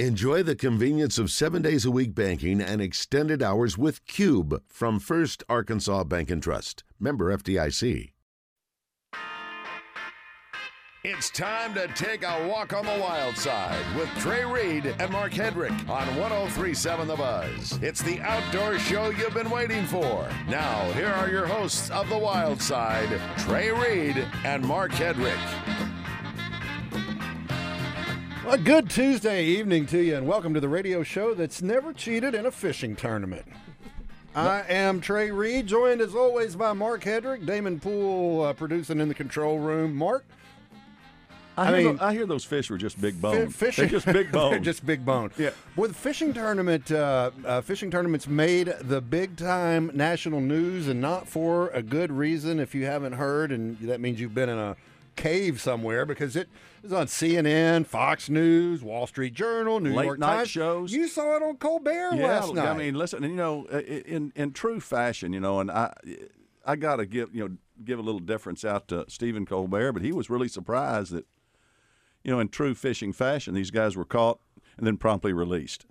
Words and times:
Enjoy 0.00 0.42
the 0.42 0.56
convenience 0.56 1.18
of 1.18 1.30
seven 1.30 1.62
days 1.62 1.84
a 1.84 1.90
week 1.92 2.16
banking 2.16 2.60
and 2.60 2.82
extended 2.82 3.40
hours 3.40 3.78
with 3.78 4.04
Cube 4.08 4.60
from 4.66 4.98
First 4.98 5.44
Arkansas 5.48 6.02
Bank 6.02 6.32
and 6.32 6.42
Trust. 6.42 6.82
Member 6.98 7.32
FDIC. 7.36 8.10
It's 11.04 11.30
time 11.30 11.74
to 11.74 11.86
take 11.88 12.24
a 12.24 12.48
walk 12.48 12.72
on 12.72 12.84
the 12.84 12.98
wild 13.00 13.36
side 13.36 13.84
with 13.94 14.08
Trey 14.18 14.44
Reid 14.44 14.96
and 14.98 15.12
Mark 15.12 15.30
Hedrick 15.30 15.70
on 15.88 16.16
1037 16.16 17.06
The 17.06 17.14
Buzz. 17.14 17.78
It's 17.80 18.02
the 18.02 18.20
outdoor 18.20 18.80
show 18.80 19.10
you've 19.10 19.34
been 19.34 19.50
waiting 19.50 19.84
for. 19.84 20.28
Now, 20.48 20.90
here 20.94 21.06
are 21.06 21.28
your 21.28 21.46
hosts 21.46 21.90
of 21.90 22.08
The 22.08 22.18
Wild 22.18 22.60
Side, 22.60 23.20
Trey 23.38 23.70
Reid 23.70 24.26
and 24.44 24.66
Mark 24.66 24.90
Hedrick. 24.90 25.38
A 28.48 28.58
good 28.58 28.88
Tuesday 28.90 29.44
evening 29.44 29.86
to 29.86 29.98
you, 30.00 30.16
and 30.16 30.26
welcome 30.26 30.54
to 30.54 30.60
the 30.60 30.68
radio 30.68 31.02
show 31.02 31.34
that's 31.34 31.60
never 31.62 31.92
cheated 31.92 32.34
in 32.34 32.46
a 32.46 32.50
fishing 32.50 32.94
tournament. 32.94 33.44
I 34.34 34.62
am 34.68 35.00
Trey 35.00 35.30
Reid, 35.30 35.66
joined 35.66 36.00
as 36.00 36.14
always 36.14 36.54
by 36.54 36.72
Mark 36.72 37.02
Hedrick, 37.02 37.46
Damon 37.46 37.80
Poole 37.80 38.42
uh, 38.42 38.52
producing 38.52 39.00
in 39.00 39.08
the 39.08 39.14
control 39.14 39.58
room. 39.58 39.94
Mark, 39.96 40.24
I, 41.56 41.62
I 41.62 41.66
hear 41.80 41.88
mean- 41.88 41.96
tho- 41.96 42.04
I 42.04 42.12
hear 42.12 42.26
those 42.26 42.44
fish 42.44 42.70
were 42.70 42.78
just 42.78 43.00
big 43.00 43.20
bone. 43.20 43.48
fishing 43.50 43.82
They're 43.88 44.00
just 44.00 44.06
big 44.06 44.30
bone. 44.30 44.50
They're 44.50 44.60
just 44.60 44.84
big 44.86 45.04
bone. 45.04 45.30
Yeah. 45.38 45.50
With 45.76 45.96
fishing 45.96 46.32
tournament, 46.34 46.92
uh, 46.92 47.30
uh, 47.44 47.60
fishing 47.62 47.90
tournaments 47.90 48.28
made 48.28 48.72
the 48.82 49.00
big 49.00 49.36
time 49.36 49.90
national 49.94 50.40
news, 50.40 50.86
and 50.88 51.00
not 51.00 51.26
for 51.28 51.68
a 51.70 51.82
good 51.82 52.12
reason. 52.12 52.60
If 52.60 52.74
you 52.74 52.84
haven't 52.86 53.12
heard, 53.14 53.50
and 53.52 53.78
that 53.80 54.00
means 54.00 54.20
you've 54.20 54.34
been 54.34 54.48
in 54.48 54.58
a 54.58 54.76
cave 55.16 55.60
somewhere 55.60 56.04
because 56.06 56.36
it 56.36 56.48
was 56.82 56.92
on 56.92 57.06
CNN, 57.06 57.86
Fox 57.86 58.28
News, 58.28 58.82
Wall 58.82 59.06
Street 59.06 59.34
Journal, 59.34 59.80
New 59.80 59.94
Late 59.94 60.04
York 60.04 60.18
night 60.18 60.36
Times. 60.36 60.50
shows. 60.50 60.92
You 60.92 61.08
saw 61.08 61.36
it 61.36 61.42
on 61.42 61.56
Colbert 61.56 62.14
yeah, 62.14 62.26
last 62.26 62.54
night. 62.54 62.68
I 62.68 62.76
mean, 62.76 62.94
listen, 62.94 63.24
and, 63.24 63.32
you 63.32 63.38
know, 63.38 63.66
i- 63.72 63.76
i- 63.76 63.80
in 64.06 64.32
in 64.36 64.52
true 64.52 64.80
fashion, 64.80 65.32
you 65.32 65.40
know, 65.40 65.60
and 65.60 65.70
I 65.70 65.92
I 66.66 66.76
got 66.76 66.96
to 66.96 67.06
give 67.06 67.34
you 67.34 67.48
know 67.48 67.56
give 67.84 67.98
a 67.98 68.02
little 68.02 68.20
deference 68.20 68.64
out 68.64 68.88
to 68.88 69.04
Stephen 69.08 69.44
Colbert, 69.46 69.92
but 69.92 70.02
he 70.02 70.12
was 70.12 70.30
really 70.30 70.48
surprised 70.48 71.12
that 71.12 71.26
you 72.22 72.30
know 72.30 72.38
in 72.40 72.48
true 72.48 72.74
fishing 72.74 73.12
fashion 73.12 73.54
these 73.54 73.70
guys 73.70 73.96
were 73.96 74.04
caught 74.04 74.38
and 74.76 74.86
then 74.86 74.96
promptly 74.96 75.32
released. 75.32 75.86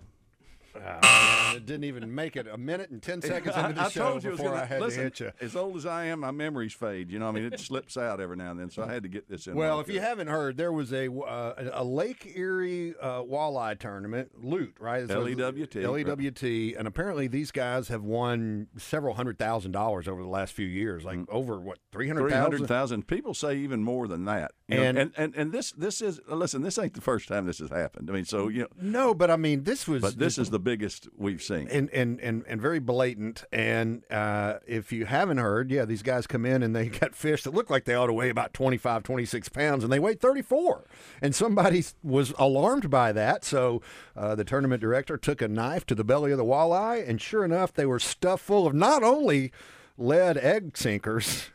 Ah. 0.76 1.23
It 1.54 1.66
didn't 1.66 1.84
even 1.84 2.14
make 2.14 2.36
it 2.36 2.46
a 2.50 2.58
minute 2.58 2.90
and 2.90 3.02
ten 3.02 3.22
seconds 3.22 3.56
into 3.56 3.72
the 3.74 3.80
I, 3.80 3.84
I 3.84 3.88
show 3.88 4.10
told 4.10 4.24
you 4.24 4.30
before 4.32 4.50
gonna, 4.50 4.62
I 4.62 4.64
had 4.64 4.80
listen, 4.80 4.98
to 4.98 5.04
hit 5.04 5.20
you. 5.20 5.32
As 5.40 5.54
old 5.56 5.76
as 5.76 5.86
I 5.86 6.06
am, 6.06 6.20
my 6.20 6.30
memories 6.30 6.72
fade. 6.72 7.10
You 7.10 7.18
know, 7.18 7.28
I 7.28 7.32
mean, 7.32 7.44
it 7.44 7.60
slips 7.60 7.96
out 7.96 8.20
every 8.20 8.36
now 8.36 8.50
and 8.50 8.60
then, 8.60 8.70
so 8.70 8.82
I 8.82 8.92
had 8.92 9.02
to 9.04 9.08
get 9.08 9.28
this 9.28 9.46
in. 9.46 9.54
Well, 9.54 9.80
if 9.80 9.88
you 9.88 10.00
haven't 10.00 10.28
heard, 10.28 10.56
there 10.56 10.72
was 10.72 10.92
a 10.92 11.12
uh, 11.12 11.70
a 11.72 11.84
Lake 11.84 12.32
Erie 12.34 12.94
uh, 13.00 13.22
walleye 13.22 13.78
tournament, 13.78 14.32
Loot, 14.42 14.76
right? 14.80 15.06
So 15.06 15.20
LEWT, 15.20 15.74
LEWT, 15.76 16.76
and 16.78 16.88
apparently 16.88 17.28
these 17.28 17.50
guys 17.50 17.88
have 17.88 18.02
won 18.02 18.66
several 18.76 19.14
hundred 19.14 19.38
thousand 19.38 19.72
dollars 19.72 20.08
over 20.08 20.22
the 20.22 20.28
last 20.28 20.52
few 20.52 20.66
years, 20.66 21.04
like 21.04 21.18
over 21.28 21.60
what 21.60 21.78
three 21.92 22.08
hundred 22.08 22.24
Mm. 22.24 22.28
Three 22.28 22.32
hundred 22.38 22.58
thousand. 22.60 22.66
thousand 22.68 23.06
people 23.06 23.34
say 23.34 23.56
even 23.56 23.82
more 23.82 24.08
than 24.08 24.24
that. 24.24 24.52
You 24.66 24.76
know, 24.78 24.82
And- 24.84 24.98
and, 24.98 25.12
and 25.18 25.34
and 25.36 25.52
this 25.52 25.72
this 25.72 26.00
is 26.00 26.20
listen. 26.26 26.62
This 26.62 26.78
ain't 26.78 26.94
the 26.94 27.02
first 27.02 27.28
time 27.28 27.44
this 27.44 27.58
has 27.58 27.68
happened. 27.68 28.08
I 28.08 28.14
mean, 28.14 28.24
so 28.24 28.48
you 28.48 28.62
know, 28.62 28.68
No, 28.80 29.12
but 29.14 29.30
I 29.30 29.36
mean, 29.36 29.64
this 29.64 29.86
was 29.86 30.00
but 30.00 30.18
this 30.18 30.38
is 30.38 30.48
the 30.48 30.58
biggest 30.58 31.06
we've 31.18 31.42
seen. 31.42 31.68
and 31.68 31.90
and 31.90 32.18
and, 32.20 32.44
and 32.48 32.62
very 32.62 32.78
blatant. 32.78 33.44
And 33.52 34.04
uh, 34.10 34.60
if 34.66 34.90
you 34.90 35.04
haven't 35.04 35.36
heard, 35.36 35.70
yeah, 35.70 35.84
these 35.84 36.02
guys 36.02 36.26
come 36.26 36.46
in 36.46 36.62
and 36.62 36.74
they 36.74 36.88
got 37.00 37.14
fish 37.14 37.42
that 37.42 37.52
look 37.52 37.68
like 37.68 37.84
they 37.84 37.94
ought 37.94 38.06
to 38.06 38.14
weigh 38.14 38.30
about 38.30 38.54
25, 38.54 39.02
26 39.02 39.50
pounds, 39.50 39.84
and 39.84 39.92
they 39.92 39.98
weigh 39.98 40.14
34. 40.14 40.86
And 41.20 41.34
somebody 41.34 41.84
was 42.02 42.32
alarmed 42.38 42.88
by 42.88 43.12
that. 43.12 43.44
So 43.44 43.82
uh, 44.16 44.34
the 44.34 44.44
tournament 44.44 44.80
director 44.80 45.18
took 45.18 45.42
a 45.42 45.48
knife 45.48 45.84
to 45.86 45.94
the 45.94 46.04
belly 46.04 46.32
of 46.32 46.38
the 46.38 46.44
walleye, 46.44 47.06
and 47.06 47.20
sure 47.20 47.44
enough, 47.44 47.74
they 47.74 47.84
were 47.84 47.98
stuffed 47.98 48.42
full 48.44 48.66
of 48.66 48.72
not 48.72 49.02
only 49.02 49.52
lead 49.98 50.38
egg 50.38 50.78
sinkers. 50.78 51.50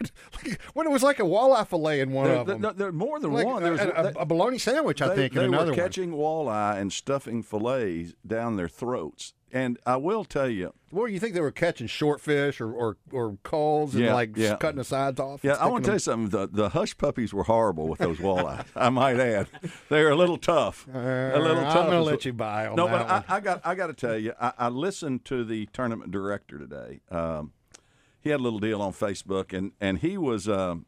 But 0.00 0.10
like, 0.44 0.60
when 0.74 0.86
it 0.86 0.90
was 0.90 1.02
like 1.02 1.18
a 1.20 1.24
walleye 1.24 1.66
fillet 1.66 2.00
in 2.00 2.12
one 2.12 2.26
There, 2.28 2.36
of 2.36 2.46
them, 2.46 2.60
there, 2.62 2.72
there 2.72 2.92
more 2.92 3.18
than 3.20 3.32
like 3.32 3.46
one. 3.46 3.62
There 3.62 3.72
was 3.72 3.80
a, 3.80 4.12
a 4.16 4.24
bologna 4.26 4.58
sandwich, 4.58 5.00
I 5.02 5.08
they, 5.08 5.14
think, 5.16 5.32
they 5.34 5.40
in 5.44 5.46
another 5.48 5.66
were 5.66 5.70
one. 5.72 5.78
catching 5.80 6.12
walleye 6.12 6.78
and 6.78 6.92
stuffing 6.92 7.42
fillets 7.42 8.14
down 8.26 8.56
their 8.56 8.68
throats. 8.68 9.34
And 9.52 9.78
I 9.86 9.98
will 9.98 10.24
tell 10.24 10.48
you, 10.50 10.74
Well, 10.90 11.06
you 11.06 11.20
think 11.20 11.34
they 11.34 11.40
were 11.40 11.52
catching 11.52 11.86
short 11.86 12.20
fish 12.20 12.60
or 12.60 12.72
or, 12.72 12.96
or 13.12 13.38
culls 13.44 13.94
and 13.94 14.02
Yeah, 14.04 14.12
like 14.14 14.36
yeah. 14.36 14.56
cutting 14.56 14.78
the 14.78 14.84
sides 14.84 15.20
off? 15.20 15.44
yeah, 15.44 15.52
I 15.60 15.66
want 15.68 15.84
to 15.84 15.88
tell 15.90 15.94
you 15.94 16.00
something. 16.00 16.30
The, 16.30 16.48
the 16.48 16.68
hush 16.70 16.98
puppies 16.98 17.32
were 17.32 17.44
horrible 17.44 17.86
with 17.86 18.00
those 18.00 18.18
walleye. 18.18 18.64
I 18.74 18.88
might 18.90 19.20
add, 19.20 19.46
they 19.90 20.02
were 20.02 20.10
a 20.10 20.16
little 20.16 20.38
tough. 20.38 20.86
them- 20.86 20.96
a 20.96 21.38
little 21.38 21.58
Uh, 21.58 21.72
tough. 21.72 21.76
I'm 21.84 21.90
gonna 21.90 22.02
let 22.02 22.24
you 22.24 22.32
buy 22.32 22.66
on 22.66 22.74
No, 22.74 22.88
that 22.88 23.06
but 23.06 23.30
I. 23.30 23.36
I 23.36 23.40
got 23.40 23.60
I 23.64 23.74
got 23.76 23.86
to 23.86 23.94
tell 23.94 24.18
you, 24.18 24.32
I, 24.40 24.52
I 24.58 24.68
listened 24.70 25.24
to 25.26 25.44
the 25.44 25.66
tournament 25.72 26.10
director 26.10 26.58
today. 26.58 26.98
Um, 27.12 27.52
he 28.24 28.30
had 28.30 28.40
a 28.40 28.42
little 28.42 28.58
deal 28.58 28.82
on 28.82 28.92
Facebook, 28.92 29.52
and 29.56 29.70
and 29.80 29.98
he 29.98 30.18
was 30.18 30.48
um, 30.48 30.86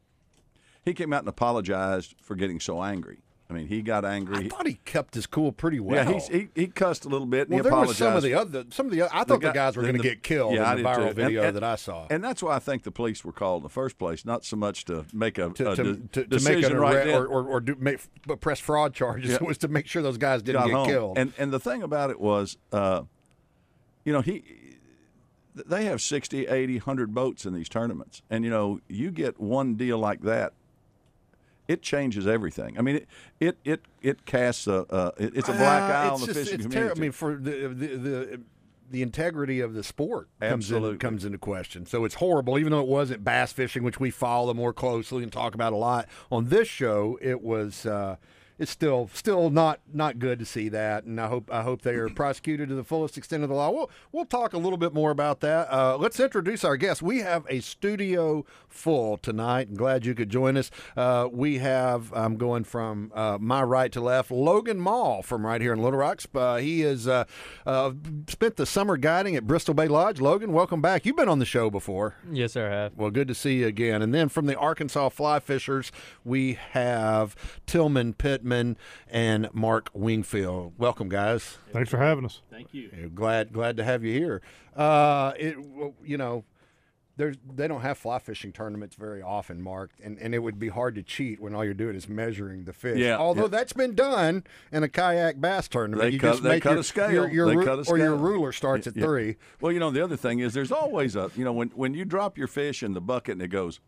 he 0.83 0.93
came 0.93 1.13
out 1.13 1.19
and 1.21 1.29
apologized 1.29 2.15
for 2.21 2.35
getting 2.35 2.59
so 2.59 2.83
angry. 2.83 3.19
I 3.49 3.53
mean, 3.53 3.67
he 3.69 3.81
got 3.81 4.03
angry. 4.03 4.47
I 4.47 4.49
thought 4.49 4.67
he 4.67 4.73
kept 4.83 5.15
his 5.15 5.25
cool 5.25 5.53
pretty 5.53 5.79
well. 5.79 6.11
yeah, 6.11 6.19
he 6.29 6.49
he 6.53 6.67
cussed 6.67 7.05
a 7.05 7.07
little 7.07 7.25
bit. 7.25 7.47
And 7.47 7.51
well, 7.51 7.59
he 7.59 7.61
there 7.63 7.71
apologized. 7.71 7.89
was 7.89 7.97
some 7.97 8.15
of 8.17 8.23
the 8.23 8.33
other 8.33 8.65
some 8.71 8.85
of 8.87 8.91
the 8.91 9.03
other, 9.03 9.11
I 9.13 9.19
thought 9.19 9.39
the, 9.39 9.47
guy- 9.47 9.53
guys 9.53 9.77
were 9.77 9.83
going 9.83 9.95
to 9.95 10.03
get 10.03 10.21
killed 10.21 10.53
yeah, 10.53 10.69
in 10.73 10.83
the 10.83 10.83
did 10.89 10.95
too. 10.95 11.01
viral 11.01 11.07
And- 11.07 11.15
video 11.15 11.43
and- 11.43 11.55
that 11.55 11.63
I 11.63 11.75
saw. 11.77 12.07
And 12.09 12.21
that's 12.21 12.43
why 12.43 12.57
I 12.57 12.59
think 12.59 12.83
the 12.83 12.91
police 12.91 13.23
were 13.23 13.31
called 13.31 13.61
in 13.61 13.63
the 13.63 13.69
first 13.69 13.97
place, 13.97 14.25
not 14.25 14.43
so 14.43 14.57
much 14.57 14.83
to 14.85 15.05
make 15.13 15.37
a, 15.37 15.49
to, 15.51 15.71
a 15.71 15.75
to, 15.77 15.95
to, 16.11 16.25
to 16.25 16.39
make 16.43 16.65
an 16.65 16.75
right 16.75 16.95
arrest 16.95 17.09
or, 17.15 17.25
or, 17.27 17.45
or 17.47 17.59
do, 17.61 17.75
make, 17.79 17.99
but 18.25 18.41
press 18.41 18.59
fraud 18.59 18.93
charges. 18.93 19.29
Yeah. 19.29 19.35
It 19.37 19.41
was 19.47 19.57
to 19.59 19.69
make 19.69 19.87
sure 19.87 20.01
those 20.01 20.17
guys 20.17 20.41
didn't 20.41 20.59
got 20.63 20.67
get 20.67 20.75
home. 20.75 20.87
killed. 20.87 21.17
And 21.17 21.31
and 21.37 21.53
the 21.53 21.59
thing 21.61 21.83
about 21.83 22.09
it 22.09 22.19
was, 22.19 22.57
uh, 22.73 23.03
you 24.03 24.11
know, 24.11 24.19
he 24.19 24.43
they 25.65 25.85
have 25.85 26.01
60, 26.01 26.47
80, 26.47 26.75
100 26.77 27.13
boats 27.13 27.45
in 27.45 27.53
these 27.53 27.69
tournaments, 27.69 28.21
and 28.29 28.43
you 28.43 28.49
know, 28.49 28.79
you 28.87 29.11
get 29.11 29.39
one 29.39 29.75
deal 29.75 29.97
like 29.97 30.21
that. 30.21 30.53
It 31.67 31.81
changes 31.81 32.25
everything. 32.25 32.77
I 32.77 32.81
mean, 32.81 32.95
it 32.97 33.07
it 33.39 33.57
it, 33.65 33.81
it 34.01 34.25
casts 34.25 34.67
a 34.67 34.85
uh, 34.91 35.11
it- 35.17 35.35
it's 35.35 35.49
a 35.49 35.53
black 35.53 35.83
Uh, 35.91 35.93
eye 35.93 36.09
on 36.09 36.19
the 36.21 36.27
just- 36.27 36.39
fishing 36.39 36.61
community. 36.61 36.89
terri- 36.93 36.97
I 36.97 37.01
mean, 37.01 37.11
for 37.11 37.35
the 37.35 37.51
the 37.67 37.87
the, 37.97 38.41
the 38.89 39.01
integrity 39.01 39.59
of 39.59 39.73
the 39.73 39.83
sport 39.83 40.29
comes 40.39 40.71
in, 40.71 40.77
Absolutely. 40.77 40.97
comes 40.99 41.25
into 41.25 41.37
question. 41.37 41.85
So 41.85 42.05
it's 42.05 42.15
horrible, 42.15 42.57
even 42.57 42.71
though 42.71 42.79
it 42.79 42.87
wasn't 42.87 43.25
bass 43.25 43.51
fishing, 43.51 43.83
which 43.83 43.99
we 43.99 44.11
follow 44.11 44.53
more 44.53 44.71
closely 44.71 45.23
and 45.23 45.31
talk 45.31 45.55
about 45.55 45.73
a 45.73 45.75
lot 45.75 46.07
on 46.31 46.45
this 46.47 46.69
show. 46.69 47.19
It 47.21 47.41
was. 47.41 47.85
Uh, 47.85 48.15
it's 48.59 48.71
still 48.71 49.09
still 49.13 49.49
not 49.49 49.79
not 49.93 50.19
good 50.19 50.39
to 50.39 50.45
see 50.45 50.69
that, 50.69 51.03
and 51.03 51.19
I 51.19 51.27
hope 51.27 51.51
I 51.51 51.61
hope 51.61 51.81
they 51.81 51.95
are 51.95 52.09
prosecuted 52.09 52.69
to 52.69 52.75
the 52.75 52.83
fullest 52.83 53.17
extent 53.17 53.43
of 53.43 53.49
the 53.49 53.55
law. 53.55 53.71
We'll 53.71 53.91
we'll 54.11 54.25
talk 54.25 54.53
a 54.53 54.57
little 54.57 54.77
bit 54.77 54.93
more 54.93 55.11
about 55.11 55.41
that. 55.41 55.71
Uh, 55.71 55.97
let's 55.97 56.19
introduce 56.19 56.63
our 56.63 56.77
guests. 56.77 57.01
We 57.01 57.19
have 57.19 57.45
a 57.49 57.59
studio 57.59 58.45
full 58.67 59.17
tonight, 59.17 59.75
glad 59.75 60.05
you 60.05 60.15
could 60.15 60.29
join 60.29 60.57
us. 60.57 60.71
Uh, 60.95 61.27
we 61.31 61.59
have 61.59 62.11
I'm 62.13 62.37
going 62.37 62.63
from 62.63 63.11
uh, 63.13 63.37
my 63.39 63.61
right 63.63 63.91
to 63.91 64.01
left, 64.01 64.31
Logan 64.31 64.79
Mall 64.79 65.21
from 65.21 65.45
right 65.45 65.61
here 65.61 65.73
in 65.73 65.81
Little 65.81 65.99
Rock. 65.99 66.21
Uh, 66.33 66.57
he 66.57 66.81
has 66.81 67.07
uh, 67.07 67.25
uh, 67.65 67.91
spent 68.27 68.55
the 68.55 68.65
summer 68.65 68.97
guiding 68.97 69.35
at 69.35 69.45
Bristol 69.45 69.73
Bay 69.73 69.87
Lodge. 69.87 70.19
Logan, 70.19 70.53
welcome 70.53 70.81
back. 70.81 71.05
You've 71.05 71.15
been 71.15 71.29
on 71.29 71.39
the 71.39 71.45
show 71.45 71.69
before. 71.69 72.15
Yes, 72.31 72.53
sir, 72.53 72.67
I 72.67 72.71
have. 72.73 72.93
Well, 72.95 73.11
good 73.11 73.27
to 73.27 73.35
see 73.35 73.59
you 73.59 73.67
again. 73.67 74.01
And 74.01 74.13
then 74.13 74.29
from 74.29 74.45
the 74.45 74.55
Arkansas 74.57 75.09
Fly 75.09 75.39
Fishers, 75.39 75.91
we 76.23 76.57
have 76.71 77.35
Tillman 77.65 78.13
Pittman 78.47 78.77
and 79.09 79.49
Mark 79.53 79.89
Wingfield. 79.93 80.73
Welcome, 80.77 81.09
guys. 81.09 81.57
Thanks 81.73 81.89
for 81.89 81.97
having 81.97 82.23
us. 82.25 82.41
Thank 82.49 82.73
you. 82.73 83.11
Glad 83.13 83.51
glad 83.51 83.75
to 83.77 83.83
have 83.83 84.03
you 84.05 84.13
here. 84.17 84.41
Uh, 84.75 85.33
it 85.37 85.57
you 86.03 86.17
know. 86.17 86.45
There's, 87.17 87.35
they 87.51 87.67
don't 87.67 87.81
have 87.81 87.97
fly 87.97 88.19
fishing 88.19 88.51
tournaments 88.51 88.95
very 88.95 89.23
often, 89.23 89.59
Mark, 89.59 89.89
and, 90.03 90.19
and 90.19 90.35
it 90.35 90.37
would 90.37 90.59
be 90.59 90.67
hard 90.67 90.93
to 90.93 91.01
cheat 91.01 91.39
when 91.41 91.55
all 91.55 91.65
you're 91.65 91.73
doing 91.73 91.95
is 91.95 92.07
measuring 92.07 92.65
the 92.65 92.73
fish. 92.73 92.99
Yeah, 92.99 93.17
Although 93.17 93.41
yeah. 93.45 93.47
that's 93.47 93.73
been 93.73 93.95
done 93.95 94.43
in 94.71 94.83
a 94.83 94.87
kayak 94.87 95.41
bass 95.41 95.67
tournament. 95.67 96.03
They 96.03 96.09
you 96.13 96.19
cut- 96.19 96.33
just 96.33 96.43
they 96.43 96.49
make 96.49 96.61
cut 96.61 96.73
your, 96.73 96.79
a 96.81 96.83
scale. 96.83 97.11
Your, 97.11 97.27
your 97.31 97.47
They 97.47 97.55
ru- 97.55 97.65
cut 97.65 97.79
a 97.79 97.89
Or 97.89 97.97
your 97.97 98.15
ruler 98.15 98.51
starts 98.51 98.85
at 98.85 98.95
Yeah. 98.95 99.05
three. 99.05 99.37
Well, 99.59 99.71
you 99.71 99.79
know, 99.79 99.89
the 99.89 100.03
other 100.03 100.15
thing 100.15 100.37
is 100.41 100.53
there's 100.53 100.71
always 100.71 101.15
a, 101.15 101.31
you 101.35 101.43
know, 101.43 101.53
when, 101.53 101.69
when 101.69 101.95
you 101.95 102.05
drop 102.05 102.37
your 102.37 102.45
fish 102.45 102.83
in 102.83 102.93
the 102.93 103.01
bucket 103.01 103.31
and 103.31 103.41
it 103.41 103.47
goes, 103.47 103.79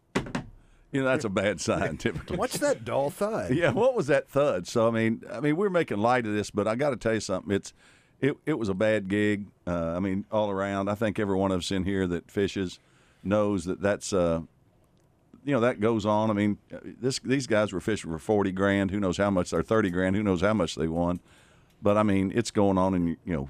you 0.91 1.01
know, 1.01 1.07
that's 1.07 1.25
a 1.25 1.29
bad 1.29 1.61
sign 1.61 1.97
typically. 1.97 2.37
What's 2.37 2.57
that 2.59 2.83
dull 2.83 3.09
thud? 3.09 3.53
Yeah, 3.53 3.71
what 3.71 3.95
was 3.95 4.07
that 4.07 4.27
thud? 4.29 4.67
So 4.67 4.87
I 4.87 4.91
mean, 4.91 5.23
I 5.31 5.39
mean, 5.39 5.55
we're 5.55 5.69
making 5.69 5.97
light 5.97 6.25
of 6.25 6.33
this, 6.33 6.49
but 6.49 6.67
I 6.67 6.75
got 6.75 6.91
to 6.91 6.95
tell 6.95 7.13
you 7.13 7.19
something. 7.19 7.53
It's 7.53 7.73
it, 8.21 8.37
it 8.45 8.59
was 8.59 8.69
a 8.69 8.73
bad 8.73 9.07
gig. 9.07 9.47
Uh, 9.65 9.95
I 9.95 9.99
mean, 9.99 10.25
all 10.31 10.49
around. 10.49 10.89
I 10.89 10.95
think 10.95 11.19
every 11.19 11.35
one 11.35 11.51
of 11.51 11.59
us 11.59 11.71
in 11.71 11.83
here 11.85 12.05
that 12.07 12.29
fishes 12.29 12.79
knows 13.23 13.65
that 13.65 13.81
that's 13.81 14.13
uh, 14.13 14.41
you 15.45 15.53
know 15.53 15.59
that 15.61 15.79
goes 15.79 16.05
on. 16.05 16.29
I 16.29 16.33
mean, 16.33 16.57
this 16.69 17.19
these 17.19 17.47
guys 17.47 17.71
were 17.71 17.79
fishing 17.79 18.11
for 18.11 18.19
forty 18.19 18.51
grand. 18.51 18.91
Who 18.91 18.99
knows 18.99 19.17
how 19.17 19.29
much? 19.29 19.53
Or 19.53 19.63
thirty 19.63 19.89
grand. 19.89 20.15
Who 20.15 20.23
knows 20.23 20.41
how 20.41 20.53
much 20.53 20.75
they 20.75 20.87
won? 20.87 21.19
But 21.81 21.97
I 21.97 22.03
mean, 22.03 22.31
it's 22.35 22.51
going 22.51 22.77
on, 22.77 22.93
and 22.93 23.09
you 23.23 23.33
know, 23.33 23.49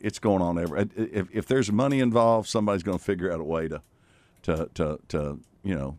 it's 0.00 0.18
going 0.18 0.42
on 0.42 0.58
every. 0.58 0.88
If 0.96 1.28
if 1.32 1.46
there's 1.46 1.70
money 1.70 2.00
involved, 2.00 2.48
somebody's 2.48 2.82
going 2.82 2.98
to 2.98 3.04
figure 3.04 3.32
out 3.32 3.40
a 3.40 3.44
way 3.44 3.68
to, 3.68 3.82
to 4.42 4.70
to 4.74 4.98
to 5.08 5.40
you 5.62 5.74
know 5.74 5.98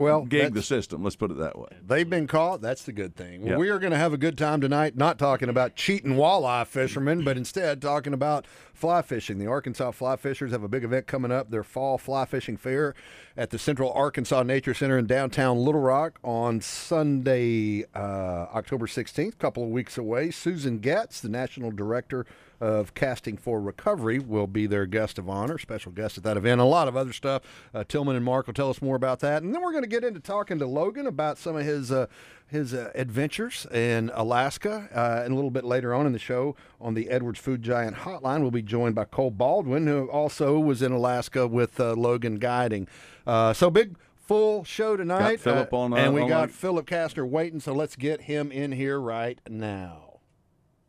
Well, 0.00 0.22
gig 0.24 0.54
the 0.54 0.62
system. 0.62 1.04
Let's 1.04 1.14
put 1.16 1.30
it 1.30 1.36
that 1.38 1.58
way. 1.58 1.68
They've 1.86 2.08
been 2.08 2.26
caught. 2.26 2.60
That's 2.62 2.82
the 2.84 2.92
good 2.92 3.14
thing. 3.14 3.42
Well, 3.42 3.50
Yeah. 3.52 3.56
we 3.58 3.68
are 3.68 3.78
going 3.78 3.92
to 3.92 3.98
have 3.98 4.12
a 4.14 4.18
good 4.18 4.38
time 4.38 4.60
tonight, 4.60 4.96
not 4.96 5.18
talking 5.18 5.48
about 5.50 5.76
cheating 5.76 6.12
walleye 6.12 6.66
fishermen, 6.66 7.22
but 7.22 7.36
instead 7.36 7.82
talking 7.82 8.14
about 8.14 8.46
fly 8.80 9.02
fishing. 9.02 9.38
The 9.38 9.46
Arkansas 9.46 9.90
Fly 9.90 10.16
Fishers 10.16 10.52
have 10.52 10.62
a 10.62 10.68
big 10.68 10.84
event 10.84 11.06
coming 11.06 11.30
up, 11.30 11.50
their 11.50 11.62
fall 11.62 11.98
fly 11.98 12.24
fishing 12.24 12.56
fair 12.56 12.94
at 13.36 13.50
the 13.50 13.58
Central 13.58 13.92
Arkansas 13.92 14.42
Nature 14.42 14.72
Center 14.72 14.96
in 14.96 15.06
downtown 15.06 15.58
Little 15.58 15.82
Rock 15.82 16.18
on 16.24 16.62
Sunday, 16.62 17.84
uh, 17.94 18.46
October 18.54 18.86
16th, 18.86 19.34
a 19.34 19.36
couple 19.36 19.62
of 19.62 19.68
weeks 19.68 19.98
away. 19.98 20.30
Susan 20.30 20.78
Getz, 20.78 21.20
the 21.20 21.28
National 21.28 21.70
Director 21.70 22.24
of 22.58 22.94
Casting 22.94 23.36
for 23.36 23.60
Recovery, 23.60 24.18
will 24.18 24.46
be 24.46 24.66
their 24.66 24.86
guest 24.86 25.18
of 25.18 25.28
honor, 25.28 25.58
special 25.58 25.92
guest 25.92 26.16
at 26.16 26.24
that 26.24 26.38
event. 26.38 26.62
A 26.62 26.64
lot 26.64 26.88
of 26.88 26.96
other 26.96 27.12
stuff. 27.12 27.42
Uh, 27.74 27.84
Tillman 27.84 28.16
and 28.16 28.24
Mark 28.24 28.46
will 28.46 28.54
tell 28.54 28.70
us 28.70 28.80
more 28.80 28.96
about 28.96 29.20
that. 29.20 29.42
And 29.42 29.54
then 29.54 29.60
we're 29.60 29.72
going 29.72 29.84
to 29.84 29.88
get 29.88 30.04
into 30.04 30.20
talking 30.20 30.58
to 30.58 30.66
Logan 30.66 31.06
about 31.06 31.36
some 31.36 31.54
of 31.54 31.66
his. 31.66 31.92
Uh, 31.92 32.06
his 32.50 32.74
uh, 32.74 32.90
adventures 32.94 33.66
in 33.72 34.10
Alaska. 34.14 34.88
Uh, 34.94 35.22
and 35.24 35.32
a 35.32 35.34
little 35.34 35.50
bit 35.50 35.64
later 35.64 35.94
on 35.94 36.06
in 36.06 36.12
the 36.12 36.18
show, 36.18 36.56
on 36.80 36.94
the 36.94 37.08
Edwards 37.08 37.38
Food 37.38 37.62
Giant 37.62 37.98
Hotline, 37.98 38.42
we'll 38.42 38.50
be 38.50 38.62
joined 38.62 38.94
by 38.94 39.04
Cole 39.04 39.30
Baldwin, 39.30 39.86
who 39.86 40.10
also 40.10 40.58
was 40.58 40.82
in 40.82 40.92
Alaska 40.92 41.46
with 41.46 41.78
uh, 41.80 41.94
Logan 41.94 42.36
guiding. 42.36 42.88
Uh, 43.26 43.52
so 43.52 43.70
big, 43.70 43.96
full 44.16 44.64
show 44.64 44.96
tonight. 44.96 45.40
Phillip 45.40 45.72
Uh, 45.72 45.76
on, 45.76 45.92
uh, 45.92 45.96
and 45.96 46.14
we 46.14 46.22
on 46.22 46.28
got 46.28 46.40
line. 46.40 46.48
Philip 46.48 46.86
Castner 46.86 47.28
waiting. 47.28 47.60
So 47.60 47.72
let's 47.72 47.96
get 47.96 48.22
him 48.22 48.52
in 48.52 48.72
here 48.72 49.00
right 49.00 49.40
now. 49.48 50.20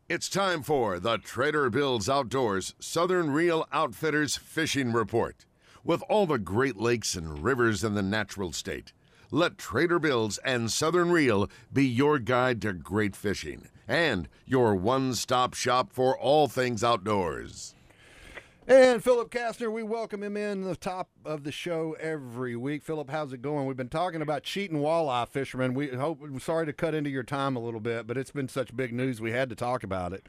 It's 0.10 0.28
time 0.28 0.62
for 0.62 1.00
the 1.00 1.18
Trader 1.18 1.70
Bill's 1.70 2.10
Outdoors 2.10 2.76
Southern 2.80 3.32
Reel 3.32 3.66
Outfitters 3.72 4.36
Fishing 4.36 4.92
Report. 4.92 5.46
With 5.84 6.04
all 6.10 6.28
the 6.28 6.38
Great 6.38 6.78
Lakes 6.78 7.16
and 7.16 7.44
rivers 7.44 7.84
in 7.84 7.96
the 7.96 8.04
natural 8.04 8.52
state, 8.52 8.94
let 9.32 9.58
Trader 9.58 9.98
Bill's 9.98 10.38
and 10.40 10.70
Southern 10.70 11.10
Reel 11.10 11.50
be 11.72 11.86
your 11.86 12.20
guide 12.20 12.62
to 12.62 12.74
great 12.74 13.16
fishing 13.16 13.70
and 13.88 14.28
your 14.46 14.76
one 14.76 15.16
stop 15.16 15.54
shop 15.54 15.92
for 15.92 16.18
all 16.18 16.48
things 16.48 16.84
outdoors. 16.84 17.74
And 18.68 19.04
Philip 19.04 19.32
Kastner, 19.32 19.72
we 19.72 19.84
welcome 19.84 20.22
him 20.22 20.38
in 20.38 20.62
the 20.62 20.76
top 20.76 21.10
of 21.26 21.44
the 21.44 21.52
show 21.52 21.96
every 22.00 22.56
week. 22.56 22.84
Philip, 22.84 23.10
how's 23.10 23.34
it 23.34 23.42
going? 23.42 23.66
We've 23.66 23.76
been 23.76 23.90
talking 23.90 24.22
about 24.22 24.44
cheating 24.44 24.78
walleye 24.78 25.28
fishermen. 25.28 25.74
We 25.74 25.88
hope. 25.88 26.22
Sorry 26.40 26.66
to 26.68 26.74
cut 26.74 26.94
into 26.94 27.10
your 27.10 27.24
time 27.24 27.56
a 27.56 27.60
little 27.60 27.80
bit, 27.80 28.06
but 28.06 28.18
it's 28.18 28.32
been 28.32 28.48
such 28.48 28.76
big 28.76 28.94
news. 28.94 29.20
We 29.20 29.32
had 29.32 29.50
to 29.50 29.56
talk 29.56 29.84
about 29.84 30.14
it. 30.14 30.28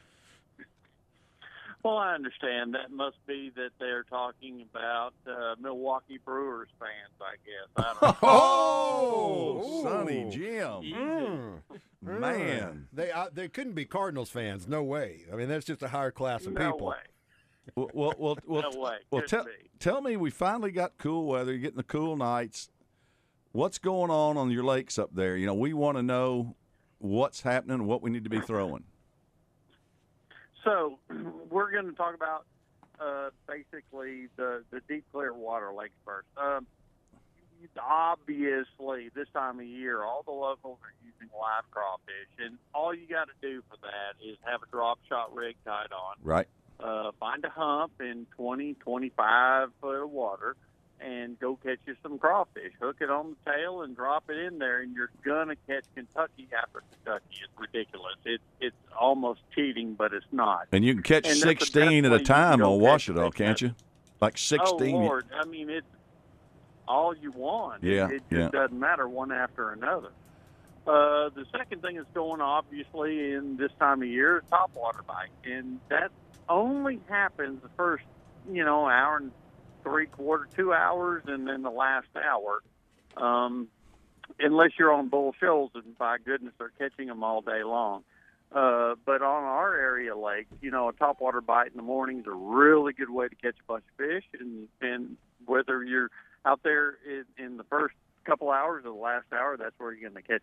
Well, 1.85 1.99
I 1.99 2.15
understand 2.15 2.75
that 2.75 2.93
must 2.93 3.17
be 3.27 3.51
that 3.57 3.71
they're 3.81 4.05
talking 4.05 4.65
about 4.71 5.15
uh, 5.27 5.57
Milwaukee 5.61 6.19
Brewers 6.25 6.69
fans. 6.79 7.21
I 7.21 7.35
guess 7.45 7.69
I 7.77 7.95
don't 8.01 8.03
know. 8.23 8.29
Oh, 8.29 9.83
Sonny 9.83 10.31
Jim, 10.31 10.83
Mm. 10.93 11.61
man. 12.21 12.87
They 12.93 13.11
uh, 13.11 13.27
they 13.33 13.49
couldn't 13.49 13.73
be 13.75 13.85
Cardinals 13.85 14.31
fans. 14.31 14.69
No 14.69 14.83
way. 14.83 15.23
I 15.33 15.37
mean, 15.37 15.49
that's 15.49 15.67
just 15.67 15.83
a 15.83 15.89
higher 15.89 16.11
class 16.13 16.47
of 16.47 16.53
no 16.53 16.73
people. 16.73 16.89
way. 16.89 16.97
Well, 17.77 17.91
well, 17.95 18.15
well, 18.19 18.39
well, 18.47 18.73
No 18.73 18.81
way. 18.81 18.97
well 19.11 19.23
tell, 19.23 19.47
tell 19.79 20.01
me, 20.01 20.17
we 20.17 20.31
finally 20.31 20.71
got 20.71 20.99
cool 20.99 21.27
weather. 21.27 21.53
You're 21.53 21.61
getting 21.61 21.77
the 21.77 21.83
cool 21.85 22.17
nights. 22.17 22.71
What's 23.53 23.79
going 23.79 24.11
on 24.11 24.37
on 24.37 24.51
your 24.51 24.65
lakes 24.65 24.99
up 24.99 25.11
there? 25.15 25.37
You 25.37 25.47
know, 25.47 25.55
we 25.55 25.73
want 25.75 25.97
to 25.99 26.03
know 26.03 26.55
what's 26.99 27.43
happening, 27.43 27.87
what 27.87 28.03
we 28.03 28.11
need 28.11 28.25
to 28.25 28.31
be 28.31 28.41
throwing. 28.41 28.85
So 30.65 30.99
we're 31.51 31.71
going 31.73 31.87
to 31.87 31.93
talk 31.93 32.15
about 32.15 32.45
uh, 33.01 33.31
basically 33.49 34.29
the 34.37 34.65
the 34.71 34.81
deep 34.89 35.05
clear 35.13 35.33
water 35.35 35.73
lakes 35.73 35.95
first. 36.05 36.27
Um, 36.37 36.67
obviously, 37.81 39.11
this 39.15 39.29
time 39.33 39.59
of 39.61 39.67
year, 39.67 40.03
all 40.03 40.23
the 40.25 40.33
locals 40.33 40.79
are 40.83 40.95
using 41.05 41.29
live 41.39 41.65
crawfish, 41.71 42.31
and 42.39 42.59
all 42.75 42.95
you 42.95 43.07
got 43.09 43.29
to 43.29 43.35
do 43.41 43.63
for 43.69 43.77
that 43.83 44.25
is 44.27 44.37
have 44.45 44.63
a 44.63 44.71
drop 44.71 44.99
shot 45.09 45.35
rig 45.35 45.57
tied 45.65 45.93
on. 45.93 46.17
Right. 46.23 46.49
uh, 46.81 47.13
find 47.21 47.45
a 47.45 47.51
hump 47.51 47.93
in 48.01 48.27
20, 48.37 48.75
25 48.75 49.69
foot 49.81 50.03
of 50.03 50.11
water 50.11 50.57
and 51.05 51.39
go 51.39 51.57
catch 51.57 51.79
you 51.87 51.97
some 52.03 52.19
crawfish. 52.19 52.73
Hook 52.81 52.97
it 53.01 53.11
on 53.11 53.35
the 53.45 53.53
tail 53.53 53.83
and 53.83 53.97
drop 53.97 54.25
it 54.29 54.37
in 54.37 54.59
there, 54.59 54.81
and 54.81 54.95
you're 54.95 55.11
gonna 55.25 55.57
catch 55.67 55.85
Kentucky 55.95 56.49
after 56.57 56.83
Kentucky. 56.91 57.25
It's 57.43 57.53
ridiculous. 57.59 58.15
It's 58.25 58.43
it's 58.61 58.77
almost 58.99 59.41
cheating, 59.55 59.95
but 59.95 60.13
it's 60.13 60.27
not. 60.33 60.69
And 60.73 60.85
you 60.85 60.95
can 60.95 61.03
catch 61.03 61.27
And 61.27 61.35
that's 61.35 61.41
the 61.41 61.55
best 61.55 61.73
16 61.73 62.05
at 62.05 62.13
a 62.13 62.21
time 62.21 62.63
on 62.63 62.81
Ouachita, 62.81 63.31
can't 63.35 63.61
you? 63.61 63.75
Like 64.21 64.39
16. 64.39 64.95
Oh 64.95 64.99
Lord, 64.99 65.27
I 65.35 65.45
mean 65.45 65.71
it's 65.71 65.87
all 66.87 67.15
you 67.17 67.33
want. 67.33 67.83
Yeah, 67.83 68.09
it, 68.09 68.13
it 68.13 68.23
just 68.31 68.31
yeah. 68.31 68.49
doesn't 68.61 68.79
matter 68.79 69.09
one 69.09 69.33
after 69.33 69.71
another. 69.71 70.11
Uh, 70.87 71.31
the 71.31 71.47
second 71.57 71.81
thing 71.81 71.97
that's 71.97 72.09
going 72.13 72.41
obviously 72.41 73.33
in 73.33 73.57
this 73.57 73.71
time 73.79 74.03
of 74.03 74.09
year 74.09 74.39
is 74.39 74.43
topwater 74.51 75.07
bite, 75.07 75.29
and 75.45 75.79
that 75.89 76.11
only 76.49 77.01
happens 77.09 77.63
the 77.63 77.69
first, 77.77 78.05
you 78.51 78.65
know, 78.65 78.89
hour 78.89 79.19
and 79.19 79.31
three 79.83 80.07
quarter, 80.07 80.49
two 80.57 80.73
hours, 80.73 81.25
and 81.27 81.47
then 81.47 81.63
the 81.63 81.71
last 81.71 82.09
hour. 82.17 82.63
Um, 83.17 83.69
unless 84.39 84.71
you're 84.79 84.93
on 84.93 85.09
bull 85.09 85.35
shoals, 85.39 85.73
and 85.75 85.97
by 85.99 86.19
goodness, 86.19 86.55
they're 86.59 86.73
catching 86.79 87.09
them 87.09 87.23
all 87.23 87.41
day 87.41 87.63
long. 87.65 88.05
Uh, 88.55 88.97
but 89.07 89.23
on 89.23 89.45
our 89.45 89.75
area 89.75 90.15
lake, 90.15 90.47
you 90.61 90.71
know, 90.71 90.89
a 90.89 90.93
topwater 90.93 91.45
bite 91.45 91.71
in 91.71 91.77
the 91.77 91.83
morning 91.83 92.21
is 92.21 92.27
a 92.27 92.31
really 92.31 92.93
good 92.93 93.09
way 93.09 93.27
to 93.27 93.35
catch 93.35 93.57
a 93.59 93.65
bunch 93.67 93.85
of 93.91 94.07
fish. 94.07 94.25
And, 94.39 94.69
and 94.83 95.17
whether 95.47 95.83
you're 95.83 96.11
out 96.45 96.61
there 96.63 96.99
in, 97.07 97.25
in 97.43 97.57
the 97.57 97.65
first 97.65 97.95
couple 98.25 98.51
hours 98.51 98.85
or 98.85 98.91
the 98.91 98.97
last 98.97 99.27
hour, 99.33 99.57
that's 99.57 99.75
where 99.79 99.93
you're 99.93 100.11
going 100.11 100.23
to 100.23 100.29
catch. 100.29 100.43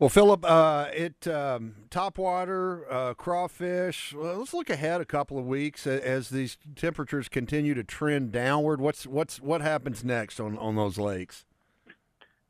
Well, 0.00 0.08
Philip, 0.08 0.44
uh, 0.44 0.88
it 0.92 1.28
um, 1.28 1.74
topwater, 1.88 2.82
uh, 2.90 3.14
crawfish. 3.14 4.12
Well, 4.12 4.38
let's 4.38 4.52
look 4.52 4.68
ahead 4.68 5.00
a 5.00 5.04
couple 5.04 5.38
of 5.38 5.46
weeks 5.46 5.86
as 5.86 6.30
these 6.30 6.58
temperatures 6.74 7.28
continue 7.28 7.74
to 7.74 7.84
trend 7.84 8.32
downward. 8.32 8.80
What's 8.80 9.06
what's 9.06 9.40
what 9.40 9.60
happens 9.60 10.02
next 10.02 10.40
on, 10.40 10.58
on 10.58 10.76
those 10.76 10.98
lakes? 10.98 11.44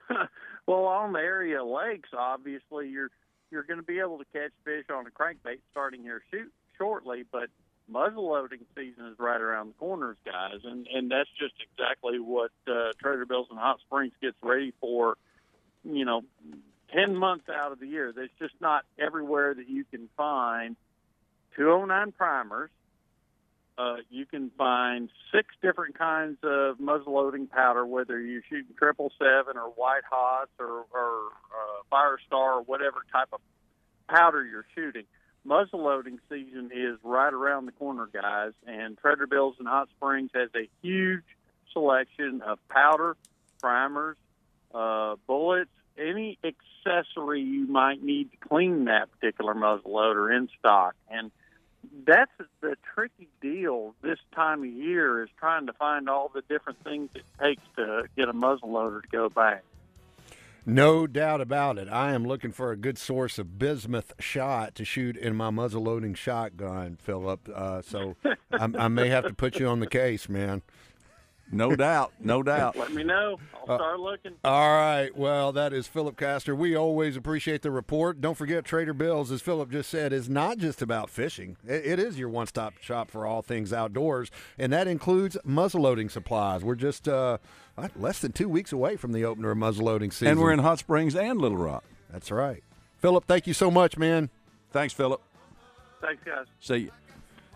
Well, 0.66 0.86
on 0.86 1.12
the 1.12 1.18
area 1.18 1.62
lakes, 1.62 2.08
obviously 2.16 2.88
you're 2.88 3.10
you're 3.50 3.64
going 3.64 3.80
to 3.80 3.84
be 3.84 3.98
able 3.98 4.18
to 4.18 4.24
catch 4.32 4.50
fish 4.64 4.86
on 4.90 5.06
a 5.06 5.10
crankbait 5.10 5.60
starting 5.70 6.02
here 6.02 6.22
shoot 6.30 6.50
shortly, 6.78 7.24
but 7.30 7.50
muzzleloading 7.92 8.64
season 8.74 9.06
is 9.06 9.18
right 9.18 9.40
around 9.40 9.68
the 9.68 9.74
corners, 9.74 10.16
guys, 10.24 10.60
and 10.64 10.86
and 10.86 11.10
that's 11.10 11.28
just 11.38 11.54
exactly 11.60 12.18
what 12.18 12.50
uh, 12.66 12.92
Trader 12.98 13.26
Bill's 13.26 13.48
and 13.50 13.58
Hot 13.58 13.78
Springs 13.80 14.14
gets 14.22 14.36
ready 14.42 14.72
for. 14.80 15.16
You 15.84 16.06
know, 16.06 16.22
ten 16.94 17.16
months 17.16 17.46
out 17.48 17.72
of 17.72 17.80
the 17.80 17.86
year, 17.86 18.12
there's 18.14 18.30
just 18.38 18.54
not 18.60 18.84
everywhere 18.98 19.54
that 19.54 19.68
you 19.68 19.84
can 19.84 20.08
find 20.16 20.76
209 21.56 22.12
primers. 22.12 22.70
Uh, 23.76 23.96
you 24.08 24.24
can 24.24 24.50
find 24.56 25.08
six 25.32 25.48
different 25.60 25.98
kinds 25.98 26.38
of 26.44 26.78
muzzleloading 26.78 27.50
powder, 27.50 27.84
whether 27.84 28.20
you're 28.20 28.42
shooting 28.48 28.72
triple 28.78 29.10
seven 29.18 29.56
or 29.56 29.70
white 29.70 30.04
hots 30.08 30.52
or, 30.60 30.84
or 30.92 31.26
uh, 31.50 31.82
fire 31.90 32.18
star 32.24 32.58
or 32.58 32.62
whatever 32.62 32.98
type 33.12 33.28
of 33.32 33.40
powder 34.08 34.44
you're 34.44 34.66
shooting. 34.76 35.04
Muzzleloading 35.44 36.18
season 36.30 36.70
is 36.72 36.98
right 37.02 37.32
around 37.32 37.66
the 37.66 37.72
corner, 37.72 38.08
guys, 38.12 38.52
and 38.66 38.96
Trader 38.96 39.26
Bill's 39.26 39.56
in 39.58 39.66
Hot 39.66 39.88
Springs 39.96 40.30
has 40.34 40.50
a 40.54 40.68
huge 40.80 41.24
selection 41.72 42.42
of 42.42 42.60
powder, 42.68 43.16
primers, 43.60 44.16
uh, 44.72 45.16
bullets, 45.26 45.70
any 45.98 46.38
accessory 46.44 47.40
you 47.40 47.66
might 47.66 48.02
need 48.02 48.30
to 48.30 48.36
clean 48.48 48.86
that 48.86 49.10
particular 49.12 49.54
muzzleloader 49.54 50.36
in 50.36 50.48
stock. 50.58 50.94
And 51.10 51.30
that's 52.06 52.30
the 52.60 52.76
tricky 52.94 53.28
deal 53.40 53.94
this 54.02 54.18
time 54.34 54.60
of 54.60 54.68
year 54.68 55.22
is 55.22 55.30
trying 55.38 55.66
to 55.66 55.72
find 55.72 56.08
all 56.08 56.30
the 56.34 56.42
different 56.48 56.82
things 56.84 57.10
it 57.14 57.24
takes 57.40 57.62
to 57.76 58.04
get 58.16 58.28
a 58.28 58.32
muzzleloader 58.32 59.02
to 59.02 59.08
go 59.08 59.28
bang. 59.28 59.60
No 60.66 61.06
doubt 61.06 61.42
about 61.42 61.76
it. 61.76 61.88
I 61.88 62.12
am 62.12 62.24
looking 62.24 62.50
for 62.50 62.72
a 62.72 62.76
good 62.76 62.96
source 62.96 63.38
of 63.38 63.58
bismuth 63.58 64.14
shot 64.18 64.74
to 64.76 64.84
shoot 64.84 65.14
in 65.14 65.36
my 65.36 65.50
muzzleloading 65.50 66.16
shotgun, 66.16 66.96
Philip. 66.96 67.48
Uh, 67.54 67.82
so 67.82 68.16
I, 68.50 68.68
I 68.78 68.88
may 68.88 69.10
have 69.10 69.26
to 69.26 69.34
put 69.34 69.60
you 69.60 69.68
on 69.68 69.80
the 69.80 69.86
case, 69.86 70.26
man. 70.26 70.62
No 71.52 71.76
doubt. 71.76 72.12
No 72.18 72.42
doubt. 72.42 72.76
Let 72.76 72.92
me 72.92 73.04
know. 73.04 73.38
I'll 73.68 73.74
Uh, 73.74 73.78
start 73.78 74.00
looking. 74.00 74.32
All 74.44 74.76
right. 74.76 75.14
Well, 75.16 75.52
that 75.52 75.72
is 75.72 75.86
Philip 75.86 76.16
Castor. 76.16 76.54
We 76.54 76.74
always 76.74 77.16
appreciate 77.16 77.62
the 77.62 77.70
report. 77.70 78.20
Don't 78.20 78.34
forget, 78.36 78.64
Trader 78.64 78.92
Bill's, 78.94 79.30
as 79.30 79.40
Philip 79.40 79.70
just 79.70 79.88
said, 79.90 80.12
is 80.12 80.28
not 80.28 80.58
just 80.58 80.82
about 80.82 81.10
fishing. 81.10 81.56
It, 81.66 81.86
it 81.86 81.98
is 81.98 82.18
your 82.18 82.28
one 82.28 82.46
stop 82.46 82.74
shop 82.80 83.10
for 83.10 83.26
all 83.26 83.40
things 83.42 83.72
outdoors, 83.72 84.30
and 84.58 84.72
that 84.72 84.88
includes 84.88 85.36
muzzleloading 85.46 86.10
supplies. 86.10 86.64
We're 86.64 86.74
just 86.74 87.06
uh, 87.08 87.38
less 87.96 88.18
than 88.18 88.32
two 88.32 88.48
weeks 88.48 88.72
away 88.72 88.96
from 88.96 89.12
the 89.12 89.24
opener 89.24 89.50
of 89.52 89.58
muzzleloading 89.58 90.12
season. 90.12 90.28
And 90.28 90.40
we're 90.40 90.52
in 90.52 90.58
Hot 90.60 90.78
Springs 90.78 91.14
and 91.14 91.40
Little 91.40 91.58
Rock. 91.58 91.84
That's 92.10 92.30
right. 92.30 92.62
Philip, 92.98 93.24
thank 93.26 93.46
you 93.46 93.54
so 93.54 93.70
much, 93.70 93.96
man. 93.96 94.30
Thanks, 94.72 94.92
Philip. 94.92 95.20
Thanks, 96.00 96.22
guys. 96.24 96.46
See 96.60 96.76
you. 96.76 96.90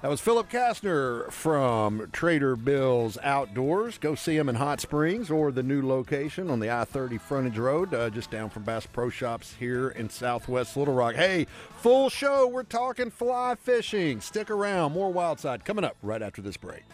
That 0.01 0.11
was 0.11 0.21
Philip 0.21 0.49
Kastner 0.49 1.29
from 1.33 2.09
Trader 2.13 2.55
Bill's 2.55 3.19
Outdoors. 3.21 3.99
Go 3.99 4.15
see 4.15 4.37
him 4.37 4.49
in 4.49 4.55
Hot 4.55 4.81
Springs 4.81 5.29
or 5.29 5.51
the 5.51 5.65
new 5.65 5.85
location 5.85 6.51
on 6.51 6.61
the 6.61 6.71
I 6.71 6.85
30 6.85 7.19
frontage 7.19 7.59
road, 7.59 7.93
uh, 7.93 8.09
just 8.09 8.31
down 8.31 8.49
from 8.49 8.63
Bass 8.63 8.87
Pro 8.87 9.11
Shops 9.11 9.57
here 9.59 9.89
in 9.89 10.09
Southwest 10.09 10.77
Little 10.77 10.95
Rock. 10.95 11.17
Hey, 11.17 11.49
full 11.79 12.11
show. 12.11 12.47
We're 12.47 12.63
talking 12.63 13.11
fly 13.11 13.57
fishing. 13.61 14.21
Stick 14.21 14.51
around. 14.51 14.93
More 14.93 15.13
Wildside 15.13 15.65
coming 15.65 15.85
up 15.85 15.97
right 16.01 16.23
after 16.23 16.43
this 16.43 16.57
break. 16.57 16.85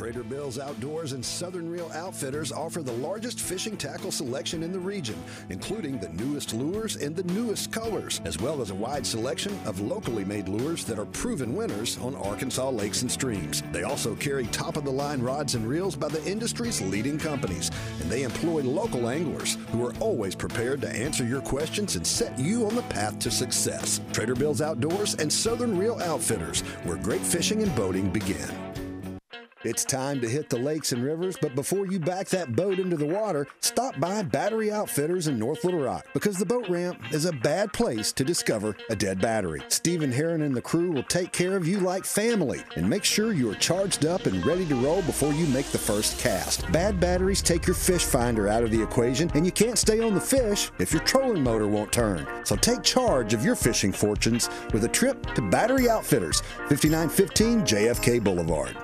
Trader 0.00 0.22
Bill's 0.22 0.58
Outdoors 0.58 1.12
and 1.12 1.22
Southern 1.22 1.70
Reel 1.70 1.90
Outfitters 1.92 2.52
offer 2.52 2.82
the 2.82 2.90
largest 2.90 3.38
fishing 3.38 3.76
tackle 3.76 4.10
selection 4.10 4.62
in 4.62 4.72
the 4.72 4.78
region, 4.78 5.22
including 5.50 5.98
the 5.98 6.08
newest 6.08 6.54
lures 6.54 6.96
and 6.96 7.14
the 7.14 7.34
newest 7.34 7.70
colors, 7.70 8.22
as 8.24 8.40
well 8.40 8.62
as 8.62 8.70
a 8.70 8.74
wide 8.74 9.06
selection 9.06 9.52
of 9.66 9.78
locally 9.78 10.24
made 10.24 10.48
lures 10.48 10.86
that 10.86 10.98
are 10.98 11.04
proven 11.04 11.54
winners 11.54 11.98
on 11.98 12.16
Arkansas 12.16 12.70
lakes 12.70 13.02
and 13.02 13.12
streams. 13.12 13.62
They 13.72 13.82
also 13.82 14.14
carry 14.14 14.46
top 14.46 14.78
of 14.78 14.84
the 14.84 14.90
line 14.90 15.20
rods 15.20 15.54
and 15.54 15.68
reels 15.68 15.96
by 15.96 16.08
the 16.08 16.24
industry's 16.24 16.80
leading 16.80 17.18
companies, 17.18 17.70
and 18.00 18.10
they 18.10 18.22
employ 18.22 18.62
local 18.62 19.10
anglers 19.10 19.58
who 19.70 19.86
are 19.86 19.94
always 20.00 20.34
prepared 20.34 20.80
to 20.80 20.88
answer 20.88 21.24
your 21.24 21.42
questions 21.42 21.96
and 21.96 22.06
set 22.06 22.38
you 22.38 22.66
on 22.66 22.74
the 22.74 22.82
path 22.84 23.18
to 23.18 23.30
success. 23.30 24.00
Trader 24.14 24.34
Bill's 24.34 24.62
Outdoors 24.62 25.12
and 25.16 25.30
Southern 25.30 25.76
Reel 25.76 26.00
Outfitters, 26.00 26.62
where 26.84 26.96
great 26.96 27.20
fishing 27.20 27.62
and 27.62 27.76
boating 27.76 28.08
begin. 28.08 28.69
It's 29.62 29.84
time 29.84 30.22
to 30.22 30.28
hit 30.28 30.48
the 30.48 30.56
lakes 30.56 30.92
and 30.92 31.04
rivers, 31.04 31.36
but 31.38 31.54
before 31.54 31.86
you 31.86 32.00
back 32.00 32.28
that 32.28 32.56
boat 32.56 32.78
into 32.78 32.96
the 32.96 33.04
water, 33.04 33.46
stop 33.60 34.00
by 34.00 34.22
Battery 34.22 34.72
Outfitters 34.72 35.28
in 35.28 35.38
North 35.38 35.64
Little 35.64 35.80
Rock 35.80 36.06
because 36.14 36.38
the 36.38 36.46
boat 36.46 36.66
ramp 36.70 36.98
is 37.12 37.26
a 37.26 37.32
bad 37.32 37.70
place 37.70 38.10
to 38.12 38.24
discover 38.24 38.74
a 38.88 38.96
dead 38.96 39.20
battery. 39.20 39.60
Stephen 39.68 40.10
Heron 40.10 40.40
and 40.40 40.56
the 40.56 40.62
crew 40.62 40.90
will 40.90 41.02
take 41.02 41.30
care 41.32 41.58
of 41.58 41.68
you 41.68 41.78
like 41.78 42.06
family 42.06 42.62
and 42.76 42.88
make 42.88 43.04
sure 43.04 43.34
you 43.34 43.50
are 43.50 43.56
charged 43.56 44.06
up 44.06 44.24
and 44.24 44.46
ready 44.46 44.64
to 44.64 44.76
roll 44.76 45.02
before 45.02 45.34
you 45.34 45.46
make 45.48 45.66
the 45.66 45.78
first 45.78 46.18
cast. 46.18 46.70
Bad 46.72 46.98
batteries 46.98 47.42
take 47.42 47.66
your 47.66 47.76
fish 47.76 48.04
finder 48.04 48.48
out 48.48 48.62
of 48.62 48.70
the 48.70 48.82
equation, 48.82 49.30
and 49.34 49.44
you 49.44 49.52
can't 49.52 49.76
stay 49.76 50.00
on 50.00 50.14
the 50.14 50.20
fish 50.20 50.70
if 50.78 50.90
your 50.90 51.02
trolling 51.02 51.42
motor 51.42 51.68
won't 51.68 51.92
turn. 51.92 52.26
So 52.44 52.56
take 52.56 52.82
charge 52.82 53.34
of 53.34 53.44
your 53.44 53.56
fishing 53.56 53.92
fortunes 53.92 54.48
with 54.72 54.84
a 54.84 54.88
trip 54.88 55.34
to 55.34 55.42
Battery 55.42 55.90
Outfitters, 55.90 56.40
5915 56.70 57.60
JFK 57.60 58.24
Boulevard. 58.24 58.74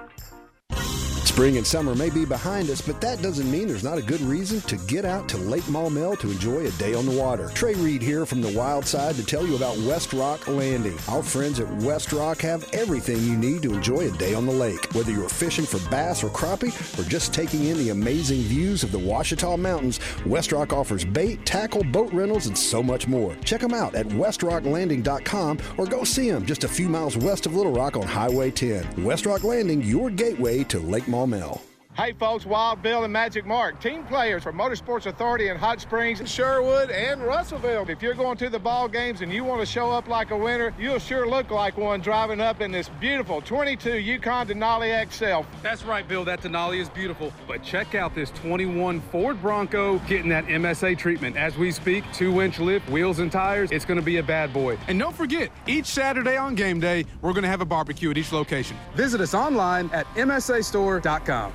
Spring 1.37 1.59
and 1.59 1.67
summer 1.67 1.95
may 1.95 2.09
be 2.09 2.25
behind 2.25 2.71
us, 2.71 2.81
but 2.81 2.99
that 3.03 3.21
doesn't 3.21 3.51
mean 3.51 3.69
there's 3.69 3.85
not 3.85 3.99
a 3.99 4.03
good 4.03 4.23
reason 4.23 4.59
to 4.63 4.77
get 4.87 5.05
out 5.05 5.29
to 5.29 5.37
Lake 5.37 5.65
Maumelle 5.65 6.19
to 6.21 6.31
enjoy 6.31 6.65
a 6.65 6.71
day 6.79 6.95
on 6.95 7.05
the 7.05 7.13
water. 7.13 7.51
Trey 7.53 7.75
Reid 7.75 8.01
here 8.01 8.25
from 8.25 8.41
the 8.41 8.57
Wild 8.57 8.87
Side 8.87 9.17
to 9.17 9.23
tell 9.27 9.47
you 9.47 9.55
about 9.55 9.77
West 9.81 10.15
Rock 10.15 10.49
Landing. 10.49 10.97
Our 11.09 11.23
friends 11.23 11.61
at 11.61 11.71
West 11.83 12.15
Rock 12.15 12.41
have 12.41 12.67
everything 12.73 13.19
you 13.19 13.37
need 13.37 13.61
to 13.65 13.75
enjoy 13.75 14.09
a 14.09 14.11
day 14.13 14.33
on 14.33 14.47
the 14.47 14.53
lake. 14.53 14.91
Whether 14.95 15.13
you're 15.13 15.29
fishing 15.29 15.67
for 15.67 15.79
bass 15.91 16.25
or 16.25 16.31
crappie 16.31 16.73
or 16.99 17.07
just 17.07 17.35
taking 17.35 17.65
in 17.65 17.77
the 17.77 17.91
amazing 17.91 18.41
views 18.41 18.83
of 18.83 18.91
the 18.91 18.99
Ouachita 18.99 19.59
Mountains, 19.59 20.01
West 20.25 20.53
Rock 20.53 20.73
offers 20.73 21.05
bait, 21.05 21.45
tackle, 21.45 21.85
boat 21.85 22.11
rentals, 22.15 22.47
and 22.47 22.57
so 22.57 22.83
much 22.83 23.07
more. 23.09 23.37
Check 23.45 23.61
them 23.61 23.75
out 23.75 23.95
at 23.95 24.07
westrocklanding.com 24.07 25.59
or 25.77 25.85
go 25.85 26.03
see 26.03 26.31
them 26.31 26.47
just 26.47 26.65
a 26.65 26.69
few 26.69 26.89
miles 26.89 27.19
west 27.19 27.45
of 27.45 27.55
Little 27.55 27.73
Rock 27.73 27.99
on 27.99 28.05
Highway 28.05 28.53
10. 28.53 29.05
West 29.05 29.27
Rock 29.27 29.45
Landing, 29.45 29.83
your 29.83 30.09
gateway 30.09 30.56
to 30.65 30.79
Lake 30.79 31.07
Maumelle. 31.09 31.76
Hey 31.97 32.13
folks, 32.13 32.45
Wild 32.45 32.83
Bill 32.83 33.05
and 33.05 33.13
Magic 33.13 33.47
Mark, 33.47 33.81
team 33.81 34.05
players 34.05 34.43
for 34.43 34.53
Motorsports 34.53 35.07
Authority 35.07 35.49
in 35.49 35.57
Hot 35.57 35.81
Springs, 35.81 36.21
Sherwood, 36.31 36.91
and 36.91 37.23
Russellville. 37.23 37.89
If 37.89 38.03
you're 38.03 38.13
going 38.13 38.37
to 38.37 38.51
the 38.51 38.59
ball 38.59 38.87
games 38.87 39.23
and 39.23 39.33
you 39.33 39.45
want 39.45 39.61
to 39.61 39.67
show 39.67 39.91
up 39.91 40.07
like 40.07 40.31
a 40.31 40.37
winner, 40.37 40.75
you'll 40.79 40.99
sure 40.99 41.27
look 41.27 41.51
like 41.51 41.79
one 41.79 42.03
driving 42.03 42.39
up 42.39 42.61
in 42.61 42.71
this 42.71 42.91
beautiful 43.01 43.41
22 43.41 43.97
Yukon 43.97 44.47
Denali 44.47 45.11
XL. 45.11 45.49
That's 45.63 45.85
right, 45.85 46.07
Bill. 46.07 46.23
That 46.23 46.43
Denali 46.43 46.81
is 46.83 46.91
beautiful. 46.91 47.33
But 47.49 47.63
check 47.63 47.95
out 47.95 48.15
this 48.15 48.31
21 48.33 49.01
Ford 49.01 49.41
Bronco 49.41 49.99
getting 50.01 50.29
that 50.29 50.45
MSA 50.49 50.99
treatment. 50.99 51.39
As 51.39 51.57
we 51.57 51.73
speak, 51.73 52.05
two-inch 52.13 52.59
lift, 52.59 52.91
wheels 52.91 53.21
and 53.21 53.33
tires. 53.33 53.71
It's 53.73 53.87
going 53.87 53.99
to 53.99 54.05
be 54.05 54.19
a 54.19 54.23
bad 54.23 54.53
boy. 54.53 54.77
And 54.89 54.99
don't 54.99 55.17
forget, 55.17 55.51
each 55.67 55.87
Saturday 55.87 56.37
on 56.37 56.57
game 56.57 56.79
day, 56.79 57.07
we're 57.23 57.33
going 57.33 57.45
to 57.45 57.49
have 57.49 57.63
a 57.63 57.65
barbecue 57.65 58.11
at 58.11 58.19
each 58.19 58.33
location. 58.33 58.77
Visit 58.95 59.23
us 59.23 59.33
online 59.33 59.89
at 59.95 60.05
msastore.com. 60.09 61.55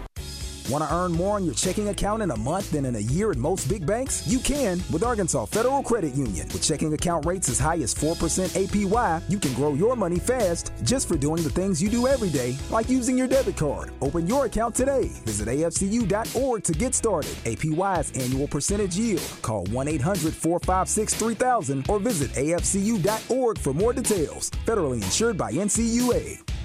Want 0.72 0.86
to 0.86 0.96
earn 0.96 1.12
more 1.12 1.36
on 1.36 1.44
your 1.44 1.54
checking 1.54 1.90
account 1.90 2.24
in 2.24 2.32
a 2.32 2.38
month 2.38 2.72
than 2.72 2.86
in 2.86 2.96
a 2.96 3.00
year 3.00 3.32
at 3.32 3.38
most 3.38 3.68
big 3.68 3.86
banks? 3.86 4.25
You 4.25 4.40
can 4.40 4.82
with 4.90 5.04
Arkansas 5.04 5.48
Federal 5.48 5.84
Credit 5.84 6.16
Union. 6.16 6.48
With 6.48 6.63
checking 6.63 6.94
account 6.94 7.25
rates 7.25 7.50
as 7.50 7.60
high 7.60 7.80
as 7.80 7.94
4% 7.94 8.16
APY, 8.56 9.22
you 9.28 9.38
can 9.38 9.54
grow 9.54 9.74
your 9.74 9.98
money 9.98 10.18
fast 10.18 10.72
just 10.84 11.10
for 11.10 11.18
doing 11.18 11.44
the 11.44 11.50
things 11.50 11.84
you 11.84 11.90
do 11.90 12.08
every 12.08 12.30
day, 12.30 12.56
like 12.70 12.88
using 12.88 13.18
your 13.18 13.28
debit 13.28 13.58
card. 13.58 13.92
Open 14.00 14.25
your 14.25 14.46
account 14.46 14.74
today. 14.74 15.10
Visit 15.25 15.50
afcu.org 15.50 16.63
to 16.63 16.72
get 16.72 16.96
started. 16.96 17.36
APY's 17.44 18.12
annual 18.12 18.48
percentage 18.48 18.96
yield. 18.96 19.30
Call 19.42 19.66
1 19.66 19.90
800 19.90 20.34
456 20.34 21.13
3000 21.16 21.90
or 21.90 22.00
visit 22.00 22.32
afcu.org 22.32 23.58
for 23.58 23.74
more 23.74 23.92
details. 23.92 24.50
Federally 24.66 25.04
insured 25.04 25.36
by 25.36 25.51
NCUA. 25.51 26.61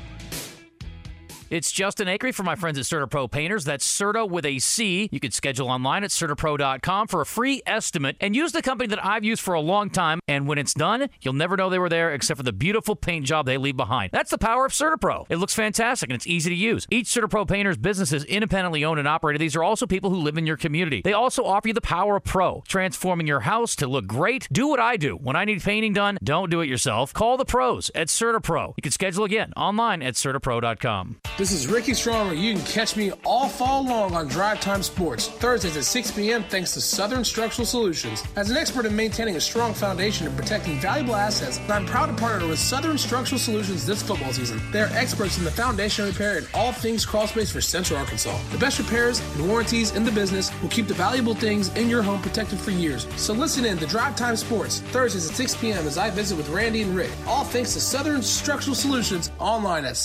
It's 1.49 1.71
Justin 1.71 2.09
Acree 2.09 2.35
for 2.35 2.43
my 2.43 2.57
friends 2.57 2.76
at 2.76 2.87
CertaPro 2.87 3.31
Painters. 3.31 3.65
That's 3.65 3.85
Certa 3.87 4.26
with 4.26 4.45
a 4.45 4.59
C. 4.59 5.09
You 5.12 5.21
can 5.21 5.31
schedule 5.31 5.69
online 5.69 6.03
at 6.03 6.11
CertaPro.com 6.11 7.07
for 7.07 7.21
a 7.21 7.26
free 7.26 7.62
estimate 7.65 8.17
and 8.21 8.35
use 8.35 8.50
the 8.50 8.62
company 8.62 8.88
that 8.88 9.05
I've 9.05 9.23
used 9.23 9.43
for 9.43 9.55
a 9.55 9.61
long 9.61 9.88
time. 9.88 10.19
And 10.26 10.49
when 10.49 10.59
it's 10.59 10.75
done, 10.75 11.09
you'll 11.23 11.35
never 11.35 11.57
know 11.57 11.71
they 11.71 11.79
were 11.79 11.88
there 11.88 12.12
except 12.12 12.38
for 12.38 12.43
the 12.43 12.53
beautiful 12.53 12.97
paint 12.97 13.26
job 13.26 13.47
they 13.47 13.59
leave 13.59 13.76
behind. 13.76 14.11
That's 14.12 14.33
the 14.33 14.38
power 14.38 14.67
of 14.67 14.73
CertaPro. 14.73 15.26
It 15.29 15.37
looks 15.37 15.55
fantastic 15.55 16.11
and 16.11 16.17
it's 16.17 16.26
easy 16.26 16.50
to 16.50 16.57
use. 16.57 16.85
Each 16.91 17.07
CertaPro 17.07 17.47
Painters 17.47 17.76
business 17.76 18.12
is 18.12 18.25
independently 18.25 18.85
owned 18.85 18.99
and 18.99 19.07
operated. 19.07 19.41
These 19.41 19.55
are 19.55 19.62
also 19.62 19.87
people 19.87 20.11
who 20.11 20.17
live 20.17 20.37
in 20.38 20.49
your 20.49 20.57
community. 20.57 21.00
They 21.05 21.12
also 21.12 21.45
offer 21.45 21.69
you 21.69 21.75
the 21.75 21.81
power 21.81 22.17
of 22.17 22.25
pro, 22.25 22.65
transforming 22.67 23.29
your 23.29 23.41
house 23.41 23.76
to 23.76 23.87
look 23.87 24.09
great. 24.09 24.49
Do 24.50 24.67
what 24.67 24.81
I 24.81 24.97
do. 24.97 25.15
When 25.15 25.37
I 25.37 25.45
need 25.45 25.62
painting 25.62 25.93
done, 25.93 26.19
don't 26.25 26.50
do 26.50 26.61
it 26.61 26.69
yourself. 26.69 27.12
Call 27.12 27.37
the 27.37 27.45
pros 27.45 27.88
at 27.95 28.09
CertaPro. 28.09 28.75
You 28.76 28.83
can 28.83 28.91
schedule 28.91 29.23
again 29.23 29.53
online 29.57 30.03
at 30.03 30.15
CertaPro.com. 30.15 31.21
This 31.38 31.52
is 31.52 31.66
Ricky 31.66 31.93
Stromer. 31.93 32.33
You 32.33 32.55
can 32.55 32.64
catch 32.64 32.97
me 32.97 33.12
all 33.23 33.47
fall 33.47 33.85
long 33.85 34.14
on 34.14 34.26
Drive 34.26 34.59
Time 34.59 34.83
Sports, 34.83 35.28
Thursdays 35.28 35.76
at 35.76 35.85
6 35.85 36.12
p.m. 36.12 36.43
thanks 36.45 36.73
to 36.73 36.81
Southern 36.81 37.25
Structural 37.25 37.66
Solutions. 37.66 38.25
As 38.37 38.49
an 38.49 38.57
expert 38.57 38.87
in 38.87 38.97
maintaining 38.97 39.37
a 39.37 39.40
strong 39.40 39.75
foundation 39.75 40.26
and 40.26 40.35
protecting 40.35 40.81
valuable 40.81 41.14
assets, 41.14 41.61
I'm 41.69 41.85
proud 41.85 42.07
to 42.07 42.14
partner 42.14 42.49
with 42.49 42.59
Southern 42.59 42.97
Structural 42.97 43.38
Solutions 43.38 43.85
this 43.85 44.02
football 44.02 44.33
season. 44.33 44.62
They 44.73 44.81
are 44.81 44.88
experts 44.93 45.37
in 45.37 45.45
the 45.45 45.50
foundation 45.50 46.07
repair 46.07 46.38
and 46.38 46.49
all 46.55 46.73
things 46.73 47.05
crawl 47.05 47.26
space 47.26 47.52
for 47.52 47.61
Central 47.61 48.00
Arkansas. 48.00 48.40
The 48.50 48.57
best 48.57 48.78
repairs 48.78 49.21
and 49.35 49.47
warranties 49.47 49.95
in 49.95 50.05
the 50.05 50.12
business 50.12 50.50
will 50.62 50.71
keep 50.71 50.88
the 50.88 50.95
valuable 50.95 51.35
things 51.35 51.69
in 51.76 51.90
your 51.90 52.00
home 52.00 52.23
protected 52.23 52.59
for 52.59 52.71
years. 52.71 53.07
So 53.16 53.35
listen 53.35 53.66
in 53.66 53.76
to 53.76 53.87
Drive 53.87 54.16
Time 54.16 54.37
Sports, 54.37 54.81
Thursdays 54.81 55.28
at 55.28 55.37
6 55.37 55.57
p.m. 55.57 55.87
as 55.87 55.99
I 55.99 56.09
visit 56.09 56.38
with 56.38 56.49
Randy 56.49 56.81
and 56.81 56.97
Rick. 56.97 57.11
All 57.26 57.45
thanks 57.45 57.75
to 57.75 57.81
Southern 57.81 58.23
Structural 58.23 58.75
Solutions 58.75 59.31
online 59.38 59.85
at 59.85 59.99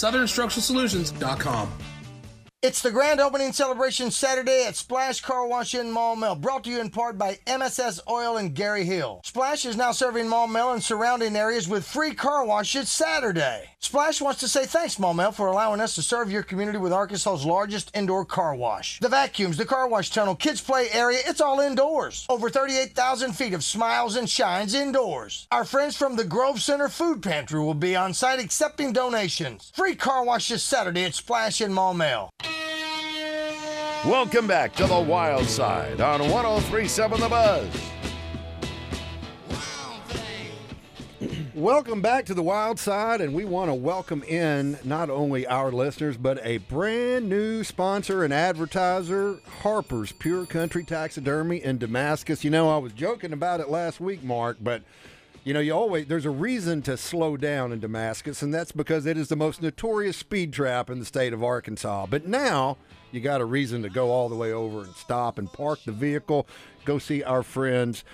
It's 2.64 2.82
the 2.82 2.92
grand 2.92 3.20
opening 3.20 3.54
celebration 3.54 4.12
Saturday 4.12 4.66
at 4.68 4.76
Splash 4.76 5.22
Car 5.22 5.48
Wash 5.48 5.74
in 5.74 5.90
Mall 5.90 6.16
Maumelle, 6.16 6.40
brought 6.40 6.64
to 6.66 6.70
you 6.70 6.80
in 6.80 6.92
part 6.92 7.18
by 7.18 7.40
MSS 7.48 8.00
Oil 8.08 8.38
and 8.38 8.54
Gary 8.54 8.84
Hill. 8.84 9.22
Splash 9.26 9.66
is 9.66 9.76
now 9.76 9.92
serving 9.92 10.28
Mall 10.28 10.48
Maumelle 10.48 10.74
and 10.74 10.84
surrounding 10.84 11.36
areas 11.36 11.68
with 11.68 11.86
free 11.86 12.14
car 12.14 12.46
washes 12.46 12.88
Saturday. 12.90 13.71
Splash 13.84 14.22
wants 14.22 14.40
to 14.42 14.48
say 14.48 14.68
thanks, 14.68 14.98
Maumelle, 14.98 15.34
for 15.34 15.48
allowing 15.48 15.82
us 15.82 15.96
to 15.96 16.04
serve 16.04 16.32
your 16.32 16.44
community 16.44 16.78
with 16.78 16.94
Arkansas's 16.94 17.44
largest 17.44 17.90
indoor 17.96 18.24
car 18.24 18.54
wash. 18.54 19.00
The 19.00 19.10
vacuums, 19.10 19.58
the 19.58 19.66
car 19.66 19.88
wash 19.88 20.12
tunnel, 20.12 20.36
kids 20.36 20.62
play 20.62 20.88
area, 20.92 21.18
it's 21.26 21.42
all 21.42 21.60
indoors. 21.60 22.28
Over 22.30 22.52
38,000 22.52 23.34
feet 23.34 23.56
of 23.56 23.64
smiles 23.64 24.18
and 24.18 24.30
shines 24.30 24.76
indoors. 24.76 25.48
Our 25.52 25.66
friends 25.66 25.98
from 25.98 26.16
the 26.16 26.24
Grove 26.24 26.62
Center 26.62 26.90
Food 26.90 27.24
Pantry 27.24 27.60
will 27.60 27.74
be 27.74 27.96
on 27.96 28.14
site 28.14 28.40
accepting 28.40 28.94
donations. 28.94 29.72
Free 29.74 29.96
car 29.96 30.24
wash 30.24 30.50
this 30.50 30.62
Saturday 30.62 31.04
at 31.06 31.16
Splash 31.16 31.60
in 31.60 31.74
Maumelle. 31.74 32.30
Welcome 34.06 34.46
back 34.46 34.76
to 34.76 34.86
the 34.86 35.00
Wild 35.00 35.48
Side 35.48 36.02
on 36.02 36.20
1037 36.30 37.20
The 37.20 37.30
Buzz. 37.30 37.68
Welcome 41.54 42.02
back 42.02 42.28
to 42.28 42.34
the 42.34 42.42
Wild 42.42 42.80
Side, 42.80 43.20
and 43.20 43.34
we 43.34 43.44
want 43.44 43.70
to 43.70 43.74
welcome 43.74 44.24
in 44.24 44.80
not 44.86 45.10
only 45.10 45.46
our 45.46 45.70
listeners, 45.70 46.16
but 46.16 46.40
a 46.46 46.60
brand 46.60 47.28
new 47.28 47.66
sponsor 47.66 48.24
and 48.24 48.34
advertiser, 48.34 49.38
Harper's 49.62 50.14
Pure 50.14 50.46
Country 50.46 50.86
Taxidermy 50.86 51.62
in 51.62 51.78
Damascus. 51.78 52.46
You 52.46 52.52
know, 52.52 52.70
I 52.70 52.78
was 52.78 52.94
joking 52.94 53.34
about 53.34 53.60
it 53.60 53.68
last 53.68 54.00
week, 54.00 54.24
Mark, 54.24 54.60
but 54.62 54.82
you 55.44 55.54
know, 55.54 55.60
you 55.60 55.74
always 55.74 56.08
there's 56.08 56.26
a 56.26 56.30
reason 56.30 56.82
to 56.84 56.96
slow 56.96 57.36
down 57.36 57.74
in 57.74 57.82
Damascus, 57.82 58.42
and 58.42 58.54
that's 58.54 58.72
because 58.72 59.06
it 59.06 59.18
is 59.18 59.28
the 59.28 59.36
most 59.36 59.62
notorious 59.62 60.16
speed 60.16 60.54
trap 60.54 60.90
in 60.90 61.00
the 61.00 61.06
state 61.06 61.34
of 61.34 61.44
Arkansas. 61.44 62.06
But 62.06 62.26
now 62.26 62.78
you 63.12 63.20
got 63.20 63.42
a 63.42 63.46
reason 63.46 63.82
to 63.84 63.90
go 63.90 64.10
all 64.10 64.30
the 64.30 64.36
way 64.36 64.54
over 64.54 64.84
and 64.84 64.96
stop 64.96 65.38
and 65.38 65.52
park 65.52 65.80
the 65.86 65.92
vehicle, 65.92 66.48
go 66.86 66.98
see 66.98 67.24
our 67.24 67.44
friends 67.44 68.06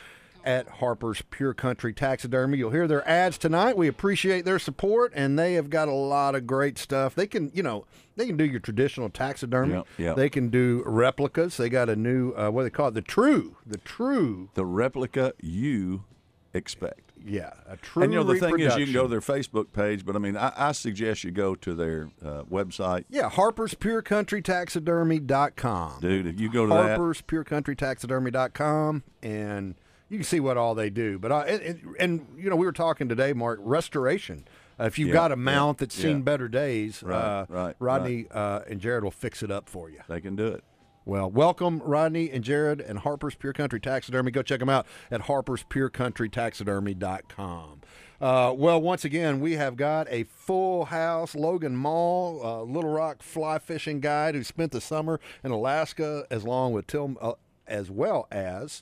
at 0.48 0.68
Harper's 0.70 1.22
Pure 1.30 1.56
Country 1.56 1.94
Taxidermy. 1.94 2.58
You'll 2.58 2.72
hear 2.72 2.88
their 2.88 3.08
ads 3.08 3.38
tonight. 3.38 3.76
We 3.76 3.90
appreciate 3.90 4.46
their 4.46 4.60
support, 4.60 5.12
and 5.14 5.38
they 5.38 5.56
have 5.56 5.70
got 5.70 5.90
a 5.90 5.94
lot 5.94 6.36
of 6.36 6.48
great 6.48 6.78
stuff. 6.78 7.14
They 7.14 7.28
can, 7.28 7.52
you 7.54 7.62
know, 7.62 7.86
they 8.16 8.26
can 8.26 8.38
do 8.38 8.46
your 8.46 8.62
traditional 8.62 9.10
taxidermy. 9.10 9.74
Yep, 9.74 9.88
yep. 9.98 10.16
They 10.16 10.30
can 10.30 10.48
do 10.48 10.84
replicas. 10.86 11.58
They 11.58 11.68
got 11.68 11.90
a 11.90 11.98
new, 11.98 12.32
uh, 12.32 12.50
what 12.50 12.62
do 12.62 12.66
they 12.68 12.70
call 12.70 12.88
it? 12.88 12.94
The 12.94 13.02
true, 13.02 13.58
the 13.66 13.78
true. 13.80 14.50
The 14.54 14.66
replica 14.66 15.34
you 15.42 16.06
expect. 16.54 17.02
Yeah, 17.26 17.52
a 17.68 17.76
true. 17.76 18.04
and 18.04 18.14
you 18.14 18.20
know 18.20 18.24
the 18.24 18.40
thing 18.40 18.58
is, 18.60 18.78
you 18.78 18.86
can 18.86 18.94
go 18.94 19.02
to 19.04 19.10
their 19.10 19.20
Facebook 19.20 19.74
page, 19.74 20.06
but 20.06 20.16
I 20.16 20.20
mean, 20.20 20.38
I, 20.38 20.54
I 20.56 20.72
suggest 20.72 21.26
you 21.26 21.32
go 21.32 21.56
to 21.56 21.74
their 21.74 22.10
uh, 22.24 22.44
website, 22.44 23.04
Yeah, 23.10 23.30
Harper's 23.30 23.74
Pure 23.74 24.04
Country 24.04 24.42
Taxidermy.com. 24.42 26.00
dude. 26.00 26.26
If 26.26 26.40
you 26.40 26.50
go 26.50 26.66
to 26.68 26.74
that, 26.74 26.98
Harper's 26.98 27.20
Pure 27.22 27.44
Country 27.44 27.76
Taxidermy.com, 27.76 29.04
and 29.22 29.76
you 30.10 30.18
can 30.18 30.24
see 30.24 30.40
what 30.40 30.58
all 30.58 30.74
they 30.76 30.90
do. 30.90 31.20
But 31.20 31.32
I, 31.32 31.46
and, 31.48 31.62
and, 31.62 31.96
and, 32.00 32.26
you 32.38 32.50
know, 32.50 32.56
we 32.56 32.66
were 32.66 32.72
talking 32.72 33.10
today, 33.10 33.34
Mark, 33.34 33.60
restoration. 33.62 34.48
Uh, 34.80 34.86
if 34.86 34.98
you've 35.00 35.10
Yeah, 35.10 35.14
got 35.16 35.32
a 35.32 35.36
yeah, 35.36 35.42
mount 35.42 35.78
that's 35.80 35.96
seen 35.96 36.18
yeah. 36.18 36.24
better 36.24 36.48
days, 36.48 37.02
Right, 37.04 37.16
uh, 37.18 37.46
right, 37.50 37.76
Rodney 37.80 38.28
Uh, 38.32 38.62
and 38.70 38.80
Jared 38.80 39.04
will 39.04 39.12
fix 39.12 39.42
it 39.44 39.52
up 39.52 39.68
for 39.70 39.90
you. 39.90 40.00
they 40.08 40.22
can 40.22 40.36
do 40.36 40.48
it. 40.48 40.64
Well, 41.06 41.32
welcome, 41.32 41.82
Rodney 41.86 42.30
and 42.32 42.44
Jared 42.44 42.82
and 42.82 43.00
Harper's 43.00 43.34
Pure 43.34 43.54
Country 43.54 43.80
Taxidermy. 43.80 44.30
Go 44.30 44.42
check 44.42 44.60
them 44.60 44.68
out 44.70 44.86
at 45.10 45.22
harperspurecountrytaxidermy.com. 45.22 47.82
Uh, 48.20 48.52
well, 48.58 48.82
once 48.82 49.06
again, 49.06 49.40
we 49.40 49.54
have 49.54 49.78
got 49.78 50.08
a 50.10 50.24
full 50.24 50.86
house 50.86 51.36
Logan 51.36 51.76
Mall, 51.76 52.42
uh, 52.44 52.64
Little 52.64 52.90
Rock 52.90 53.22
fly 53.22 53.60
fishing 53.60 54.00
guide 54.00 54.34
who 54.36 54.44
spent 54.44 54.72
the 54.72 54.82
summer 54.82 55.20
in 55.44 55.52
Alaska, 55.52 56.26
as 56.32 56.44
long 56.44 56.74
with 56.74 56.88
Til, 56.88 57.16
uh, 57.22 57.34
as 57.68 57.92
well 57.92 58.28
as 58.32 58.82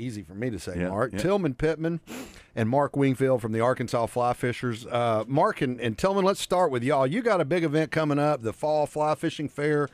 easy 0.00 0.22
for 0.22 0.34
me 0.34 0.50
to 0.50 0.58
say, 0.58 0.78
Yeah, 0.78 0.88
Mark. 0.88 1.12
yeah. 1.12 1.18
Tillman 1.20 1.54
Pittman 1.54 2.00
and 2.56 2.68
Mark 2.68 2.96
Wingfield 2.96 3.40
from 3.42 3.52
the 3.52 3.60
Arkansas 3.60 4.06
Fly 4.06 4.32
Fishers. 4.32 4.86
Uh, 4.86 5.24
Mark 5.28 5.60
and, 5.60 5.80
and 5.80 5.96
Tillman, 5.96 6.24
let's 6.24 6.40
start 6.40 6.70
with 6.70 6.82
y'all. 6.82 7.06
You 7.06 7.22
got 7.22 7.40
a 7.40 7.44
big 7.44 7.64
event 7.64 7.90
coming 7.90 8.18
up, 8.18 8.42
the 8.42 8.52
Fall 8.52 8.86
Fly 8.86 9.14
Fishing 9.14 9.48
Fair. 9.48 9.88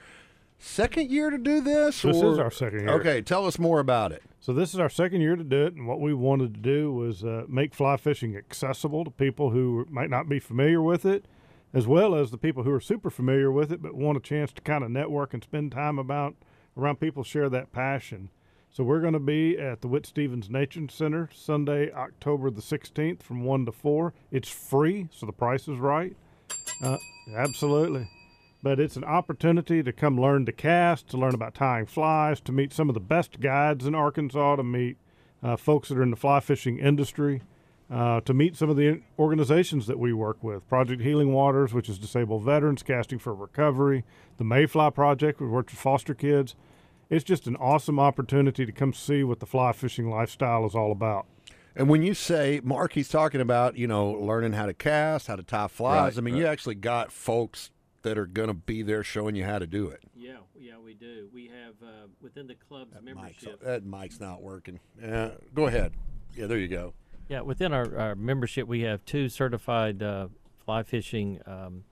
Second 0.58 1.10
year 1.10 1.28
to 1.30 1.38
do 1.38 1.60
this? 1.60 2.00
This 2.02 2.16
or- 2.16 2.32
is 2.32 2.38
our 2.38 2.50
second 2.50 2.80
year. 2.80 2.90
Okay, 2.90 3.20
tell 3.20 3.46
us 3.46 3.58
more 3.58 3.78
about 3.80 4.12
it. 4.12 4.22
So 4.40 4.52
this 4.52 4.72
is 4.72 4.78
our 4.80 4.88
second 4.88 5.20
year 5.22 5.34
to 5.34 5.42
do 5.42 5.66
it, 5.66 5.74
and 5.74 5.88
what 5.88 6.00
we 6.00 6.14
wanted 6.14 6.54
to 6.54 6.60
do 6.60 6.92
was 6.92 7.24
uh, 7.24 7.44
make 7.48 7.74
fly 7.74 7.96
fishing 7.96 8.36
accessible 8.36 9.04
to 9.04 9.10
people 9.10 9.50
who 9.50 9.86
might 9.90 10.08
not 10.08 10.28
be 10.28 10.38
familiar 10.38 10.80
with 10.80 11.04
it, 11.04 11.24
as 11.74 11.86
well 11.88 12.14
as 12.14 12.30
the 12.30 12.38
people 12.38 12.62
who 12.62 12.70
are 12.70 12.80
super 12.80 13.10
familiar 13.10 13.50
with 13.50 13.72
it 13.72 13.82
but 13.82 13.94
want 13.94 14.16
a 14.16 14.20
chance 14.20 14.52
to 14.52 14.62
kind 14.62 14.84
of 14.84 14.90
network 14.90 15.34
and 15.34 15.42
spend 15.42 15.72
time 15.72 15.98
about 15.98 16.36
around 16.76 17.00
people 17.00 17.24
share 17.24 17.48
that 17.48 17.72
passion. 17.72 18.30
So 18.76 18.84
we're 18.84 19.00
going 19.00 19.14
to 19.14 19.18
be 19.18 19.58
at 19.58 19.80
the 19.80 19.88
Witt 19.88 20.04
Stephens 20.04 20.50
Nature 20.50 20.86
Center 20.90 21.30
Sunday, 21.32 21.90
October 21.92 22.50
the 22.50 22.60
16th 22.60 23.22
from 23.22 23.42
1 23.42 23.64
to 23.64 23.72
4. 23.72 24.12
It's 24.30 24.50
free, 24.50 25.08
so 25.10 25.24
the 25.24 25.32
price 25.32 25.66
is 25.66 25.78
right. 25.78 26.14
Uh, 26.82 26.98
absolutely. 27.34 28.06
But 28.62 28.78
it's 28.78 28.96
an 28.96 29.04
opportunity 29.04 29.82
to 29.82 29.92
come 29.94 30.20
learn 30.20 30.44
to 30.44 30.52
cast, 30.52 31.08
to 31.08 31.16
learn 31.16 31.34
about 31.34 31.54
tying 31.54 31.86
flies, 31.86 32.38
to 32.42 32.52
meet 32.52 32.70
some 32.70 32.90
of 32.90 32.94
the 32.94 33.00
best 33.00 33.40
guides 33.40 33.86
in 33.86 33.94
Arkansas, 33.94 34.56
to 34.56 34.62
meet 34.62 34.98
uh, 35.42 35.56
folks 35.56 35.88
that 35.88 35.96
are 35.96 36.02
in 36.02 36.10
the 36.10 36.16
fly 36.16 36.40
fishing 36.40 36.78
industry, 36.78 37.40
uh, 37.90 38.20
to 38.20 38.34
meet 38.34 38.56
some 38.56 38.68
of 38.68 38.76
the 38.76 39.00
organizations 39.18 39.86
that 39.86 39.98
we 39.98 40.12
work 40.12 40.44
with. 40.44 40.68
Project 40.68 41.00
Healing 41.00 41.32
Waters, 41.32 41.72
which 41.72 41.88
is 41.88 41.98
disabled 41.98 42.44
veterans 42.44 42.82
casting 42.82 43.20
for 43.20 43.34
recovery, 43.34 44.04
the 44.36 44.44
Mayfly 44.44 44.90
Project, 44.90 45.40
we 45.40 45.46
work 45.46 45.70
with 45.70 45.80
foster 45.80 46.12
kids. 46.12 46.54
It's 47.08 47.24
just 47.24 47.46
an 47.46 47.56
awesome 47.56 48.00
opportunity 48.00 48.66
to 48.66 48.72
come 48.72 48.92
see 48.92 49.22
what 49.22 49.40
the 49.40 49.46
fly 49.46 49.72
fishing 49.72 50.10
lifestyle 50.10 50.66
is 50.66 50.74
all 50.74 50.90
about. 50.90 51.26
And 51.76 51.88
when 51.88 52.02
you 52.02 52.14
say, 52.14 52.60
Mark, 52.64 52.94
he's 52.94 53.08
talking 53.08 53.40
about, 53.40 53.76
you 53.76 53.86
know, 53.86 54.10
learning 54.10 54.54
how 54.54 54.66
to 54.66 54.74
cast, 54.74 55.26
how 55.26 55.36
to 55.36 55.42
tie 55.42 55.68
flies. 55.68 56.14
Right, 56.14 56.18
I 56.18 56.20
mean, 56.22 56.34
right. 56.34 56.40
you 56.40 56.46
actually 56.46 56.74
got 56.74 57.12
folks 57.12 57.70
that 58.02 58.16
are 58.16 58.26
going 58.26 58.48
to 58.48 58.54
be 58.54 58.82
there 58.82 59.04
showing 59.04 59.36
you 59.36 59.44
how 59.44 59.58
to 59.58 59.66
do 59.66 59.88
it. 59.88 60.02
Yeah, 60.16 60.38
yeah, 60.58 60.78
we 60.82 60.94
do. 60.94 61.28
We 61.32 61.48
have 61.48 61.74
uh, 61.82 62.06
within 62.20 62.46
the 62.46 62.54
club's 62.54 62.94
Mike's, 62.94 63.44
membership. 63.44 63.60
that 63.60 63.84
mic's 63.84 64.20
not 64.20 64.42
working. 64.42 64.80
Uh, 65.04 65.30
go 65.54 65.66
ahead. 65.66 65.92
Yeah, 66.34 66.46
there 66.46 66.58
you 66.58 66.68
go. 66.68 66.94
Yeah, 67.28 67.42
within 67.42 67.72
our, 67.72 67.98
our 67.98 68.14
membership, 68.14 68.66
we 68.66 68.82
have 68.82 69.04
two 69.04 69.28
certified 69.28 70.02
uh, 70.02 70.28
fly 70.64 70.82
fishing 70.82 71.40
um, 71.46 71.84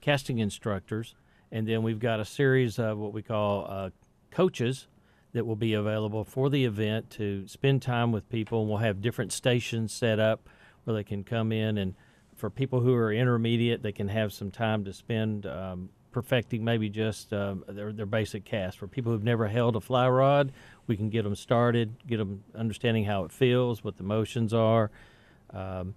casting 0.00 0.38
instructors, 0.38 1.14
and 1.52 1.68
then 1.68 1.82
we've 1.82 2.00
got 2.00 2.18
a 2.18 2.24
series 2.24 2.78
of 2.78 2.98
what 2.98 3.12
we 3.12 3.22
call 3.22 3.66
uh, 3.68 3.90
coaches 4.30 4.86
that 5.32 5.46
will 5.46 5.56
be 5.56 5.74
available 5.74 6.24
for 6.24 6.48
the 6.48 6.64
event 6.64 7.10
to 7.10 7.46
spend 7.46 7.82
time 7.82 8.12
with 8.12 8.28
people. 8.28 8.60
And 8.60 8.68
we'll 8.68 8.78
have 8.78 9.00
different 9.00 9.32
stations 9.32 9.92
set 9.92 10.18
up 10.18 10.48
where 10.84 10.94
they 10.94 11.04
can 11.04 11.22
come 11.22 11.52
in, 11.52 11.76
and 11.76 11.94
for 12.34 12.48
people 12.48 12.80
who 12.80 12.94
are 12.94 13.12
intermediate, 13.12 13.82
they 13.82 13.92
can 13.92 14.08
have 14.08 14.32
some 14.32 14.50
time 14.50 14.84
to 14.84 14.92
spend. 14.92 15.44
Um, 15.46 15.90
perfecting 16.10 16.64
maybe 16.64 16.88
just 16.88 17.32
um, 17.32 17.64
their, 17.68 17.92
their 17.92 18.06
basic 18.06 18.44
cast. 18.44 18.78
For 18.78 18.86
people 18.86 19.12
who've 19.12 19.22
never 19.22 19.46
held 19.46 19.76
a 19.76 19.80
fly 19.80 20.08
rod, 20.08 20.52
we 20.86 20.96
can 20.96 21.10
get 21.10 21.22
them 21.22 21.36
started, 21.36 21.94
get 22.06 22.16
them 22.16 22.42
understanding 22.54 23.04
how 23.04 23.24
it 23.24 23.30
feels, 23.30 23.84
what 23.84 23.96
the 23.98 24.02
motions 24.02 24.54
are. 24.54 24.90
Um, 25.50 25.94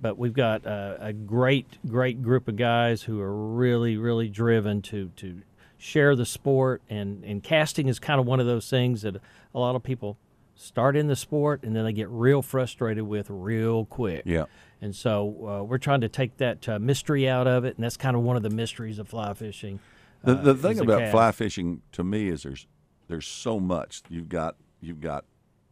but 0.00 0.18
we've 0.18 0.32
got 0.32 0.66
uh, 0.66 0.96
a 0.98 1.12
great, 1.12 1.78
great 1.86 2.22
group 2.22 2.48
of 2.48 2.56
guys 2.56 3.02
who 3.02 3.20
are 3.20 3.32
really, 3.32 3.96
really 3.96 4.28
driven 4.28 4.82
to 4.82 5.10
to 5.16 5.42
share 5.82 6.14
the 6.14 6.24
sport. 6.24 6.80
And, 6.88 7.24
and 7.24 7.42
casting 7.42 7.88
is 7.88 7.98
kind 7.98 8.20
of 8.20 8.26
one 8.26 8.38
of 8.38 8.46
those 8.46 8.70
things 8.70 9.02
that 9.02 9.16
a 9.16 9.58
lot 9.58 9.74
of 9.74 9.82
people 9.82 10.16
start 10.54 10.96
in 10.96 11.08
the 11.08 11.16
sport 11.16 11.64
and 11.64 11.74
then 11.74 11.84
they 11.84 11.92
get 11.92 12.08
real 12.08 12.40
frustrated 12.40 13.04
with 13.04 13.28
real 13.28 13.84
quick. 13.86 14.22
Yeah. 14.24 14.44
And 14.80 14.94
so 14.94 15.60
uh, 15.60 15.64
we're 15.64 15.78
trying 15.78 16.00
to 16.02 16.08
take 16.08 16.36
that 16.38 16.68
uh, 16.68 16.78
mystery 16.78 17.28
out 17.28 17.46
of 17.46 17.64
it, 17.64 17.76
and 17.76 17.84
that's 17.84 17.96
kind 17.96 18.16
of 18.16 18.22
one 18.22 18.36
of 18.36 18.42
the 18.42 18.50
mysteries 18.50 18.98
of 18.98 19.08
fly 19.08 19.32
fishing. 19.34 19.78
The, 20.24 20.32
uh, 20.32 20.42
the 20.42 20.54
is 20.54 20.60
thing 20.60 20.80
about 20.80 21.00
cast. 21.00 21.12
fly 21.12 21.32
fishing 21.32 21.82
to 21.92 22.02
me 22.02 22.28
is 22.28 22.42
there's 22.42 22.66
there's 23.06 23.26
so 23.26 23.60
much. 23.60 24.02
You've 24.08 24.28
got 24.28 24.56
you've 24.80 25.00
got 25.00 25.24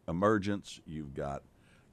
emergence, 0.07 0.79
you've 0.85 1.13
got 1.13 1.43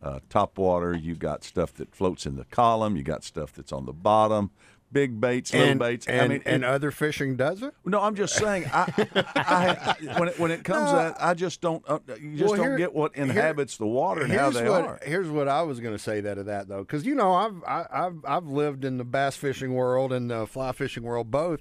uh, 0.01 0.21
top 0.29 0.59
water, 0.59 0.95
you've 0.95 1.19
got 1.19 1.43
stuff 1.43 1.75
that 1.75 1.93
floats 1.93 2.25
in 2.25 2.37
the 2.37 2.45
column, 2.45 2.97
you 2.97 3.03
got 3.03 3.25
stuff 3.25 3.53
that's 3.53 3.73
on 3.73 3.85
the 3.85 3.93
bottom, 3.93 4.53
big 4.91 5.21
baits, 5.21 5.53
little 5.53 5.69
and, 5.69 5.79
baits. 5.79 6.07
And, 6.07 6.21
I 6.21 6.29
mean, 6.29 6.43
and 6.47 6.63
it- 6.65 6.67
other 6.69 6.91
fishing 6.91 7.37
does 7.37 7.63
it? 7.63 7.75
no, 7.85 8.01
I'm 8.01 8.15
just 8.15 8.35
saying. 8.35 8.65
I, 8.73 8.93
I, 9.37 9.97
I 10.15 10.19
when 10.19 10.29
it, 10.29 10.39
when 10.39 10.51
it 10.51 10.65
comes 10.65 10.91
to 10.91 10.97
that, 10.97 11.17
I 11.23 11.35
just 11.35 11.61
don't. 11.61 11.83
Uh, 11.89 11.99
you 12.21 12.37
just 12.37 12.51
Well, 12.51 12.57
don't 12.57 12.67
here- 12.67 12.79
get 12.79 12.95
what 12.95 13.15
here- 13.15 13.25
inhabits 13.25 13.77
the 13.77 13.87
water 13.87 14.23
and 14.23 14.33
how 14.33 14.51
they 14.51 14.69
what, 14.69 14.85
are. 14.85 15.01
Here's 15.05 15.29
what 15.29 15.49
I 15.49 15.63
was 15.63 15.81
going 15.81 15.95
to 15.95 15.99
say 16.03 16.21
that 16.23 16.35
to 16.35 16.45
that 16.45 16.69
though, 16.69 16.81
because 16.81 17.05
you 17.07 17.15
know 17.15 17.33
I've 17.35 17.63
I, 17.67 17.87
I've 17.91 18.25
I've 18.27 18.47
lived 18.47 18.85
in 18.85 18.97
the 18.99 19.05
bass 19.05 19.37
fishing 19.37 19.75
world 19.75 20.13
and 20.13 20.31
the 20.31 20.47
fly 20.47 20.73
fishing 20.73 21.03
world 21.03 21.31
both. 21.31 21.61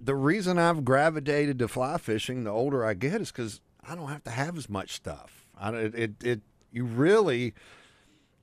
The 0.00 0.14
reason 0.14 0.58
I've 0.58 0.84
gravitated 0.84 1.58
to 1.60 1.68
fly 1.68 1.98
fishing 1.98 2.44
the 2.44 2.50
older 2.50 2.84
I 2.84 2.94
get 2.94 3.20
is 3.20 3.30
because 3.30 3.60
I 3.86 3.94
don't 3.94 4.08
have 4.08 4.24
to 4.24 4.30
have 4.30 4.56
as 4.56 4.68
much 4.68 4.92
stuff. 4.92 5.46
I 5.58 5.70
don't- 5.70 5.80
it 5.80 5.94
it, 5.94 6.10
it 6.24 6.40
you 6.72 6.84
really 6.84 7.54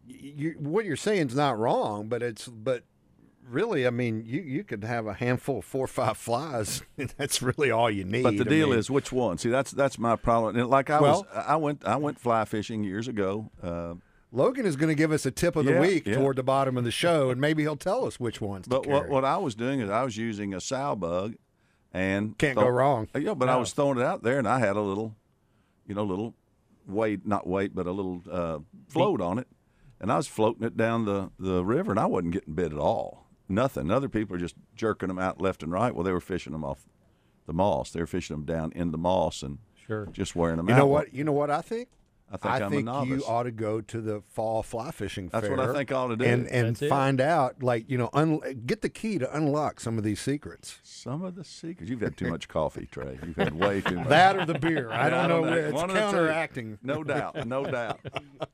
you 0.05 0.55
what 0.59 0.85
you're 0.85 0.95
saying 0.95 1.27
is 1.29 1.35
not 1.35 1.57
wrong, 1.57 2.07
but 2.07 2.21
it's 2.21 2.47
but 2.47 2.83
really 3.49 3.85
I 3.87 3.89
mean 3.89 4.23
you 4.25 4.41
you 4.41 4.63
could 4.63 4.83
have 4.83 5.07
a 5.07 5.13
handful 5.13 5.59
of 5.59 5.65
four 5.65 5.85
or 5.85 5.87
five 5.87 6.17
flies. 6.17 6.81
and 6.97 7.13
That's 7.17 7.41
really 7.41 7.71
all 7.71 7.89
you 7.89 8.03
need. 8.05 8.23
But 8.23 8.37
the 8.37 8.45
I 8.45 8.49
deal 8.49 8.69
mean- 8.69 8.79
is 8.79 8.89
which 8.89 9.11
one? 9.11 9.37
See, 9.37 9.49
that's 9.49 9.71
that's 9.71 9.97
my 9.99 10.15
problem. 10.15 10.55
And 10.57 10.69
like 10.69 10.89
I 10.89 10.99
Well- 11.01 11.25
was, 11.33 11.43
I 11.45 11.55
went 11.55 11.85
I 11.85 11.95
went 11.97 12.19
fly 12.19 12.45
fishing 12.45 12.83
years 12.83 13.07
ago. 13.07 13.51
Uh, 13.61 13.95
Logan 14.31 14.67
is 14.67 14.75
going 14.75 14.89
to 14.89 14.95
give 14.95 15.11
us 15.11 15.25
a 15.25 15.31
tip 15.31 15.55
of 15.55 15.65
the 15.65 15.71
Yeah, 15.73 15.81
week 15.81 16.05
yeah. 16.05 16.13
toward 16.13 16.35
the 16.35 16.43
bottom 16.43 16.77
of 16.77 16.83
the 16.83 16.91
show, 16.91 17.31
and 17.31 17.41
maybe 17.41 17.63
he'll 17.63 17.75
tell 17.75 18.05
us 18.05 18.19
which 18.19 18.39
ones. 18.39 18.67
But 18.67 18.83
to 18.83 18.89
what, 18.89 19.09
what 19.09 19.25
I 19.25 19.37
was 19.37 19.55
doing 19.55 19.79
is 19.79 19.89
I 19.89 20.03
was 20.03 20.17
using 20.17 20.53
a 20.53 20.61
sow 20.61 20.95
bug, 20.95 21.33
and 21.91 22.37
Can't 22.37 22.55
go 22.55 22.67
wrong. 22.67 23.07
Yeah, 23.17 23.33
but 23.33 23.49
I 23.49 23.55
was 23.57 23.73
throwing 23.73 23.97
it 23.97 24.03
out 24.03 24.21
there, 24.21 24.37
and 24.37 24.47
I 24.47 24.59
had 24.59 24.75
a 24.75 24.81
little, 24.81 25.15
you 25.87 25.95
know, 25.95 26.03
little 26.03 26.35
weight, 26.87 27.25
not 27.25 27.47
weight, 27.47 27.73
but 27.73 27.87
a 27.87 27.91
little 27.91 28.21
uh, 28.31 28.59
float 28.87 29.19
on 29.19 29.39
it, 29.39 29.47
and 29.99 30.11
I 30.11 30.17
was 30.17 30.27
floating 30.27 30.63
it 30.63 30.77
down 30.77 31.05
the 31.05 31.31
the 31.39 31.65
river, 31.65 31.89
and 31.89 31.99
I 31.99 32.05
wasn't 32.05 32.33
getting 32.33 32.53
bit 32.53 32.71
at 32.71 32.77
all. 32.77 33.25
Nothing. 33.49 33.89
Other 33.91 34.07
people 34.09 34.35
are 34.35 34.39
just 34.39 34.55
jerking 34.75 35.07
them 35.07 35.19
out 35.19 35.41
left 35.41 35.63
and 35.63 35.71
right. 35.71 35.93
Well, 35.93 36.03
they 36.03 36.11
were 36.13 36.21
fishing 36.21 36.53
them 36.53 36.63
off 36.63 36.85
the 37.47 37.53
moss. 37.53 37.91
They 37.91 37.99
were 37.99 38.07
fishing 38.07 38.35
them 38.35 38.45
down 38.45 38.71
in 38.75 38.91
the 38.91 38.97
moss 38.97 39.41
and 39.43 39.57
Sure. 39.87 40.05
just 40.11 40.35
wearing 40.35 40.57
them 40.57 40.67
You 40.69 40.75
out. 40.75 40.77
know 40.77 40.87
what? 40.87 41.13
You 41.13 41.23
know 41.23 41.31
what 41.33 41.49
I 41.49 41.61
think. 41.61 41.89
I 42.31 42.37
think 42.37 42.53
I'm 42.53 42.61
a 42.61 42.69
think 42.69 42.85
novice. 42.85 43.09
you 43.09 43.25
ought 43.25 43.43
to 43.43 43.51
go 43.51 43.81
to 43.81 44.01
the 44.01 44.21
fall 44.29 44.61
fly 44.61 44.91
fishing 44.91 45.29
That's 45.29 45.47
fair. 45.47 45.57
what 45.57 45.67
I 45.67 45.73
think 45.73 45.91
I 45.91 45.95
ought 45.95 46.09
to 46.09 46.15
do. 46.15 46.25
and 46.25 46.45
and 46.49 46.67
That's 46.67 46.83
it. 46.83 46.89
find 46.89 47.19
out, 47.19 47.63
like 47.63 47.89
you 47.89 47.97
know, 47.97 48.11
un- 48.13 48.61
get 48.67 48.83
the 48.83 48.89
key 48.89 49.17
to 49.17 49.35
unlock 49.35 49.79
some 49.79 49.97
of 49.97 50.03
these 50.03 50.19
secrets. 50.21 50.77
Some 50.83 51.23
of 51.23 51.33
the 51.33 51.43
secrets. 51.43 51.89
You've 51.89 52.01
had 52.01 52.17
too 52.17 52.29
much 52.29 52.47
coffee, 52.47 52.85
Trey. 52.91 53.17
You've 53.25 53.35
had 53.35 53.55
way 53.55 53.81
too 53.81 53.95
much. 53.95 54.09
That 54.09 54.37
or 54.37 54.45
the 54.45 54.59
beer. 54.59 54.91
I 54.91 55.09
Yeah, 55.09 55.25
don't 55.27 55.47
know. 55.47 55.53
It's 55.53 55.73
One 55.73 55.89
of 55.89 55.95
the 55.95 56.01
two. 56.01 56.05
counteracting. 56.05 56.77
No 56.83 57.03
doubt. 57.03 57.47
No 57.47 57.65
doubt. 57.65 57.99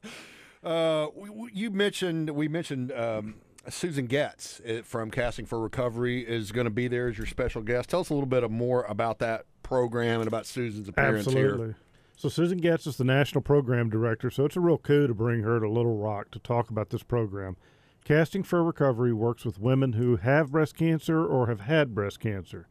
Uh, 0.63 1.10
we, 1.15 1.29
we- 1.29 1.51
you 1.53 1.69
mentioned 1.69 2.29
we 2.31 2.47
mentioned 2.47 2.91
um, 2.91 3.36
Susan 3.69 4.06
Getz 4.06 4.62
uh, 4.62 4.82
from 4.84 5.12
Casting 5.12 5.45
for 5.45 5.60
Recovery 5.60 6.21
is 6.21 6.51
going 6.51 6.65
to 6.65 6.71
be 6.71 6.88
there 6.88 7.08
as 7.08 7.17
your 7.17 7.28
special 7.28 7.62
guest. 7.62 7.89
Tell 7.89 8.01
us 8.01 8.10
a 8.10 8.13
little 8.13 8.28
bit 8.28 8.49
more 8.51 8.84
about 8.84 9.19
that 9.19 9.45
program 9.63 10.21
and 10.21 10.28
about 10.28 10.45
Susan's 10.45 10.88
appearance 10.88 11.28
Absolutely. 11.28 11.67
here. 11.67 11.78
So 12.17 12.30
Susan 12.30 12.60
Getz 12.60 12.88
is 12.88 12.97
the 12.97 13.04
national 13.04 13.41
program 13.41 13.89
director, 13.89 14.30
so 14.30 14.45
it's 14.45 14.56
a 14.56 14.62
real 14.62 14.78
coup 14.78 15.08
to 15.08 15.13
bring 15.13 15.41
her 15.41 15.60
to 15.60 15.67
Little 15.67 15.97
Rock 15.97 16.32
to 16.32 16.39
talk 16.39 16.69
about 16.69 16.89
this 16.89 17.04
program. 17.04 17.58
Casting 18.06 18.43
for 18.43 18.63
Recovery 18.63 19.12
works 19.12 19.43
with 19.43 19.60
women 19.60 19.93
who 19.93 20.17
have 20.17 20.51
breast 20.51 20.78
cancer 20.78 21.25
or 21.25 21.47
have 21.47 21.62
had 21.62 21.93
breast 21.93 22.19
cancer. 22.19 22.67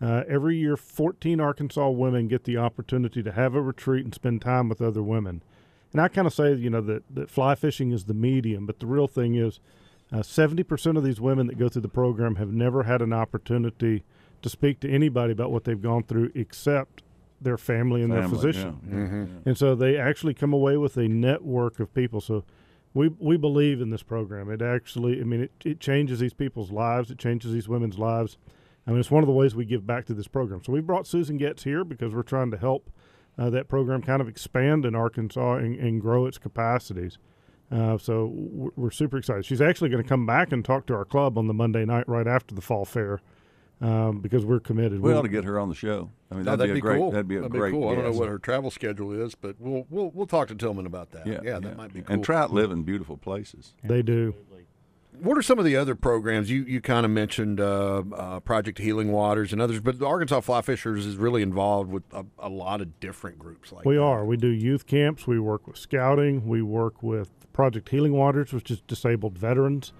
Uh, 0.00 0.24
every 0.28 0.56
year, 0.56 0.76
14 0.76 1.40
Arkansas 1.40 1.88
women 1.90 2.26
get 2.26 2.44
the 2.44 2.56
opportunity 2.56 3.22
to 3.22 3.32
have 3.32 3.54
a 3.54 3.62
retreat 3.62 4.04
and 4.04 4.12
spend 4.12 4.42
time 4.42 4.68
with 4.68 4.82
other 4.82 5.02
women. 5.02 5.42
And 5.92 6.00
I 6.00 6.08
kind 6.08 6.26
of 6.26 6.34
say, 6.34 6.54
you 6.54 6.70
know, 6.70 6.80
that, 6.80 7.04
that 7.14 7.30
fly 7.30 7.54
fishing 7.54 7.92
is 7.92 8.06
the 8.06 8.14
medium, 8.14 8.66
but 8.66 8.80
the 8.80 8.86
real 8.86 9.06
thing 9.06 9.36
is 9.36 9.60
uh, 10.12 10.16
70% 10.18 10.96
of 10.96 11.04
these 11.04 11.20
women 11.20 11.46
that 11.46 11.58
go 11.58 11.68
through 11.68 11.82
the 11.82 11.88
program 11.88 12.36
have 12.36 12.52
never 12.52 12.82
had 12.82 13.00
an 13.02 13.12
opportunity 13.12 14.02
to 14.42 14.48
speak 14.48 14.80
to 14.80 14.90
anybody 14.90 15.32
about 15.32 15.50
what 15.50 15.64
they've 15.64 15.80
gone 15.80 16.02
through 16.02 16.30
except 16.34 17.02
their 17.40 17.56
family 17.58 18.02
and 18.02 18.12
Family, 18.12 18.20
their 18.20 18.28
physician. 18.28 18.78
yeah. 18.88 18.94
Mhm. 18.96 19.28
And 19.46 19.58
so 19.58 19.74
they 19.74 19.96
actually 19.96 20.34
come 20.34 20.52
away 20.52 20.76
with 20.76 20.96
a 20.96 21.08
network 21.08 21.80
of 21.80 21.92
people. 21.94 22.20
So 22.20 22.44
we 22.94 23.08
we 23.08 23.36
believe 23.36 23.80
in 23.80 23.90
this 23.90 24.02
program. 24.02 24.50
It 24.50 24.60
actually, 24.62 25.20
I 25.20 25.24
mean, 25.24 25.42
it, 25.44 25.52
it 25.64 25.80
changes 25.80 26.20
these 26.20 26.34
people's 26.34 26.70
lives. 26.70 27.10
It 27.10 27.18
changes 27.18 27.52
these 27.52 27.68
women's 27.68 27.98
lives. 27.98 28.36
I 28.86 28.90
mean, 28.90 29.00
it's 29.00 29.10
one 29.10 29.22
of 29.22 29.26
the 29.28 29.32
ways 29.32 29.54
we 29.54 29.64
give 29.64 29.86
back 29.86 30.04
to 30.06 30.14
this 30.14 30.28
program. 30.28 30.62
So 30.64 30.72
we 30.72 30.80
brought 30.80 31.06
Susan 31.06 31.36
Getz 31.38 31.62
here 31.64 31.84
because 31.84 32.14
we're 32.14 32.22
trying 32.22 32.50
to 32.50 32.58
help 32.58 32.90
uh, 33.38 33.48
that 33.50 33.66
program 33.68 34.02
kind 34.02 34.20
of 34.20 34.28
expand 34.28 34.84
in 34.84 34.94
Arkansas 34.94 35.54
and, 35.54 35.76
and 35.76 36.00
grow 36.00 36.26
its 36.26 36.36
capacities. 36.38 37.16
Uh, 37.72 37.96
so 37.96 38.26
we're, 38.34 38.70
we're 38.76 38.90
super 38.90 39.16
excited. 39.16 39.46
She's 39.46 39.62
actually 39.62 39.88
going 39.88 40.02
to 40.02 40.08
come 40.08 40.26
back 40.26 40.52
and 40.52 40.62
talk 40.64 40.86
to 40.86 40.94
our 40.94 41.04
club 41.06 41.38
on 41.38 41.46
the 41.46 41.54
Monday 41.54 41.84
night 41.86 42.06
right 42.06 42.26
after 42.26 42.54
the 42.54 42.60
fall 42.60 42.84
fair 42.84 43.20
um, 43.80 44.20
because 44.20 44.44
we're 44.44 44.60
committed. 44.60 45.00
We 45.00 45.08
We're- 45.08 45.18
ought 45.18 45.22
to 45.22 45.28
get 45.28 45.44
her 45.44 45.58
on 45.58 45.68
the 45.70 45.74
show. 45.74 46.10
I 46.30 46.34
mean, 46.34 46.44
No, 46.44 46.56
that'd, 46.56 46.72
be 46.74 46.78
a 46.78 46.82
great. 46.82 46.98
cool. 46.98 47.10
That'd 47.10 47.28
be 47.28 47.36
a 47.36 47.48
great. 47.48 47.72
cool. 47.72 47.88
I 47.88 47.94
don't 47.94 48.04
know 48.04 48.12
what 48.18 48.28
her 48.28 48.38
travel 48.38 48.70
schedule 48.70 49.12
is, 49.12 49.34
but 49.34 49.56
we'll 49.58 49.86
we'll 49.90 50.10
we'll 50.14 50.26
talk 50.26 50.48
to 50.48 50.54
Tillman 50.54 50.86
about 50.86 51.10
that. 51.12 51.26
Yeah, 51.26 51.40
yeah, 51.42 51.50
yeah. 51.54 51.58
that 51.60 51.76
might 51.76 51.92
be 51.92 52.00
cool. 52.00 52.14
And 52.14 52.24
trout 52.24 52.52
live 52.52 52.70
in 52.70 52.84
beautiful 52.84 53.16
places. 53.18 53.74
They 53.84 54.00
do. 54.02 54.34
What 55.20 55.36
are 55.38 55.42
some 55.42 55.58
of 55.58 55.64
the 55.64 55.76
other 55.76 55.94
programs 55.94 56.50
you 56.50 56.62
you 56.64 56.80
kind 56.80 57.04
of 57.04 57.12
mentioned? 57.12 57.60
Uh, 57.60 58.02
uh, 58.14 58.40
Project 58.40 58.78
Healing 58.78 59.12
Waters 59.12 59.52
and 59.52 59.60
others, 59.60 59.80
but 59.80 59.98
the 59.98 60.06
Arkansas 60.06 60.40
Fly 60.40 60.62
Fishers 60.62 61.06
is 61.06 61.16
really 61.16 61.42
involved 61.42 61.90
with 61.90 62.02
a, 62.12 62.24
a 62.38 62.48
lot 62.48 62.80
of 62.80 62.98
different 62.98 63.38
groups. 63.38 63.72
Like 63.72 63.84
we 63.84 63.98
are. 63.98 64.24
We 64.24 64.36
do 64.36 64.48
youth 64.48 64.86
camps. 64.86 65.26
We 65.26 65.38
work 65.38 65.66
with 65.66 65.76
scouting. 65.76 66.46
We 66.48 66.62
work 66.62 67.02
with 67.02 67.30
Project 67.52 67.88
Healing 67.90 68.12
Waters, 68.12 68.52
which 68.52 68.70
is 68.70 68.80
disabled 68.80 69.38
veterans. 69.38 69.92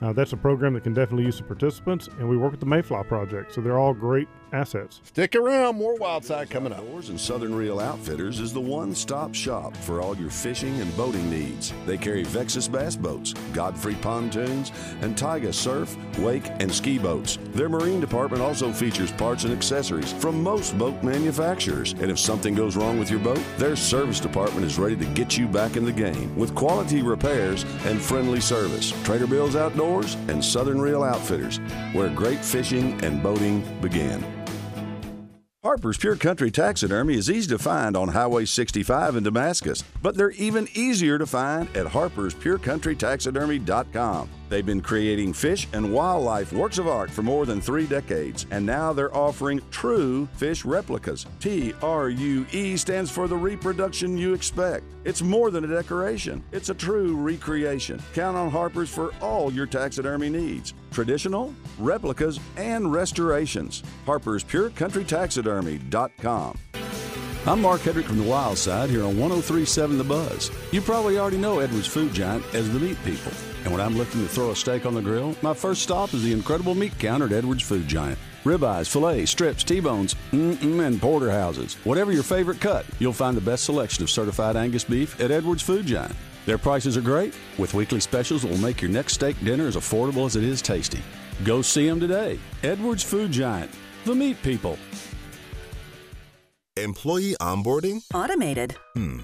Uh, 0.00 0.12
that's 0.12 0.32
a 0.32 0.36
program 0.36 0.74
that 0.74 0.84
can 0.84 0.94
definitely 0.94 1.24
use 1.24 1.38
the 1.38 1.44
participants, 1.44 2.08
and 2.18 2.28
we 2.28 2.36
work 2.36 2.52
with 2.52 2.60
the 2.60 2.66
Mayfly 2.66 3.02
Project. 3.08 3.52
So 3.52 3.60
they're 3.60 3.78
all 3.78 3.94
great 3.94 4.28
assets. 4.52 5.00
Stick 5.04 5.36
around, 5.36 5.76
more 5.76 5.96
Wildside 5.96 6.50
coming 6.50 6.72
up. 6.72 6.78
Outdoors 6.78 7.08
and 7.10 7.20
Southern 7.20 7.54
Reel 7.54 7.80
Outfitters 7.80 8.40
is 8.40 8.52
the 8.52 8.60
one-stop 8.60 9.34
shop 9.34 9.76
for 9.76 10.00
all 10.00 10.16
your 10.16 10.30
fishing 10.30 10.80
and 10.80 10.96
boating 10.96 11.28
needs. 11.30 11.72
They 11.86 11.96
carry 11.96 12.24
Vexus 12.24 12.66
bass 12.66 12.96
boats, 12.96 13.34
Godfrey 13.52 13.94
pontoons, 13.96 14.72
and 15.00 15.16
Tigé 15.16 15.52
surf, 15.52 15.96
wake, 16.18 16.48
and 16.60 16.72
ski 16.72 16.98
boats. 16.98 17.38
Their 17.52 17.68
marine 17.68 18.00
department 18.00 18.42
also 18.42 18.72
features 18.72 19.12
parts 19.12 19.44
and 19.44 19.52
accessories 19.52 20.12
from 20.12 20.42
most 20.42 20.78
boat 20.78 21.02
manufacturers. 21.02 21.92
And 21.92 22.10
if 22.10 22.18
something 22.18 22.54
goes 22.54 22.76
wrong 22.76 22.98
with 22.98 23.10
your 23.10 23.20
boat, 23.20 23.42
their 23.58 23.76
service 23.76 24.18
department 24.18 24.64
is 24.64 24.78
ready 24.78 24.96
to 24.96 25.06
get 25.06 25.36
you 25.36 25.46
back 25.46 25.76
in 25.76 25.84
the 25.84 25.92
game 25.92 26.34
with 26.36 26.54
quality 26.54 27.02
repairs 27.02 27.64
and 27.84 28.00
friendly 28.00 28.40
service. 28.40 28.92
Trader 29.04 29.26
Bill's 29.26 29.56
Outdoors 29.56 30.14
and 30.28 30.44
Southern 30.44 30.80
Reel 30.80 31.04
Outfitters, 31.04 31.58
where 31.92 32.08
great 32.08 32.44
fishing 32.44 32.98
and 33.04 33.22
boating 33.22 33.62
begin. 33.80 34.24
Harper's 35.64 35.98
Pure 35.98 36.18
Country 36.18 36.52
Taxidermy 36.52 37.16
is 37.16 37.28
easy 37.28 37.48
to 37.48 37.58
find 37.58 37.96
on 37.96 38.10
Highway 38.10 38.44
65 38.44 39.16
in 39.16 39.24
Damascus, 39.24 39.82
but 40.00 40.14
they're 40.14 40.30
even 40.30 40.68
easier 40.74 41.18
to 41.18 41.26
find 41.26 41.68
at 41.76 41.86
harperspurecountrytaxidermy.com. 41.86 44.28
They've 44.48 44.64
been 44.64 44.80
creating 44.80 45.34
fish 45.34 45.68
and 45.72 45.92
wildlife 45.92 46.52
works 46.52 46.78
of 46.78 46.88
art 46.88 47.10
for 47.10 47.22
more 47.22 47.44
than 47.44 47.60
three 47.60 47.86
decades, 47.86 48.46
and 48.50 48.64
now 48.64 48.92
they're 48.92 49.14
offering 49.14 49.60
true 49.70 50.26
fish 50.36 50.64
replicas. 50.64 51.26
T 51.40 51.74
R 51.82 52.08
U 52.08 52.46
E 52.52 52.76
stands 52.76 53.10
for 53.10 53.28
the 53.28 53.36
reproduction 53.36 54.16
you 54.16 54.32
expect. 54.32 54.84
It's 55.04 55.22
more 55.22 55.50
than 55.50 55.64
a 55.64 55.68
decoration, 55.68 56.42
it's 56.52 56.70
a 56.70 56.74
true 56.74 57.16
recreation. 57.16 58.00
Count 58.14 58.36
on 58.36 58.50
Harper's 58.50 58.90
for 58.90 59.12
all 59.20 59.52
your 59.52 59.66
taxidermy 59.66 60.28
needs 60.30 60.74
traditional, 60.90 61.54
replicas, 61.78 62.40
and 62.56 62.90
restorations. 62.90 63.82
Harper's 64.06 64.42
Pure 64.42 64.70
Country 64.70 65.04
Taxidermy.com. 65.04 66.58
I'm 67.46 67.62
Mark 67.62 67.82
Hedrick 67.82 68.04
from 68.04 68.18
the 68.18 68.28
Wild 68.28 68.58
Side 68.58 68.90
here 68.90 69.04
on 69.04 69.16
1037 69.18 69.96
The 69.96 70.04
Buzz. 70.04 70.50
You 70.72 70.80
probably 70.80 71.18
already 71.18 71.38
know 71.38 71.60
Edwards 71.60 71.86
Food 71.86 72.12
Giant 72.12 72.44
as 72.54 72.70
the 72.72 72.80
meat 72.80 72.98
people. 73.04 73.32
And 73.68 73.76
when 73.76 73.86
I'm 73.86 73.98
looking 73.98 74.22
to 74.22 74.28
throw 74.28 74.50
a 74.52 74.56
steak 74.56 74.86
on 74.86 74.94
the 74.94 75.02
grill, 75.02 75.36
my 75.42 75.52
first 75.52 75.82
stop 75.82 76.14
is 76.14 76.22
the 76.22 76.32
incredible 76.32 76.74
meat 76.74 76.98
counter 76.98 77.26
at 77.26 77.32
Edwards 77.32 77.62
Food 77.62 77.86
Giant. 77.86 78.18
Ribeyes, 78.42 78.88
fillets, 78.88 79.30
strips, 79.30 79.62
T-bones, 79.62 80.14
mm-mm, 80.32 80.86
and 80.86 80.98
porterhouses. 80.98 81.74
Whatever 81.84 82.10
your 82.10 82.22
favorite 82.22 82.62
cut, 82.62 82.86
you'll 82.98 83.12
find 83.12 83.36
the 83.36 83.42
best 83.42 83.64
selection 83.64 84.02
of 84.02 84.08
certified 84.08 84.56
Angus 84.56 84.84
beef 84.84 85.20
at 85.20 85.30
Edwards 85.30 85.60
Food 85.60 85.84
Giant. 85.84 86.16
Their 86.46 86.56
prices 86.56 86.96
are 86.96 87.02
great, 87.02 87.34
with 87.58 87.74
weekly 87.74 88.00
specials 88.00 88.40
that 88.40 88.50
will 88.50 88.56
make 88.56 88.80
your 88.80 88.90
next 88.90 89.12
steak 89.12 89.38
dinner 89.44 89.66
as 89.66 89.76
affordable 89.76 90.24
as 90.24 90.34
it 90.34 90.44
is 90.44 90.62
tasty. 90.62 91.02
Go 91.44 91.60
see 91.60 91.86
them 91.86 92.00
today. 92.00 92.38
Edwards 92.62 93.02
Food 93.02 93.32
Giant, 93.32 93.70
the 94.06 94.14
meat 94.14 94.42
people. 94.42 94.78
Employee 96.78 97.36
onboarding? 97.38 98.00
Automated. 98.14 98.76
Hmm. 98.94 99.18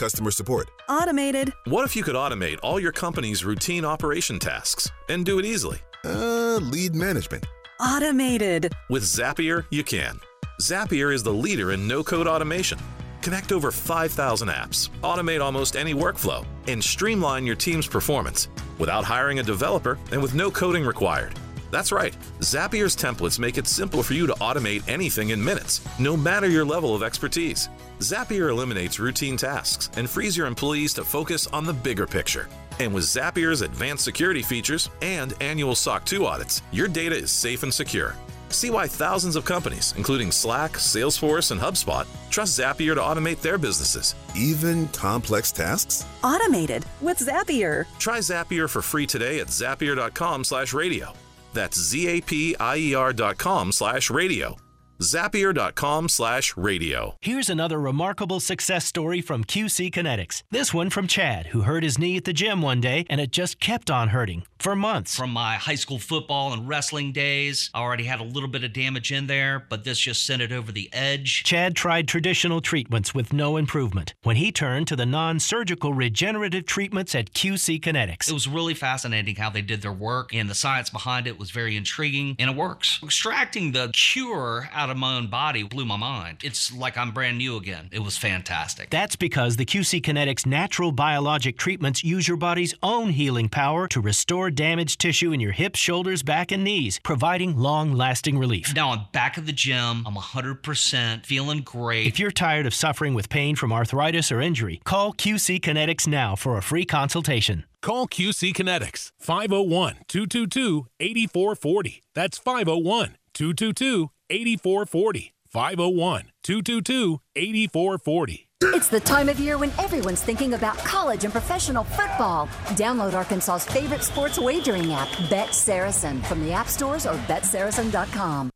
Customer 0.00 0.30
support? 0.30 0.70
Automated. 0.88 1.52
What 1.66 1.84
if 1.84 1.94
you 1.94 2.02
could 2.02 2.14
automate 2.14 2.58
all 2.62 2.80
your 2.80 2.90
company's 2.90 3.44
routine 3.44 3.84
operation 3.84 4.38
tasks 4.38 4.90
and 5.10 5.26
do 5.26 5.38
it 5.38 5.44
easily? 5.44 5.78
Uh, 6.02 6.56
lead 6.56 6.94
management. 6.94 7.46
Automated. 7.78 8.72
With 8.88 9.02
Zapier, 9.02 9.66
you 9.68 9.84
can. 9.84 10.18
Zapier 10.58 11.12
is 11.12 11.22
the 11.22 11.34
leader 11.34 11.72
in 11.72 11.86
no 11.86 12.02
code 12.02 12.26
automation. 12.26 12.78
Connect 13.20 13.52
over 13.52 13.70
5,000 13.70 14.48
apps, 14.48 14.88
automate 15.02 15.42
almost 15.42 15.76
any 15.76 15.92
workflow, 15.92 16.46
and 16.66 16.82
streamline 16.82 17.44
your 17.44 17.56
team's 17.56 17.86
performance 17.86 18.48
without 18.78 19.04
hiring 19.04 19.38
a 19.38 19.42
developer 19.42 19.98
and 20.12 20.22
with 20.22 20.32
no 20.32 20.50
coding 20.50 20.82
required. 20.86 21.34
That's 21.70 21.92
right, 21.92 22.16
Zapier's 22.40 22.96
templates 22.96 23.38
make 23.38 23.58
it 23.58 23.66
simple 23.66 24.02
for 24.02 24.14
you 24.14 24.26
to 24.26 24.32
automate 24.34 24.88
anything 24.88 25.30
in 25.30 25.42
minutes, 25.42 25.80
no 25.98 26.16
matter 26.16 26.48
your 26.48 26.64
level 26.64 26.94
of 26.94 27.02
expertise. 27.02 27.68
Zapier 28.00 28.50
eliminates 28.50 28.98
routine 28.98 29.36
tasks 29.36 29.90
and 29.96 30.08
frees 30.08 30.36
your 30.36 30.46
employees 30.46 30.94
to 30.94 31.04
focus 31.04 31.46
on 31.48 31.64
the 31.64 31.72
bigger 31.72 32.06
picture. 32.06 32.48
And 32.78 32.94
with 32.94 33.04
Zapier's 33.04 33.60
advanced 33.60 34.04
security 34.04 34.42
features 34.42 34.88
and 35.02 35.34
annual 35.42 35.74
SOC 35.74 36.06
2 36.06 36.24
audits, 36.24 36.62
your 36.72 36.88
data 36.88 37.14
is 37.14 37.30
safe 37.30 37.62
and 37.62 37.72
secure. 37.72 38.14
See 38.48 38.70
why 38.70 38.88
thousands 38.88 39.36
of 39.36 39.44
companies, 39.44 39.94
including 39.96 40.32
Slack, 40.32 40.72
Salesforce, 40.72 41.52
and 41.52 41.60
HubSpot, 41.60 42.06
trust 42.30 42.58
Zapier 42.58 42.94
to 42.94 43.00
automate 43.00 43.40
their 43.40 43.58
businesses. 43.58 44.16
Even 44.34 44.88
complex 44.88 45.52
tasks? 45.52 46.04
Automated 46.24 46.84
with 47.00 47.18
Zapier. 47.18 47.86
Try 47.98 48.18
Zapier 48.18 48.68
for 48.68 48.82
free 48.82 49.06
today 49.06 49.38
at 49.38 49.48
zapier.com 49.48 50.42
slash 50.42 50.72
radio. 50.72 51.12
That's 51.52 51.78
Z-A-P-I-E-R 51.78 53.12
dot 53.12 53.38
com 53.38 53.72
slash 53.72 54.10
radio. 54.10 54.56
Zapier.com 55.00 56.10
slash 56.10 56.56
radio. 56.58 57.16
Here's 57.22 57.48
another 57.48 57.80
remarkable 57.80 58.38
success 58.38 58.84
story 58.84 59.22
from 59.22 59.44
QC 59.44 59.90
Kinetics. 59.90 60.42
This 60.50 60.74
one 60.74 60.90
from 60.90 61.06
Chad, 61.06 61.48
who 61.48 61.62
hurt 61.62 61.82
his 61.82 61.98
knee 61.98 62.18
at 62.18 62.24
the 62.24 62.34
gym 62.34 62.60
one 62.60 62.82
day 62.82 63.06
and 63.08 63.18
it 63.18 63.30
just 63.32 63.60
kept 63.60 63.90
on 63.90 64.08
hurting 64.08 64.44
for 64.58 64.76
months. 64.76 65.16
From 65.16 65.30
my 65.30 65.54
high 65.54 65.74
school 65.74 65.98
football 65.98 66.52
and 66.52 66.68
wrestling 66.68 67.12
days, 67.12 67.70
I 67.72 67.80
already 67.80 68.04
had 68.04 68.20
a 68.20 68.24
little 68.24 68.48
bit 68.48 68.62
of 68.62 68.74
damage 68.74 69.10
in 69.10 69.26
there, 69.26 69.66
but 69.70 69.84
this 69.84 69.98
just 69.98 70.26
sent 70.26 70.42
it 70.42 70.52
over 70.52 70.70
the 70.70 70.90
edge. 70.92 71.44
Chad 71.44 71.74
tried 71.74 72.06
traditional 72.06 72.60
treatments 72.60 73.14
with 73.14 73.32
no 73.32 73.56
improvement 73.56 74.14
when 74.22 74.36
he 74.36 74.52
turned 74.52 74.86
to 74.88 74.96
the 74.96 75.06
non 75.06 75.40
surgical 75.40 75.94
regenerative 75.94 76.66
treatments 76.66 77.14
at 77.14 77.32
QC 77.32 77.80
Kinetics. 77.80 78.28
It 78.28 78.34
was 78.34 78.46
really 78.46 78.74
fascinating 78.74 79.36
how 79.36 79.48
they 79.48 79.62
did 79.62 79.80
their 79.80 79.92
work, 79.92 80.34
and 80.34 80.50
the 80.50 80.54
science 80.54 80.90
behind 80.90 81.26
it 81.26 81.38
was 81.38 81.50
very 81.50 81.74
intriguing, 81.76 82.36
and 82.38 82.50
it 82.50 82.56
works. 82.56 83.00
Extracting 83.02 83.72
the 83.72 83.90
cure 83.94 84.68
out 84.74 84.89
of 84.90 84.96
my 84.96 85.16
own 85.16 85.28
body 85.28 85.62
blew 85.62 85.84
my 85.84 85.96
mind. 85.96 86.38
It's 86.42 86.72
like 86.72 86.96
I'm 86.96 87.12
brand 87.12 87.38
new 87.38 87.56
again. 87.56 87.88
It 87.92 88.00
was 88.00 88.16
fantastic. 88.16 88.90
That's 88.90 89.16
because 89.16 89.56
the 89.56 89.64
QC 89.64 90.02
Kinetics 90.02 90.46
natural 90.46 90.92
biologic 90.92 91.56
treatments 91.56 92.04
use 92.04 92.26
your 92.26 92.36
body's 92.36 92.74
own 92.82 93.10
healing 93.10 93.48
power 93.48 93.88
to 93.88 94.00
restore 94.00 94.50
damaged 94.50 95.00
tissue 95.00 95.32
in 95.32 95.40
your 95.40 95.52
hips, 95.52 95.78
shoulders, 95.78 96.22
back, 96.22 96.52
and 96.52 96.64
knees, 96.64 97.00
providing 97.02 97.56
long 97.56 97.92
lasting 97.92 98.38
relief. 98.38 98.74
Now 98.74 98.90
I'm 98.90 99.06
back 99.12 99.38
at 99.38 99.46
the 99.46 99.52
gym. 99.52 100.06
I'm 100.06 100.14
100% 100.14 101.26
feeling 101.26 101.60
great. 101.60 102.06
If 102.06 102.18
you're 102.18 102.30
tired 102.30 102.66
of 102.66 102.74
suffering 102.74 103.14
with 103.14 103.28
pain 103.28 103.56
from 103.56 103.72
arthritis 103.72 104.32
or 104.32 104.40
injury, 104.40 104.80
call 104.84 105.12
QC 105.12 105.60
Kinetics 105.60 106.06
now 106.06 106.36
for 106.36 106.56
a 106.56 106.62
free 106.62 106.84
consultation. 106.84 107.64
Call 107.82 108.06
QC 108.06 108.52
Kinetics 108.52 109.12
501 109.18 110.00
222 110.06 110.86
8440. 111.00 112.02
That's 112.14 112.36
501 112.36 113.16
222 113.32 114.10
8440. 114.30 115.34
501 115.50 116.30
222 116.44 117.20
8440. 117.34 118.46
It's 118.62 118.88
the 118.88 119.00
time 119.00 119.28
of 119.28 119.40
year 119.40 119.56
when 119.58 119.70
everyone's 119.78 120.22
thinking 120.22 120.52
about 120.54 120.76
college 120.78 121.24
and 121.24 121.32
professional 121.32 121.82
football. 121.82 122.46
Download 122.76 123.14
Arkansas's 123.14 123.64
favorite 123.72 124.02
sports 124.02 124.38
wagering 124.38 124.92
app, 124.92 125.08
Bet 125.30 125.54
Saracen, 125.54 126.22
from 126.22 126.44
the 126.44 126.52
app 126.52 126.68
stores 126.68 127.06
or 127.06 127.14
betsaracen.com. 127.26 128.50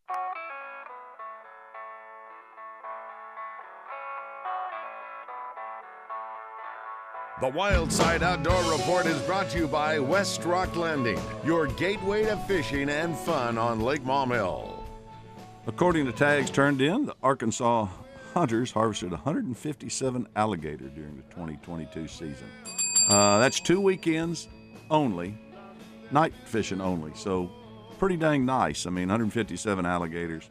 The 7.41 7.49
Wild 7.49 7.93
Side 7.93 8.23
Outdoor 8.23 8.63
Report 8.73 9.07
is 9.07 9.21
brought 9.23 9.51
to 9.51 9.59
you 9.59 9.69
by 9.69 9.99
West 9.99 10.45
Rock 10.45 10.77
Landing, 10.77 11.21
your 11.45 11.67
gateway 11.67 12.25
to 12.25 12.37
fishing 12.47 12.89
and 12.89 13.17
fun 13.19 13.59
on 13.59 13.81
Lake 13.81 14.05
Maumelle. 14.05 14.74
According 15.67 16.05
to 16.07 16.13
tags 16.13 16.51
turned 16.51 16.83
in, 16.83 17.07
the 17.07 17.15
Arkansas 17.23 17.89
hunters 18.35 18.71
harvested 18.71 19.13
157 19.13 20.29
alligator 20.37 20.89
during 20.89 21.17
the 21.17 21.23
2022 21.31 22.07
season. 22.07 22.49
Uh, 23.09 23.39
that's 23.39 23.61
two 23.61 23.81
weekends 23.81 24.49
only, 24.91 25.39
night 26.11 26.35
fishing 26.45 26.81
only. 26.83 27.13
So 27.15 27.51
pretty 27.99 28.17
dang 28.17 28.45
nice. 28.45 28.87
I 28.87 28.91
mean, 28.91 29.09
157 29.09 29.87
alligators. 29.87 30.51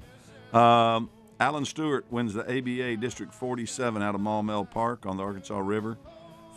Um, 0.51 1.09
Alan 1.39 1.65
Stewart 1.65 2.05
wins 2.09 2.33
the 2.33 2.41
ABA 2.41 2.97
District 2.97 3.33
47 3.33 4.01
out 4.01 4.15
of 4.15 4.21
Maumelle 4.21 4.69
Park 4.69 5.05
on 5.05 5.17
the 5.17 5.23
Arkansas 5.23 5.59
River. 5.59 5.97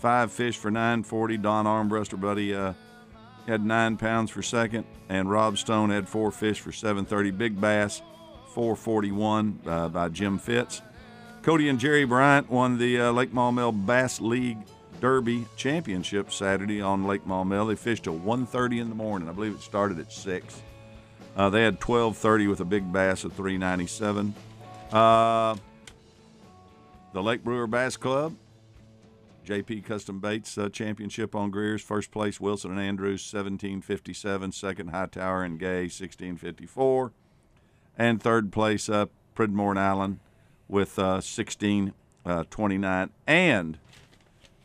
Five 0.00 0.32
fish 0.32 0.56
for 0.56 0.70
940. 0.70 1.38
Don 1.38 1.64
Armbruster, 1.66 2.20
buddy, 2.20 2.54
uh, 2.54 2.72
had 3.46 3.64
nine 3.64 3.96
pounds 3.96 4.30
for 4.30 4.42
second, 4.42 4.84
and 5.08 5.30
Rob 5.30 5.58
Stone 5.58 5.90
had 5.90 6.08
four 6.08 6.30
fish 6.30 6.60
for 6.60 6.72
730. 6.72 7.30
Big 7.32 7.60
bass, 7.60 8.02
441 8.56 9.60
uh, 9.66 9.88
by 9.88 10.08
Jim 10.08 10.38
Fitz. 10.38 10.80
Cody 11.42 11.68
and 11.68 11.78
Jerry 11.78 12.06
Bryant 12.06 12.48
won 12.48 12.78
the 12.78 12.98
uh, 12.98 13.12
Lake 13.12 13.30
Maumelle 13.30 13.70
Bass 13.70 14.18
League 14.18 14.56
Derby 14.98 15.44
Championship 15.56 16.32
Saturday 16.32 16.80
on 16.80 17.06
Lake 17.06 17.26
Maumelle. 17.26 17.68
They 17.68 17.74
fished 17.74 18.04
till 18.04 18.18
1.30 18.18 18.80
in 18.80 18.88
the 18.88 18.94
morning. 18.94 19.28
I 19.28 19.32
believe 19.32 19.52
it 19.52 19.60
started 19.60 19.98
at 19.98 20.10
6. 20.10 20.62
Uh, 21.36 21.50
they 21.50 21.64
had 21.64 21.78
12.30 21.80 22.48
with 22.48 22.60
a 22.60 22.64
big 22.64 22.90
bass 22.90 23.24
of 23.24 23.34
397. 23.34 24.34
Uh, 24.90 25.56
the 27.12 27.22
Lake 27.22 27.44
Brewer 27.44 27.66
Bass 27.66 27.98
Club, 27.98 28.34
JP 29.44 29.84
Custom 29.84 30.18
Baits 30.18 30.56
uh, 30.56 30.70
Championship 30.70 31.34
on 31.34 31.50
Greers. 31.50 31.82
First 31.82 32.10
place, 32.10 32.40
Wilson 32.40 32.70
and 32.70 32.80
Andrews, 32.80 33.20
1757. 33.20 34.50
Second, 34.52 34.88
Hightower 34.88 35.42
and 35.42 35.60
Gay, 35.60 35.90
1654. 35.90 37.12
And 37.98 38.22
third 38.22 38.52
place, 38.52 38.88
uh, 38.88 39.06
Pridmore 39.35 39.70
and 39.70 39.78
Allen 39.78 40.20
with 40.68 40.98
uh, 40.98 41.20
16 41.20 41.94
uh, 42.24 42.44
29. 42.50 43.11
and 43.26 43.78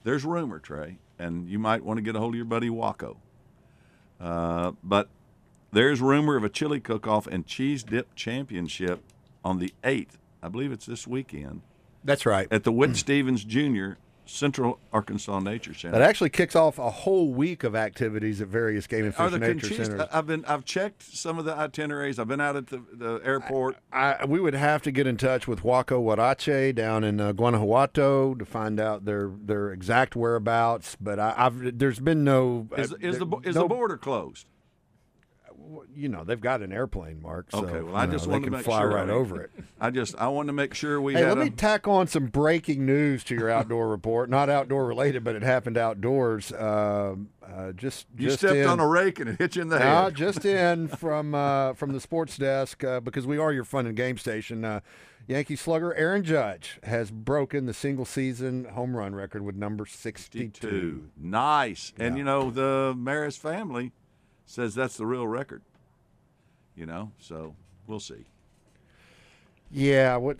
there's 0.04 0.26
rumor, 0.26 0.60
Trey, 0.60 0.98
and 1.20 1.48
you 1.48 1.60
might 1.60 1.84
want 1.84 1.98
to 1.98 2.02
get 2.02 2.16
a 2.16 2.20
hold 2.20 2.34
of 2.34 2.36
your 2.36 2.46
buddy 2.46 2.70
Waco. 2.70 3.18
Uh, 4.20 4.72
but 4.84 5.10
there's 5.72 6.02
rumor 6.02 6.36
of 6.36 6.44
a 6.44 6.50
chili 6.50 6.80
cook-off 6.80 7.28
and 7.28 7.46
cheese 7.46 7.84
dip 7.84 8.16
championship 8.16 9.04
on 9.46 9.60
the 9.60 9.74
8th. 9.84 10.18
I 10.42 10.50
believe 10.50 10.72
it's 10.72 10.86
this 10.86 11.06
weekend. 11.08 11.62
That's 12.04 12.26
right. 12.26 12.48
At 12.50 12.64
the 12.64 12.72
Witt 12.72 12.96
Stephens 12.96 13.44
Jr. 13.44 13.92
Central 14.26 14.80
Arkansas 14.94 15.40
Nature 15.40 15.74
Center. 15.74 15.98
That 15.98 16.08
actually 16.08 16.30
kicks 16.30 16.56
off 16.56 16.80
a 16.80 16.90
whole 16.90 17.34
week 17.34 17.64
of 17.64 17.76
activities 17.76 18.40
at 18.42 18.48
various 18.48 18.88
game 18.88 19.06
and 19.06 19.14
Are 19.18 19.30
fish 19.30 19.40
the 19.40 19.40
nature 19.40 19.74
centers. 19.74 20.08
I've 20.12 20.28
been 20.28 20.46
I've 20.46 20.64
checked 20.64 21.04
some 21.04 21.38
of 21.38 21.46
the 21.46 21.56
itineraries. 21.56 22.20
I've 22.20 22.28
been 22.28 22.40
out 22.42 22.56
at 22.56 22.68
the, 22.68 22.82
the 22.94 23.22
airport. 23.26 23.78
I, 23.92 24.24
we 24.26 24.40
would 24.40 24.54
have 24.54 24.82
to 24.84 24.92
get 24.92 25.08
in 25.08 25.18
touch 25.18 25.48
with 25.48 25.64
Waco 25.64 26.02
Warache 26.02 26.74
down 26.76 27.04
in 27.04 27.20
uh, 27.20 27.32
Guanajuato 27.34 28.36
to 28.36 28.46
find 28.46 28.80
out 28.80 29.06
their 29.06 29.30
their 29.44 29.72
exact 29.72 30.16
whereabouts. 30.16 30.96
But 31.02 31.20
I, 31.20 31.34
I've 31.36 31.78
there's 31.80 32.00
been 32.00 32.24
no 32.24 32.68
Is, 32.78 32.94
uh, 32.94 32.98
is 33.02 33.20
the 33.20 33.26
there- 33.26 33.40
is 33.44 33.56
no- 33.56 33.64
the 33.64 33.68
border 33.68 33.98
closed? 33.98 34.46
You 35.96 36.10
know 36.10 36.24
they've 36.24 36.40
got 36.42 36.62
an 36.62 36.72
airplane, 36.72 37.22
Mark. 37.22 37.52
So, 37.52 37.60
Okay, 37.66 37.82
well 37.82 37.96
I 37.96 38.06
just 38.08 38.26
know, 38.28 38.34
wanted 38.34 38.46
to 38.46 38.52
make 38.52 38.64
fly 38.66 38.82
sure. 38.82 38.90
right 38.90 39.10
I 39.10 39.12
over 39.14 39.42
it. 39.42 39.52
I 39.82 39.90
just 39.90 40.16
I 40.18 40.28
wanted 40.28 40.48
to 40.48 40.54
make 40.54 40.74
sure 40.74 41.00
we 41.02 41.14
Hey, 41.14 41.26
let 41.26 41.38
me 41.38 41.48
a- 41.48 41.50
tack 41.52 41.88
on 41.88 42.08
some 42.08 42.28
breaking 42.28 42.86
news 42.86 43.24
to 43.26 43.36
your 43.36 43.50
outdoor 43.50 43.88
report. 43.90 44.30
Not 44.30 44.50
outdoor 44.50 44.86
related, 44.86 45.24
but 45.24 45.36
it 45.36 45.44
happened 45.44 45.78
outdoors. 45.78 46.52
Um 46.54 47.30
uh, 47.46 47.72
just 47.74 48.08
You 48.18 48.28
just 48.28 48.40
stepped 48.40 48.56
in- 48.56 48.68
on 48.68 48.80
a 48.80 48.88
rake 48.88 49.20
and 49.20 49.30
it 49.32 49.38
hit 49.40 49.56
you 49.56 49.62
in 49.64 49.68
the 49.70 49.80
head. 49.80 50.16
just 50.16 50.46
in 50.46 50.88
from 50.98 51.36
uh, 51.36 51.74
from 51.74 51.92
the 51.94 52.00
sports 52.00 52.38
desk 52.38 52.84
uh, 52.84 53.00
because 53.02 53.28
we 53.28 53.38
are 53.38 53.52
your 53.52 53.66
fun 53.66 53.86
and 53.88 53.96
game 53.96 54.18
station. 54.18 54.64
Uh, 54.64 54.80
Yankee 55.28 55.56
slugger 55.56 55.94
Aaron 55.96 56.24
Judge 56.24 56.80
has 56.84 57.12
broken 57.12 57.66
the 57.66 57.74
single 57.74 58.06
season 58.06 58.66
home 58.66 58.96
run 58.96 59.14
record 59.14 59.44
with 59.44 59.56
number 59.56 59.86
62. 59.86 61.10
Nice. 61.18 61.94
And 62.00 62.18
you 62.18 62.24
know, 62.24 62.50
the 62.50 62.94
Maris 62.98 63.38
family 63.38 63.92
says 64.52 64.76
that's 64.76 64.98
the 64.98 65.06
real 65.06 65.28
record. 65.28 65.62
You 66.76 66.86
know, 66.86 67.12
so 67.20 67.56
we'll 67.88 68.00
see. 68.00 68.26
Yeah, 69.70 70.18
what 70.18 70.38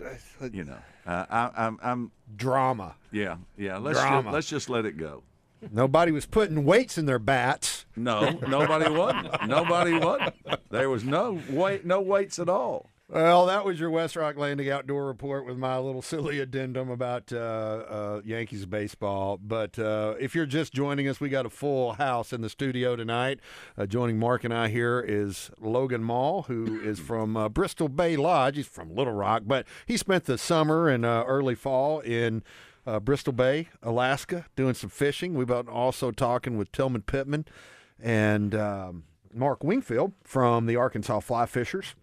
You 0.52 0.66
know, 0.66 0.78
uh, 1.06 1.26
I, 1.30 1.52
I'm, 1.56 1.80
I'm 1.82 2.12
drama. 2.36 2.96
Yeah, 3.12 3.38
yeah. 3.58 3.78
Let's 3.78 4.00
Drama. 4.00 4.24
Just, 4.24 4.34
let's 4.34 4.50
just 4.50 4.70
let 4.70 4.86
it 4.86 4.98
go. 4.98 5.24
Nobody 5.72 6.12
was 6.12 6.26
putting 6.26 6.66
weights 6.66 6.98
in 6.98 7.06
their 7.06 7.20
bats. 7.20 7.86
No, 7.96 8.32
nobody 8.48 8.90
wasn't. 8.90 9.48
Nobody 9.48 9.94
wasn't. 9.94 10.34
There 10.70 10.90
was 10.90 11.04
no 11.04 11.40
weight, 11.50 11.86
no 11.86 12.02
weights 12.02 12.40
at 12.40 12.50
all. 12.50 12.90
Well, 13.14 13.48
that 13.48 13.66
was 13.66 13.78
your 13.78 13.90
West 13.90 14.16
Rock 14.16 14.38
Landing 14.38 14.70
Outdoor 14.70 15.06
Report 15.06 15.46
with 15.46 15.58
my 15.58 15.78
little 15.78 16.02
silly 16.02 16.40
addendum 16.40 16.90
about 16.90 17.34
uh, 17.34 17.36
uh, 17.36 18.22
Yankees 18.24 18.66
baseball. 18.66 19.38
But 19.38 19.78
uh, 19.78 20.16
if 20.18 20.34
you're 20.34 20.46
just 20.46 20.72
joining 20.72 21.10
us, 21.10 21.20
we 21.20 21.28
got 21.28 21.46
a 21.46 21.50
full 21.50 21.92
house 21.92 22.32
in 22.32 22.40
the 22.40 22.50
studio 22.50 22.96
tonight. 22.96 23.42
Uh, 23.78 23.86
joining 23.86 24.18
Mark 24.18 24.46
and 24.46 24.54
I 24.54 24.70
here 24.70 25.04
is 25.06 25.52
Logan 25.60 26.06
Mall, 26.06 26.44
who 26.44 26.80
is 26.80 27.00
from 27.06 27.36
uh, 27.36 27.50
Bristol 27.50 27.90
Bay 27.90 28.16
Lodge. 28.16 28.56
He's 28.56 28.66
from 28.66 28.96
Little 28.96 29.12
Rock, 29.12 29.44
but 29.46 29.68
he 29.86 29.98
spent 29.98 30.24
the 30.24 30.38
summer 30.38 30.88
and 30.88 31.04
uh, 31.06 31.26
early 31.28 31.56
fall 31.56 32.00
in 32.00 32.44
uh, 32.88 33.02
Bristol 33.02 33.34
Bay, 33.34 33.68
Alaska, 33.84 34.46
doing 34.56 34.74
some 34.74 34.90
fishing. 34.90 35.34
We've 35.34 35.48
been 35.48 35.68
also 35.68 36.12
talking 36.12 36.58
with 36.58 36.72
Tillman 36.72 37.02
Pittman 37.02 37.44
and 38.02 38.56
um, 38.56 39.04
Mark 39.34 39.66
Wingfield 39.66 40.14
from 40.24 40.66
the 40.66 40.78
Arkansas 40.78 41.20
Fly 41.20 41.46
Fishers 41.46 41.94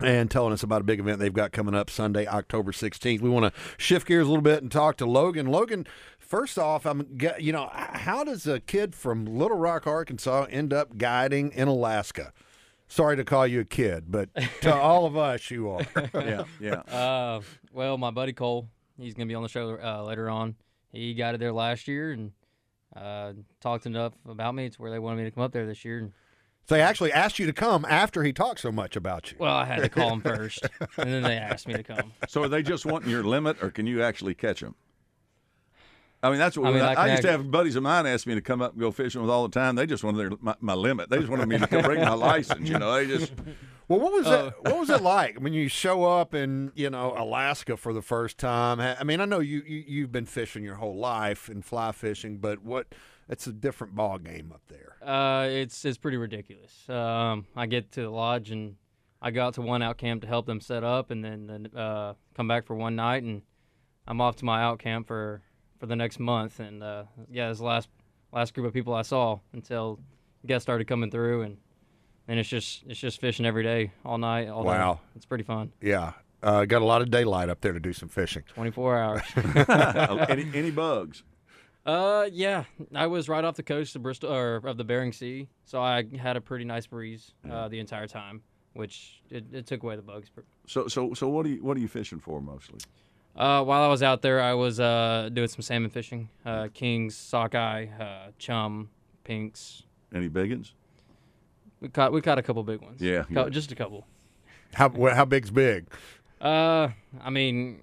and 0.00 0.30
telling 0.30 0.52
us 0.52 0.62
about 0.62 0.80
a 0.80 0.84
big 0.84 1.00
event 1.00 1.18
they've 1.18 1.32
got 1.32 1.52
coming 1.52 1.74
up 1.74 1.90
Sunday, 1.90 2.26
October 2.26 2.72
16th. 2.72 3.20
We 3.20 3.28
want 3.28 3.52
to 3.52 3.60
shift 3.76 4.06
gears 4.06 4.26
a 4.26 4.30
little 4.30 4.42
bit 4.42 4.62
and 4.62 4.70
talk 4.70 4.96
to 4.98 5.06
Logan. 5.06 5.46
Logan, 5.46 5.86
first 6.18 6.58
off, 6.58 6.86
I'm 6.86 7.18
ge- 7.18 7.38
you 7.38 7.52
know, 7.52 7.68
how 7.72 8.24
does 8.24 8.46
a 8.46 8.60
kid 8.60 8.94
from 8.94 9.24
Little 9.24 9.56
Rock, 9.56 9.86
Arkansas 9.86 10.46
end 10.50 10.72
up 10.72 10.96
guiding 10.96 11.52
in 11.52 11.68
Alaska? 11.68 12.32
Sorry 12.88 13.16
to 13.16 13.24
call 13.24 13.46
you 13.46 13.60
a 13.60 13.64
kid, 13.64 14.04
but 14.08 14.30
to 14.62 14.74
all 14.80 15.06
of 15.06 15.16
us 15.16 15.50
you 15.50 15.70
are. 15.70 15.86
yeah, 16.14 16.44
yeah. 16.60 16.80
Uh, 16.80 17.40
well, 17.72 17.96
my 17.98 18.10
buddy 18.10 18.32
Cole, 18.32 18.68
he's 18.98 19.14
going 19.14 19.28
to 19.28 19.30
be 19.30 19.36
on 19.36 19.42
the 19.42 19.48
show 19.48 19.78
uh, 19.80 20.02
later 20.02 20.28
on. 20.28 20.56
He 20.92 21.14
got 21.14 21.34
it 21.34 21.38
there 21.38 21.52
last 21.52 21.86
year 21.86 22.10
and 22.10 22.32
uh, 22.96 23.32
talked 23.60 23.86
enough 23.86 24.14
about 24.28 24.56
me. 24.56 24.66
It's 24.66 24.78
where 24.78 24.90
they 24.90 24.98
wanted 24.98 25.18
me 25.18 25.24
to 25.24 25.30
come 25.30 25.44
up 25.44 25.52
there 25.52 25.66
this 25.66 25.84
year. 25.84 25.98
And, 25.98 26.12
So 26.70 26.76
they 26.76 26.82
actually 26.82 27.12
asked 27.12 27.40
you 27.40 27.46
to 27.46 27.52
come 27.52 27.84
after 27.88 28.22
he 28.22 28.32
talked 28.32 28.60
so 28.60 28.70
much 28.70 28.94
about 28.94 29.32
you. 29.32 29.38
well, 29.40 29.56
I 29.56 29.64
had 29.64 29.82
to 29.82 29.88
call 29.88 30.12
him 30.12 30.20
first, 30.20 30.64
and 30.96 31.12
then 31.12 31.24
they 31.24 31.36
asked 31.36 31.66
me 31.66 31.74
to 31.74 31.82
come. 31.82 32.12
So 32.28 32.44
are 32.44 32.48
they 32.48 32.62
just 32.62 32.86
wanting 32.86 33.10
your 33.10 33.24
limit, 33.24 33.60
or 33.60 33.72
can 33.72 33.88
you 33.88 34.04
actually 34.04 34.36
catch 34.36 34.60
them? 34.60 34.76
I 36.22 36.30
mean, 36.30 36.38
that's 36.38 36.56
what 36.56 36.68
I 36.68 36.72
mean, 36.72 36.82
I, 36.82 36.92
I 36.92 36.94
can 36.94 37.08
used 37.10 37.22
to 37.22 37.30
have 37.32 37.50
buddies 37.50 37.74
of 37.74 37.82
mine 37.82 38.06
ask 38.06 38.24
me 38.24 38.36
to 38.36 38.40
come 38.40 38.62
up 38.62 38.70
and 38.74 38.80
go 38.80 38.92
fishing 38.92 39.20
with 39.20 39.32
all 39.32 39.48
the 39.48 39.52
time. 39.52 39.74
They 39.74 39.84
just 39.84 40.04
wanted 40.04 40.18
their 40.18 40.30
my, 40.40 40.54
my 40.60 40.74
limit. 40.74 41.10
They 41.10 41.18
just 41.18 41.28
wanted 41.28 41.48
me 41.48 41.58
to 41.58 41.66
come 41.66 41.82
bring 41.82 42.02
my 42.02 42.14
license. 42.14 42.68
You 42.68 42.78
know, 42.78 42.94
they 42.94 43.08
just. 43.08 43.32
Well, 43.88 43.98
what 43.98 44.12
was 44.12 44.28
Uh, 44.28 44.52
it? 44.56 44.70
What 44.70 44.78
was 44.78 44.90
it 44.90 45.02
like 45.02 45.40
when 45.40 45.52
you 45.52 45.66
show 45.66 46.04
up 46.04 46.32
in 46.32 46.70
you 46.76 46.90
know 46.90 47.12
Alaska 47.18 47.76
for 47.76 47.92
the 47.92 48.02
first 48.02 48.38
time? 48.38 48.78
I 48.78 49.02
mean, 49.02 49.20
I 49.20 49.24
know 49.24 49.40
you, 49.40 49.64
you 49.66 49.82
you've 49.84 50.12
been 50.12 50.26
fishing 50.26 50.62
your 50.62 50.76
whole 50.76 50.96
life 50.96 51.48
and 51.48 51.64
fly 51.64 51.90
fishing, 51.90 52.36
but 52.38 52.62
what? 52.62 52.86
It's 53.30 53.46
a 53.46 53.52
different 53.52 53.94
ball 53.94 54.18
game 54.18 54.52
up 54.52 54.62
there. 54.68 54.96
Uh, 55.02 55.46
it's 55.48 55.84
it's 55.84 55.96
pretty 55.96 56.16
ridiculous. 56.16 56.88
Um, 56.88 57.46
I 57.56 57.66
get 57.66 57.92
to 57.92 58.02
the 58.02 58.10
lodge 58.10 58.50
and 58.50 58.74
I 59.22 59.30
go 59.30 59.44
out 59.44 59.54
to 59.54 59.62
one 59.62 59.82
out 59.82 59.98
camp 59.98 60.22
to 60.22 60.28
help 60.28 60.46
them 60.46 60.60
set 60.60 60.82
up, 60.82 61.10
and 61.10 61.24
then 61.24 61.46
then 61.46 61.66
uh, 61.76 62.14
come 62.34 62.48
back 62.48 62.66
for 62.66 62.74
one 62.74 62.96
night, 62.96 63.22
and 63.22 63.42
I'm 64.06 64.20
off 64.20 64.36
to 64.36 64.44
my 64.44 64.62
out 64.62 64.78
camp 64.78 65.06
for, 65.06 65.42
for 65.78 65.86
the 65.86 65.96
next 65.96 66.18
month. 66.18 66.58
And 66.58 66.82
uh, 66.82 67.04
yeah, 67.30 67.48
this 67.48 67.60
last 67.60 67.88
last 68.32 68.54
group 68.54 68.66
of 68.66 68.72
people 68.72 68.94
I 68.94 69.02
saw 69.02 69.38
until 69.52 70.00
guests 70.46 70.64
started 70.64 70.86
coming 70.86 71.10
through, 71.10 71.42
and 71.42 71.58
then 72.26 72.38
it's 72.38 72.48
just 72.48 72.82
it's 72.86 72.98
just 72.98 73.20
fishing 73.20 73.44
every 73.44 73.62
day, 73.62 73.92
all 74.04 74.18
night, 74.18 74.48
all 74.48 74.62
day. 74.62 74.70
Wow. 74.70 75.00
It's 75.14 75.26
pretty 75.26 75.44
fun. 75.44 75.72
Yeah, 75.82 76.14
uh, 76.42 76.64
got 76.64 76.80
a 76.80 76.86
lot 76.86 77.02
of 77.02 77.10
daylight 77.10 77.48
up 77.50 77.60
there 77.60 77.72
to 77.72 77.80
do 77.80 77.92
some 77.92 78.08
fishing. 78.08 78.42
24 78.48 78.98
hours. 78.98 79.22
any 80.28 80.46
any 80.54 80.70
bugs? 80.70 81.22
Uh, 81.90 82.28
yeah, 82.32 82.64
I 82.94 83.08
was 83.08 83.28
right 83.28 83.44
off 83.44 83.56
the 83.56 83.64
coast 83.64 83.96
of 83.96 84.02
Bristol 84.04 84.32
or 84.32 84.56
of 84.64 84.76
the 84.76 84.84
Bering 84.84 85.12
Sea, 85.12 85.48
so 85.64 85.82
I 85.82 86.04
had 86.18 86.36
a 86.36 86.40
pretty 86.40 86.64
nice 86.64 86.86
breeze 86.86 87.32
uh, 87.50 87.66
the 87.66 87.80
entire 87.80 88.06
time, 88.06 88.42
which 88.74 89.20
it, 89.28 89.44
it 89.52 89.66
took 89.66 89.82
away 89.82 89.96
the 89.96 90.02
bugs. 90.02 90.30
So 90.68 90.86
so 90.86 91.14
so 91.14 91.28
what 91.28 91.46
are 91.46 91.48
you 91.48 91.64
what 91.64 91.76
are 91.76 91.80
you 91.80 91.88
fishing 91.88 92.20
for 92.20 92.40
mostly? 92.40 92.78
Uh, 93.34 93.64
while 93.64 93.82
I 93.82 93.88
was 93.88 94.04
out 94.04 94.22
there, 94.22 94.40
I 94.40 94.54
was 94.54 94.78
uh, 94.78 95.30
doing 95.32 95.48
some 95.48 95.62
salmon 95.62 95.90
fishing. 95.90 96.28
Uh, 96.46 96.68
kings, 96.72 97.16
sockeye, 97.16 97.86
uh, 97.98 98.30
chum, 98.38 98.90
pinks. 99.24 99.82
Any 100.14 100.28
big 100.28 100.50
ones? 100.50 100.74
We 101.80 101.88
caught 101.88 102.12
we 102.12 102.20
caught 102.20 102.38
a 102.38 102.42
couple 102.42 102.62
big 102.62 102.82
ones. 102.82 103.00
Yeah, 103.00 103.24
Cou- 103.24 103.34
yeah. 103.34 103.48
just 103.48 103.72
a 103.72 103.74
couple. 103.74 104.06
How 104.74 104.90
how 105.12 105.24
big's 105.24 105.50
big? 105.50 105.86
Uh, 106.40 106.90
I 107.20 107.30
mean, 107.30 107.80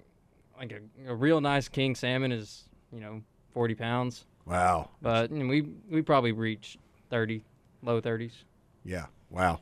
like 0.58 0.72
a, 0.72 1.10
a 1.10 1.14
real 1.14 1.42
nice 1.42 1.68
king 1.68 1.94
salmon 1.94 2.32
is 2.32 2.64
you 2.90 3.00
know 3.00 3.22
forty 3.58 3.74
pounds. 3.74 4.24
Wow. 4.46 4.90
But 5.02 5.32
you 5.32 5.38
know, 5.42 5.48
we 5.48 5.62
we 5.90 6.00
probably 6.00 6.30
reached 6.30 6.78
thirty, 7.10 7.42
low 7.82 8.00
thirties. 8.00 8.44
Yeah. 8.84 9.06
Wow. 9.30 9.58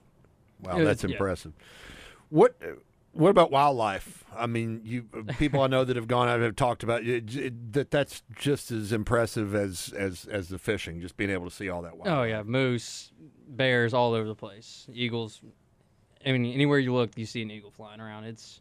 Wow, 0.62 0.76
Yeah, 0.76 0.84
that's 0.84 1.02
yeah. 1.02 1.12
impressive. 1.12 1.54
What 2.28 2.60
what 3.12 3.30
about 3.30 3.50
wildlife? 3.50 4.22
I 4.36 4.46
mean, 4.46 4.82
you 4.84 5.04
people 5.38 5.62
I 5.62 5.66
know 5.68 5.82
that 5.84 5.96
have 5.96 6.08
gone 6.08 6.28
out 6.28 6.40
have 6.40 6.56
talked 6.56 6.82
about 6.82 7.04
it, 7.04 7.34
it- 7.34 7.72
that. 7.72 7.90
That's 7.90 8.22
just 8.38 8.70
as 8.70 8.92
impressive 8.92 9.54
as 9.54 9.94
as 9.96 10.26
as 10.26 10.48
the 10.50 10.58
fishing. 10.58 11.00
Just 11.00 11.16
being 11.16 11.30
able 11.30 11.48
to 11.48 11.54
see 11.54 11.70
all 11.70 11.80
that 11.82 11.96
wild. 11.96 12.08
Oh 12.08 12.22
yeah, 12.24 12.42
moose, 12.42 13.12
bears 13.48 13.94
all 13.94 14.12
over 14.12 14.28
the 14.28 14.34
place. 14.34 14.86
Eagles. 14.92 15.40
I 16.26 16.32
mean, 16.32 16.44
anywhere 16.52 16.78
you 16.78 16.92
look, 16.92 17.16
you 17.16 17.24
see 17.24 17.40
an 17.40 17.50
eagle 17.50 17.70
flying 17.70 18.00
around. 18.02 18.24
It's 18.24 18.60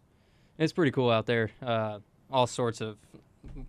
it's 0.57 0.71
pretty 0.71 0.91
cool 0.91 1.09
out 1.09 1.25
there. 1.25 1.51
Uh, 1.61 1.99
all 2.31 2.47
sorts 2.47 2.79
of 2.79 2.97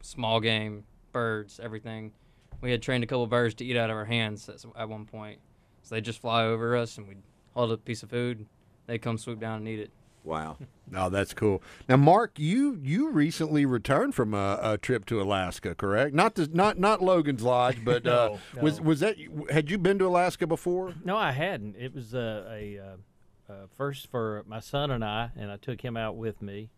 small 0.03 0.39
game, 0.41 0.85
birds, 1.17 1.59
everything. 1.63 2.13
We 2.61 2.71
had 2.71 2.83
trained 2.83 3.03
a 3.03 3.07
couple 3.07 3.27
birds 3.27 3.55
to 3.55 3.65
eat 3.65 3.75
out 3.75 3.89
of 3.89 3.97
our 3.97 4.05
hands 4.05 4.51
at, 4.51 4.63
at 4.79 4.87
one 4.87 5.07
point. 5.07 5.41
So 5.83 5.95
they 5.95 6.03
just 6.03 6.21
fly 6.21 6.45
over 6.45 6.77
us, 6.77 6.99
and 6.99 7.09
we'd 7.09 7.23
hold 7.55 7.73
a 7.73 7.79
piece 7.79 8.03
of 8.03 8.11
food. 8.11 8.45
They 8.87 8.99
come 8.99 9.17
swoop 9.17 9.41
down 9.41 9.59
and 9.59 9.69
eat 9.69 9.81
it. 9.81 9.91
Wow. 10.25 10.59
No, 10.89 11.11
that's 11.11 11.35
cool. 11.35 11.65
Now, 11.89 11.97
Mark, 11.97 12.39
you 12.39 12.79
you 12.81 13.11
recently 13.11 13.67
returned 13.67 14.15
from 14.15 14.35
a, 14.35 14.57
a 14.63 14.79
trip 14.79 15.05
to 15.07 15.21
Alaska, 15.21 15.75
correct? 15.75 16.15
Not 16.15 16.37
the, 16.37 16.49
not 16.53 16.79
not 16.79 17.03
Logan's 17.03 17.43
Lodge, 17.43 17.85
but 17.85 18.07
uh, 18.07 18.37
No, 18.55 18.63
was 18.63 18.81
was 18.81 19.01
that 19.01 19.17
had 19.51 19.69
you 19.69 19.79
been 19.79 19.99
to 19.99 20.07
Alaska 20.07 20.47
before? 20.47 20.95
No, 21.05 21.17
I 21.17 21.33
hadn't. 21.33 21.75
It 21.75 21.93
was 21.93 22.15
uh, 22.15 22.49
a 22.49 22.79
uh, 22.79 23.53
uh, 23.53 23.55
first 23.77 24.07
for 24.13 24.45
my 24.47 24.61
son 24.61 24.93
and 24.93 25.05
I, 25.05 25.33
and 25.37 25.51
I 25.51 25.57
took 25.57 25.81
him 25.81 25.97
out 25.97 26.15
with 26.15 26.41
me. 26.41 26.71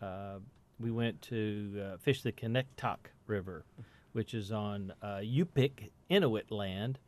Uh, 0.00 0.38
we 0.78 0.92
went 0.92 1.20
to 1.22 1.82
uh, 1.82 1.96
fish 1.96 2.22
the 2.22 2.30
Kanektok 2.30 3.10
River, 3.30 3.64
which 4.12 4.34
is 4.34 4.52
on 4.52 4.92
uh, 5.00 5.20
Yupik 5.22 5.90
Inuit 6.10 6.50
land, 6.50 6.98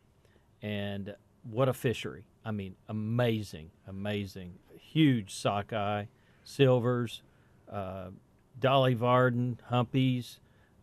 and 0.62 1.14
what 1.42 1.68
a 1.68 1.74
fishery! 1.74 2.24
I 2.44 2.52
mean, 2.52 2.76
amazing, 2.88 3.70
amazing, 3.86 4.54
huge 4.78 5.34
sockeye, 5.34 6.04
silvers, 6.44 7.22
uh, 7.70 8.08
dolly 8.58 8.94
varden, 8.94 9.58
humpies, 9.70 10.38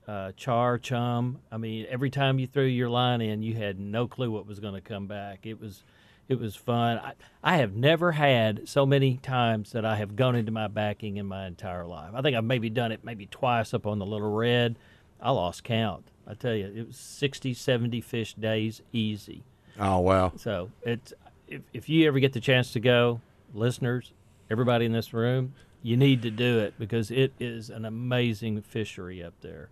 uh, 0.07 0.31
char, 0.35 0.77
chum. 0.77 1.39
I 1.51 1.57
mean, 1.57 1.85
every 1.89 2.09
time 2.09 2.39
you 2.39 2.47
threw 2.47 2.65
your 2.65 2.89
line 2.89 3.21
in, 3.21 3.43
you 3.43 3.55
had 3.55 3.79
no 3.79 4.07
clue 4.07 4.31
what 4.31 4.47
was 4.47 4.59
going 4.59 4.73
to 4.73 4.81
come 4.81 5.07
back. 5.07 5.45
It 5.45 5.59
was, 5.59 5.83
it 6.27 6.39
was 6.39 6.55
fun. 6.55 6.97
I, 6.97 7.13
I 7.43 7.57
have 7.57 7.75
never 7.75 8.13
had 8.13 8.67
so 8.67 8.85
many 8.85 9.17
times 9.17 9.71
that 9.73 9.85
I 9.85 9.97
have 9.97 10.15
gone 10.15 10.35
into 10.35 10.51
my 10.51 10.67
backing 10.67 11.17
in 11.17 11.25
my 11.25 11.45
entire 11.45 11.85
life. 11.85 12.11
I 12.13 12.21
think 12.21 12.35
I've 12.35 12.43
maybe 12.43 12.69
done 12.69 12.91
it 12.91 13.03
maybe 13.03 13.27
twice 13.27 13.73
up 13.73 13.85
on 13.85 13.99
the 13.99 14.05
Little 14.05 14.31
Red. 14.33 14.77
I 15.21 15.31
lost 15.31 15.63
count. 15.63 16.11
I 16.27 16.33
tell 16.33 16.53
you, 16.53 16.71
it 16.75 16.87
was 16.87 16.97
60, 16.97 17.53
70 17.53 18.01
fish 18.01 18.33
days 18.35 18.81
easy. 18.93 19.43
Oh 19.79 19.99
wow! 19.99 20.33
So 20.35 20.71
it's 20.83 21.13
if 21.47 21.61
if 21.73 21.87
you 21.89 22.07
ever 22.07 22.19
get 22.19 22.33
the 22.33 22.41
chance 22.41 22.73
to 22.73 22.79
go, 22.79 23.21
listeners, 23.53 24.11
everybody 24.51 24.85
in 24.85 24.91
this 24.91 25.13
room, 25.13 25.53
you 25.81 25.95
need 25.95 26.21
to 26.23 26.31
do 26.31 26.59
it 26.59 26.73
because 26.77 27.09
it 27.11 27.33
is 27.39 27.69
an 27.69 27.85
amazing 27.85 28.61
fishery 28.61 29.23
up 29.23 29.33
there. 29.41 29.69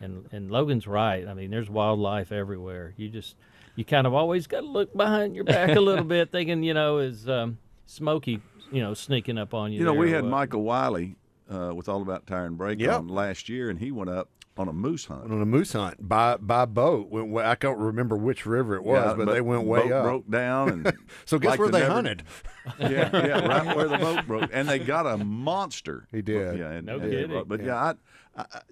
And 0.00 0.28
and 0.32 0.50
Logan's 0.50 0.86
right. 0.88 1.26
I 1.26 1.34
mean, 1.34 1.50
there's 1.50 1.70
wildlife 1.70 2.32
everywhere. 2.32 2.94
You 2.96 3.08
just 3.08 3.36
you 3.76 3.84
kind 3.84 4.06
of 4.06 4.14
always 4.14 4.46
got 4.48 4.60
to 4.60 4.66
look 4.66 4.92
behind 4.96 5.34
your 5.36 5.44
back 5.44 5.70
a 5.76 5.80
little 5.80 6.04
bit, 6.16 6.32
thinking 6.32 6.62
you 6.64 6.74
know 6.74 6.98
is 6.98 7.28
um, 7.28 7.58
Smokey, 7.86 8.40
you 8.72 8.82
know, 8.82 8.92
sneaking 8.92 9.38
up 9.38 9.54
on 9.54 9.72
you. 9.72 9.78
You 9.78 9.84
know, 9.84 9.94
we 9.94 10.10
had 10.10 10.22
what. 10.24 10.30
Michael 10.30 10.62
Wiley 10.62 11.14
uh, 11.48 11.72
with 11.74 11.88
All 11.88 12.02
About 12.02 12.26
Tire 12.26 12.46
and 12.46 12.58
Brake 12.58 12.80
Yep. 12.80 12.92
on 12.98 13.08
last 13.08 13.48
year, 13.48 13.70
and 13.70 13.78
he 13.78 13.92
went 13.92 14.10
up 14.10 14.28
on 14.56 14.68
a 14.68 14.72
moose 14.72 15.06
hunt. 15.06 15.24
on 15.32 15.42
a 15.42 15.46
moose 15.46 15.72
hunt 15.72 16.08
by 16.08 16.36
by 16.36 16.64
boat. 16.64 17.08
Went 17.10 17.28
way, 17.30 17.44
I 17.44 17.54
can't 17.56 17.78
remember 17.78 18.16
which 18.16 18.46
river 18.46 18.76
it 18.76 18.84
was, 18.84 19.04
Yeah, 19.04 19.14
but, 19.24 19.32
they 19.32 19.40
went 19.40 19.64
way 19.64 19.82
boat 19.82 19.92
up. 19.92 20.04
broke 20.04 20.30
down, 20.30 20.68
and 20.68 20.92
so 21.24 21.38
guess 21.38 21.50
like 21.50 21.58
where 21.58 21.68
they 21.70 21.80
never- 21.80 21.92
hunted? 21.92 22.22
yeah, 22.78 23.10
yeah, 23.12 23.46
right 23.46 23.76
where 23.76 23.88
the 23.88 23.98
boat 23.98 24.26
broke, 24.26 24.50
and 24.52 24.68
they 24.68 24.78
got 24.78 25.06
a 25.06 25.16
monster. 25.16 26.06
He 26.12 26.22
did. 26.22 26.58
Yeah, 26.58 26.70
and, 26.70 26.86
No 26.86 26.98
and- 26.98 27.10
kidding. 27.10 27.44
But 27.46 27.64
yeah, 27.64 27.76
I, 27.76 27.90
I, 28.36 28.44
I- 28.52 28.62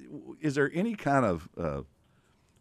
is 0.40 0.54
there 0.54 0.70
any 0.72 0.94
kind 0.94 1.24
of 1.26 1.48
uh, 1.58 1.82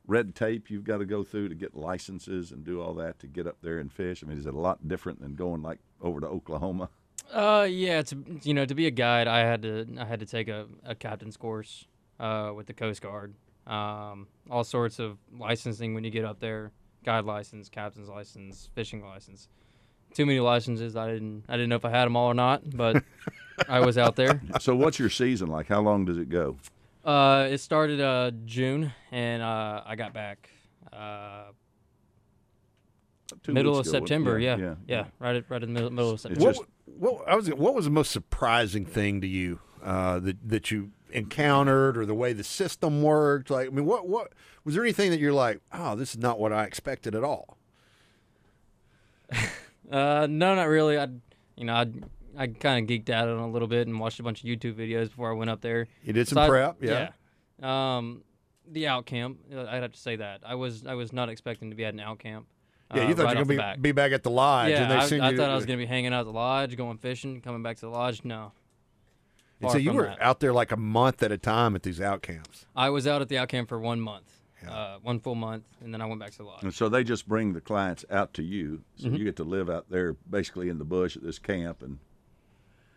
red 0.07 0.33
tape 0.35 0.69
you've 0.69 0.83
got 0.83 0.97
to 0.97 1.05
go 1.05 1.23
through 1.23 1.49
to 1.49 1.55
get 1.55 1.75
licenses 1.75 2.51
and 2.51 2.63
do 2.65 2.81
all 2.81 2.93
that 2.95 3.19
to 3.19 3.27
get 3.27 3.45
up 3.47 3.57
there 3.61 3.77
and 3.79 3.91
fish? 3.91 4.23
I 4.23 4.27
mean, 4.27 4.37
is 4.37 4.45
it 4.45 4.53
a 4.53 4.59
lot 4.59 4.87
different 4.87 5.21
than 5.21 5.35
going 5.35 5.61
like 5.61 5.79
over 6.01 6.19
to 6.19 6.27
Oklahoma? 6.27 6.89
Uh, 7.31 7.65
yeah, 7.69 8.01
to 8.01 8.17
you 8.43 8.53
know, 8.53 8.65
to 8.65 8.75
be 8.75 8.87
a 8.87 8.91
guide, 8.91 9.27
I 9.27 9.39
had 9.41 9.61
to 9.61 9.87
I 9.99 10.05
had 10.05 10.19
to 10.21 10.25
take 10.25 10.47
a, 10.47 10.65
a 10.83 10.95
captain's 10.95 11.37
course 11.37 11.85
uh, 12.21 12.53
with 12.55 12.67
the 12.67 12.73
Coast 12.73 13.01
Guard. 13.01 13.33
Um, 13.67 14.27
all 14.49 14.63
sorts 14.63 14.99
of 14.99 15.17
licensing 15.37 15.93
when 15.93 16.03
you 16.03 16.11
get 16.11 16.23
up 16.23 16.39
there: 16.39 16.71
guide 17.03 17.25
license, 17.25 17.67
captain's 17.69 18.09
license, 18.09 18.69
fishing 18.75 19.03
license. 19.03 19.49
Too 20.13 20.25
many 20.25 20.39
licenses. 20.39 20.95
I 20.95 21.07
didn't 21.11 21.45
I 21.49 21.53
didn't 21.53 21.69
know 21.69 21.75
if 21.75 21.85
I 21.85 21.89
had 21.89 22.05
them 22.05 22.15
all 22.15 22.27
or 22.27 22.33
not, 22.33 22.69
but 22.69 23.03
I 23.69 23.79
was 23.79 23.97
out 23.97 24.15
there. 24.15 24.41
So, 24.59 24.75
what's 24.75 24.99
your 24.99 25.09
season 25.09 25.49
like? 25.49 25.67
How 25.67 25.81
long 25.81 26.05
does 26.05 26.17
it 26.17 26.29
go? 26.29 26.57
Uh, 27.03 27.47
it 27.49 27.59
started 27.59 27.99
uh 27.99 28.31
June, 28.45 28.93
and 29.11 29.41
uh, 29.41 29.83
I 29.85 29.95
got 29.95 30.13
back 30.13 30.49
uh, 30.93 31.45
middle 33.47 33.77
of 33.77 33.87
ago, 33.87 33.91
September. 33.91 34.37
yeah, 34.39 34.55
Yeah, 34.57 34.63
yeah, 34.63 34.65
yeah, 34.65 34.75
yeah. 34.97 35.05
right 35.19 35.35
at 35.37 35.49
right 35.49 35.63
in 35.63 35.69
the 35.69 35.73
middle, 35.73 35.89
middle 35.91 36.11
of 36.11 36.19
September. 36.19 36.59
What, 36.59 36.67
what 36.85 37.27
I 37.29 37.35
was 37.35 37.47
what 37.49 37.73
was 37.73 37.85
the 37.85 37.91
most 37.91 38.11
surprising 38.11 38.85
thing 38.85 39.21
to 39.21 39.27
you 39.27 39.59
uh, 39.83 40.19
that 40.19 40.37
that 40.49 40.71
you 40.71 40.91
encountered, 41.11 41.97
or 41.97 42.05
the 42.05 42.13
way 42.15 42.33
the 42.33 42.43
system 42.43 43.01
worked? 43.03 43.49
Like, 43.49 43.67
I 43.67 43.69
mean, 43.71 43.85
what 43.85 44.07
what 44.07 44.33
was 44.63 44.75
there 44.75 44.83
anything 44.83 45.11
that 45.11 45.19
you're 45.19 45.33
like, 45.33 45.59
oh, 45.73 45.95
this 45.95 46.11
is 46.11 46.17
not 46.19 46.39
what 46.39 46.51
I 46.53 46.63
expected 46.65 47.15
at 47.15 47.23
all? 47.23 47.57
Uh, 49.91 50.25
no, 50.29 50.55
not 50.55 50.69
really. 50.69 50.97
I, 50.97 51.07
you 51.57 51.65
know, 51.65 51.73
I 51.73 51.85
I 52.37 52.47
kind 52.47 52.81
of 52.81 52.89
geeked 52.89 53.09
out 53.09 53.27
on 53.27 53.39
a 53.39 53.49
little 53.49 53.67
bit 53.67 53.87
and 53.89 53.99
watched 53.99 54.21
a 54.21 54.23
bunch 54.23 54.41
of 54.41 54.45
YouTube 54.47 54.75
videos 54.75 55.09
before 55.09 55.29
I 55.31 55.33
went 55.33 55.49
up 55.49 55.59
there. 55.59 55.87
You 56.05 56.13
did 56.13 56.29
some 56.29 56.37
So 56.37 56.41
I- 56.43 56.47
prep, 56.47 56.77
yeah. 56.81 57.09
yeah. 57.61 57.97
Um, 57.97 58.23
the 58.71 58.87
out 58.87 59.05
camp. 59.05 59.39
uh, 59.53 59.65
I'd 59.65 59.81
have 59.81 59.91
to 59.91 59.99
say 59.99 60.15
that 60.15 60.41
I 60.45 60.55
was 60.55 60.85
I 60.85 60.93
was 60.93 61.11
not 61.11 61.27
expecting 61.27 61.71
to 61.71 61.75
be 61.75 61.83
at 61.83 61.93
an 61.93 61.99
out 61.99 62.19
camp. 62.19 62.45
Yeah, 62.95 63.03
uh, 63.03 63.07
you 63.09 63.15
thought 63.15 63.25
right 63.25 63.35
you 63.35 63.41
off 63.41 63.47
were 63.47 63.53
gonna 63.55 63.67
back. 63.67 63.75
be, 63.77 63.81
be 63.81 63.91
back 63.91 64.13
at 64.13 64.23
the 64.23 64.29
lodge, 64.29 64.69
Yeah, 64.69 64.83
and 64.83 64.91
they 65.11 65.19
I, 65.19 65.27
I 65.27 65.35
thought 65.35 65.49
I 65.49 65.55
was 65.55 65.65
gonna 65.65 65.77
be 65.77 65.85
hanging 65.85 66.13
out 66.13 66.21
at 66.21 66.25
the 66.25 66.31
lodge, 66.31 66.77
going 66.77 66.97
fishing, 66.97 67.41
coming 67.41 67.61
back 67.61 67.75
to 67.77 67.81
the 67.81 67.89
lodge. 67.89 68.23
No. 68.23 68.53
And 69.61 69.69
Far 69.69 69.71
so 69.73 69.77
you 69.77 69.89
from 69.91 69.97
were 69.97 70.03
that. 70.05 70.21
out 70.21 70.39
there 70.39 70.53
like 70.53 70.71
a 70.71 70.77
month 70.77 71.21
at 71.21 71.31
a 71.31 71.37
time 71.37 71.75
at 71.75 71.83
these 71.83 72.01
out 72.01 72.21
camps. 72.23 72.65
I 72.75 72.89
was 72.89 73.05
out 73.05 73.21
at 73.21 73.29
the 73.29 73.37
out 73.37 73.49
camp 73.49 73.69
for 73.69 73.79
one 73.79 74.01
month, 74.01 74.25
uh, 74.67 74.97
one 75.03 75.19
full 75.19 75.35
month, 75.35 75.65
and 75.83 75.93
then 75.93 76.01
I 76.01 76.05
went 76.07 76.19
back 76.19 76.31
to 76.31 76.37
the 76.39 76.43
lodge. 76.45 76.63
And 76.63 76.73
so 76.73 76.89
they 76.89 77.03
just 77.03 77.27
bring 77.27 77.53
the 77.53 77.61
clients 77.61 78.03
out 78.09 78.33
to 78.35 78.43
you, 78.43 78.81
so 78.95 79.07
Mhm. 79.09 79.17
you 79.19 79.23
get 79.23 79.35
to 79.35 79.43
live 79.43 79.69
out 79.69 79.85
there 79.89 80.13
basically 80.29 80.69
in 80.69 80.79
the 80.79 80.83
bush 80.85 81.15
at 81.15 81.21
this 81.23 81.37
camp, 81.39 81.83
and 81.83 81.99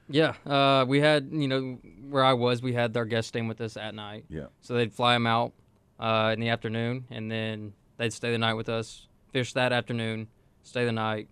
Yeah, 0.08 0.34
uh, 0.46 0.84
we 0.88 1.00
had 1.00 1.28
you 1.32 1.48
know 1.48 1.78
where 2.08 2.24
I 2.24 2.32
was, 2.34 2.62
we 2.62 2.72
had 2.74 2.96
our 2.96 3.04
guests 3.06 3.28
staying 3.28 3.48
with 3.48 3.60
us 3.60 3.76
at 3.76 3.94
night. 3.94 4.24
Yeah. 4.28 4.46
So 4.60 4.74
they'd 4.74 4.92
fly 4.92 5.14
them 5.14 5.26
out 5.26 5.52
uh, 5.98 6.30
in 6.34 6.40
the 6.40 6.48
afternoon, 6.48 7.04
and 7.10 7.30
then 7.30 7.72
they'd 7.98 8.12
stay 8.12 8.30
the 8.32 8.38
night 8.38 8.54
with 8.54 8.68
us, 8.68 9.06
fish 9.32 9.52
that 9.54 9.72
afternoon, 9.72 10.28
stay 10.62 10.84
the 10.84 10.92
night, 10.92 11.28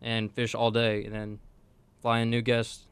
and 0.00 0.30
fish 0.32 0.54
all 0.54 0.70
day, 0.70 1.04
and 1.04 1.14
then 1.14 1.38
fly 2.00 2.18
in 2.20 2.30
new 2.30 2.42
guests 2.42 2.86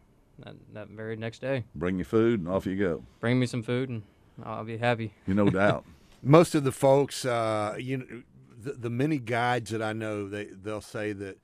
that, 0.44 0.54
that 0.74 0.88
very 0.88 1.16
next 1.16 1.40
day. 1.40 1.64
bring 1.74 1.98
you 1.98 2.04
food, 2.04 2.40
and 2.40 2.48
off 2.48 2.66
you 2.66 2.76
go. 2.76 3.04
Bring 3.20 3.38
me 3.38 3.46
some 3.46 3.62
food, 3.62 3.88
and 3.88 4.02
I'll 4.44 4.64
be 4.64 4.76
happy. 4.76 5.12
You 5.26 5.34
no 5.34 5.50
doubt. 5.50 5.84
Most 6.22 6.54
of 6.54 6.64
the 6.64 6.72
folks, 6.72 7.24
uh, 7.24 7.76
you 7.78 7.98
know, 7.98 8.22
the, 8.62 8.72
the 8.72 8.90
many 8.90 9.18
guides 9.18 9.70
that 9.70 9.82
I 9.82 9.92
know, 9.92 10.28
they 10.28 10.44
they'll 10.44 10.80
say 10.80 11.12
that 11.12 11.38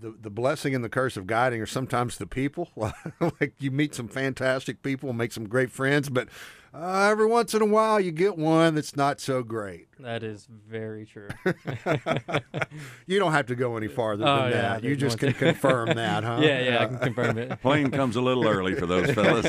the 0.00 0.14
the 0.20 0.30
blessing 0.30 0.74
and 0.74 0.82
the 0.82 0.88
curse 0.88 1.16
of 1.16 1.26
guiding 1.26 1.60
are 1.60 1.66
sometimes 1.66 2.16
the 2.16 2.26
people. 2.26 2.70
like 3.20 3.54
you 3.58 3.70
meet 3.70 3.94
some 3.94 4.08
fantastic 4.08 4.82
people, 4.82 5.08
and 5.08 5.18
make 5.18 5.32
some 5.32 5.48
great 5.48 5.70
friends, 5.70 6.08
but 6.08 6.28
uh, 6.72 7.08
every 7.10 7.26
once 7.26 7.52
in 7.54 7.62
a 7.62 7.66
while 7.66 7.98
you 8.00 8.10
get 8.12 8.36
one 8.38 8.74
that's 8.74 8.94
not 8.96 9.20
so 9.20 9.42
great. 9.42 9.88
That 9.98 10.22
is 10.22 10.46
very 10.68 11.06
true. 11.06 11.28
You 13.06 13.18
don't 13.18 13.32
have 13.32 13.46
to 13.46 13.56
go 13.56 13.76
any 13.76 13.88
farther 13.88 14.24
Oh, 14.26 14.36
than 14.42 14.50
yeah, 14.52 14.62
that. 14.62 14.84
I 14.84 14.86
You 14.86 14.94
just 14.96 15.18
can 15.18 15.32
to. 15.32 15.38
confirm 15.38 15.88
that, 15.96 16.22
huh? 16.30 16.38
Yeah, 16.40 16.60
yeah, 16.60 16.82
I 16.82 16.86
can 16.86 16.98
confirm 16.98 17.38
it. 17.38 17.60
Plane 17.60 17.90
comes 17.90 18.14
a 18.16 18.20
little 18.20 18.46
early 18.46 18.74
for 18.76 18.86
those 18.86 19.10
fellas. 19.10 19.46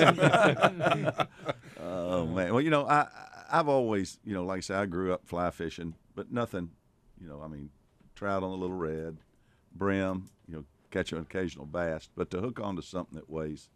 oh 1.80 2.26
man, 2.26 2.52
well 2.54 2.62
you 2.62 2.70
know 2.70 2.88
I 2.88 3.08
I've 3.52 3.68
always 3.68 4.20
you 4.24 4.34
know 4.34 4.44
like 4.46 4.58
I 4.58 4.62
say 4.62 4.76
I 4.76 4.86
grew 4.86 5.14
up 5.14 5.28
fly 5.28 5.52
fishing, 5.52 5.96
but 6.16 6.32
nothing, 6.32 6.72
you 7.20 7.28
know 7.28 7.42
I 7.44 7.48
mean 7.48 7.70
trout 8.16 8.44
on 8.44 8.52
the 8.52 8.58
little 8.58 8.76
red, 8.76 9.18
brim, 9.76 10.28
you 10.48 10.56
know 10.56 10.64
catch 10.90 11.12
an 11.14 11.20
occasional 11.20 11.66
bass, 11.66 12.10
but 12.16 12.30
to 12.32 12.42
hook 12.42 12.60
onto 12.60 12.82
something 12.82 13.16
that 13.16 13.30
weighs 13.30 13.70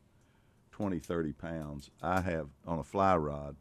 20, 0.76 1.00
30 1.00 1.32
pounds, 1.32 1.90
I 2.02 2.20
have 2.20 2.50
on 2.68 2.80
a 2.80 2.84
fly 2.84 3.16
rod, 3.16 3.56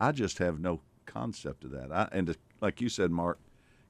I 0.00 0.10
just 0.10 0.38
have 0.38 0.58
no 0.58 0.80
concept 1.06 1.62
of 1.62 1.70
that. 1.70 1.92
I, 1.92 2.08
and 2.10 2.26
to, 2.26 2.34
like 2.60 2.80
you 2.80 2.88
said, 2.88 3.12
Mark, 3.12 3.38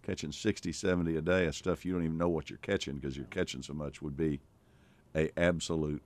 catching 0.03 0.33
60, 0.33 0.71
70 0.71 1.17
a 1.17 1.23
day 1.23 1.47
of 1.47 1.55
stuff 1.55 1.83
you 1.83 1.95
don't 1.95 2.05
even 2.05 2.19
know 2.19 2.29
what 2.29 2.51
you're 2.51 2.59
catching 2.59 2.97
because 2.97 3.17
you're 3.17 3.25
catching 3.25 3.63
so 3.63 3.73
much 3.73 4.03
would 4.03 4.19
be 4.19 4.39
a 5.17 5.31
absolute 5.39 6.03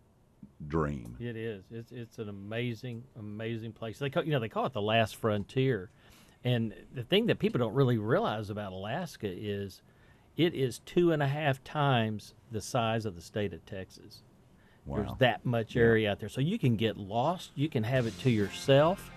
dream. 0.69 1.17
It 1.19 1.37
is. 1.37 1.65
It's 1.73 1.91
it's 1.91 2.19
an 2.19 2.29
amazing, 2.29 3.03
amazing 3.19 3.73
place. 3.73 3.99
They 3.99 4.09
call, 4.09 4.23
you 4.23 4.31
know 4.31 4.39
they 4.39 4.49
call 4.49 4.67
it 4.67 4.73
the 4.73 4.81
last 4.81 5.17
frontier, 5.17 5.91
and 6.45 6.73
the 6.95 7.03
thing 7.03 7.27
that 7.27 7.41
people 7.41 7.59
don't 7.59 7.75
really 7.75 7.99
realize 7.99 8.51
about 8.51 8.71
Alaska 8.71 9.29
is, 9.29 9.83
it 10.37 10.55
is 10.55 10.79
two 10.87 11.11
and 11.11 11.25
a 11.25 11.27
half 11.27 11.65
times 11.65 12.35
the 12.53 12.61
size 12.61 13.05
of 13.05 13.17
the 13.17 13.21
state 13.21 13.53
of 13.53 13.67
Texas. 13.67 14.23
There's 14.87 15.19
that 15.19 15.45
much 15.45 15.77
area 15.77 16.11
out 16.11 16.21
there, 16.21 16.29
so 16.29 16.41
you 16.41 16.59
can 16.59 16.77
get 16.77 16.97
lost. 16.97 17.53
You 17.55 17.69
can 17.69 17.83
have 17.83 18.07
it 18.07 18.19
to 18.21 18.31
yourself, 18.31 19.11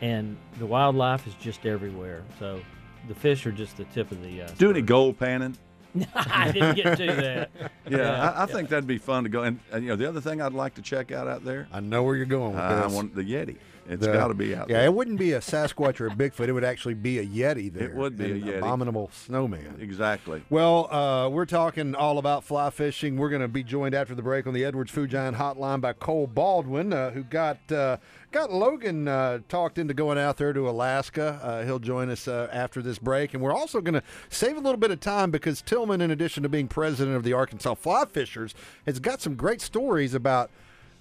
and 0.00 0.36
the 0.58 0.66
wildlife 0.66 1.26
is 1.26 1.34
just 1.34 1.64
everywhere. 1.64 2.22
So, 2.38 2.60
the 3.08 3.14
fish 3.14 3.46
are 3.46 3.52
just 3.52 3.76
the 3.76 3.84
tip 3.84 4.10
of 4.10 4.22
the. 4.22 4.42
Uh, 4.42 4.48
Do 4.58 4.70
any 4.70 4.82
gold 4.82 5.18
panning? 5.18 5.56
I 6.14 6.50
didn't 6.52 6.76
get 6.76 6.96
to 6.96 7.06
that. 7.06 7.50
Yeah, 7.88 7.98
Yeah, 7.98 8.32
I, 8.32 8.44
I 8.44 8.46
think 8.46 8.68
that'd 8.70 8.86
be 8.86 8.98
fun 8.98 9.24
to 9.24 9.28
go. 9.28 9.42
And, 9.42 9.60
and 9.70 9.82
you 9.82 9.90
know, 9.90 9.96
the 9.96 10.08
other 10.08 10.20
thing 10.20 10.40
I'd 10.40 10.54
like 10.54 10.74
to 10.74 10.82
check 10.82 11.12
out 11.12 11.28
out 11.28 11.44
there. 11.44 11.68
I 11.72 11.80
know 11.80 12.02
where 12.02 12.16
you're 12.16 12.24
going 12.24 12.54
with 12.54 12.62
this 12.68 12.84
I 12.84 12.86
want 12.86 13.14
the 13.14 13.22
Yeti. 13.22 13.56
It's 13.88 14.06
got 14.06 14.28
to 14.28 14.34
be 14.34 14.54
out 14.54 14.70
yeah, 14.70 14.78
there. 14.78 14.86
it 14.86 14.94
wouldn't 14.94 15.18
be 15.18 15.32
a 15.32 15.40
Sasquatch 15.40 16.00
or 16.00 16.06
a 16.06 16.10
Bigfoot. 16.10 16.48
It 16.48 16.52
would 16.52 16.64
actually 16.64 16.94
be 16.94 17.18
a 17.18 17.26
Yeti 17.26 17.72
there. 17.72 17.88
It 17.88 17.94
would 17.94 18.16
be 18.16 18.32
a 18.32 18.34
Yeti. 18.34 18.58
Abominable 18.58 19.10
snowman. 19.12 19.76
Exactly. 19.80 20.42
Well, 20.50 20.92
uh, 20.92 21.28
we're 21.28 21.46
talking 21.46 21.94
all 21.94 22.18
about 22.18 22.44
fly 22.44 22.70
fishing. 22.70 23.16
We're 23.16 23.28
going 23.28 23.42
to 23.42 23.48
be 23.48 23.64
joined 23.64 23.94
after 23.94 24.14
the 24.14 24.22
break 24.22 24.46
on 24.46 24.54
the 24.54 24.64
Edwards 24.64 24.90
Food 24.90 25.10
Giant 25.10 25.36
Hotline 25.36 25.80
by 25.80 25.92
Cole 25.94 26.26
Baldwin, 26.26 26.92
uh, 26.92 27.10
who 27.10 27.24
got 27.24 27.58
uh, 27.72 27.96
got 28.30 28.52
Logan 28.52 29.08
uh, 29.08 29.40
talked 29.48 29.78
into 29.78 29.94
going 29.94 30.18
out 30.18 30.36
there 30.36 30.52
to 30.52 30.68
Alaska. 30.68 31.40
Uh, 31.42 31.64
he'll 31.64 31.78
join 31.78 32.08
us 32.08 32.28
uh, 32.28 32.48
after 32.52 32.82
this 32.82 32.98
break, 32.98 33.34
and 33.34 33.42
we're 33.42 33.54
also 33.54 33.80
going 33.80 33.94
to 33.94 34.02
save 34.28 34.56
a 34.56 34.60
little 34.60 34.78
bit 34.78 34.90
of 34.90 35.00
time 35.00 35.30
because 35.30 35.60
Tillman, 35.60 36.00
in 36.00 36.10
addition 36.10 36.42
to 36.44 36.48
being 36.48 36.68
president 36.68 37.16
of 37.16 37.24
the 37.24 37.32
Arkansas 37.32 37.74
Fly 37.74 38.04
Fishers, 38.04 38.54
has 38.86 39.00
got 39.00 39.20
some 39.20 39.34
great 39.34 39.60
stories 39.60 40.14
about. 40.14 40.50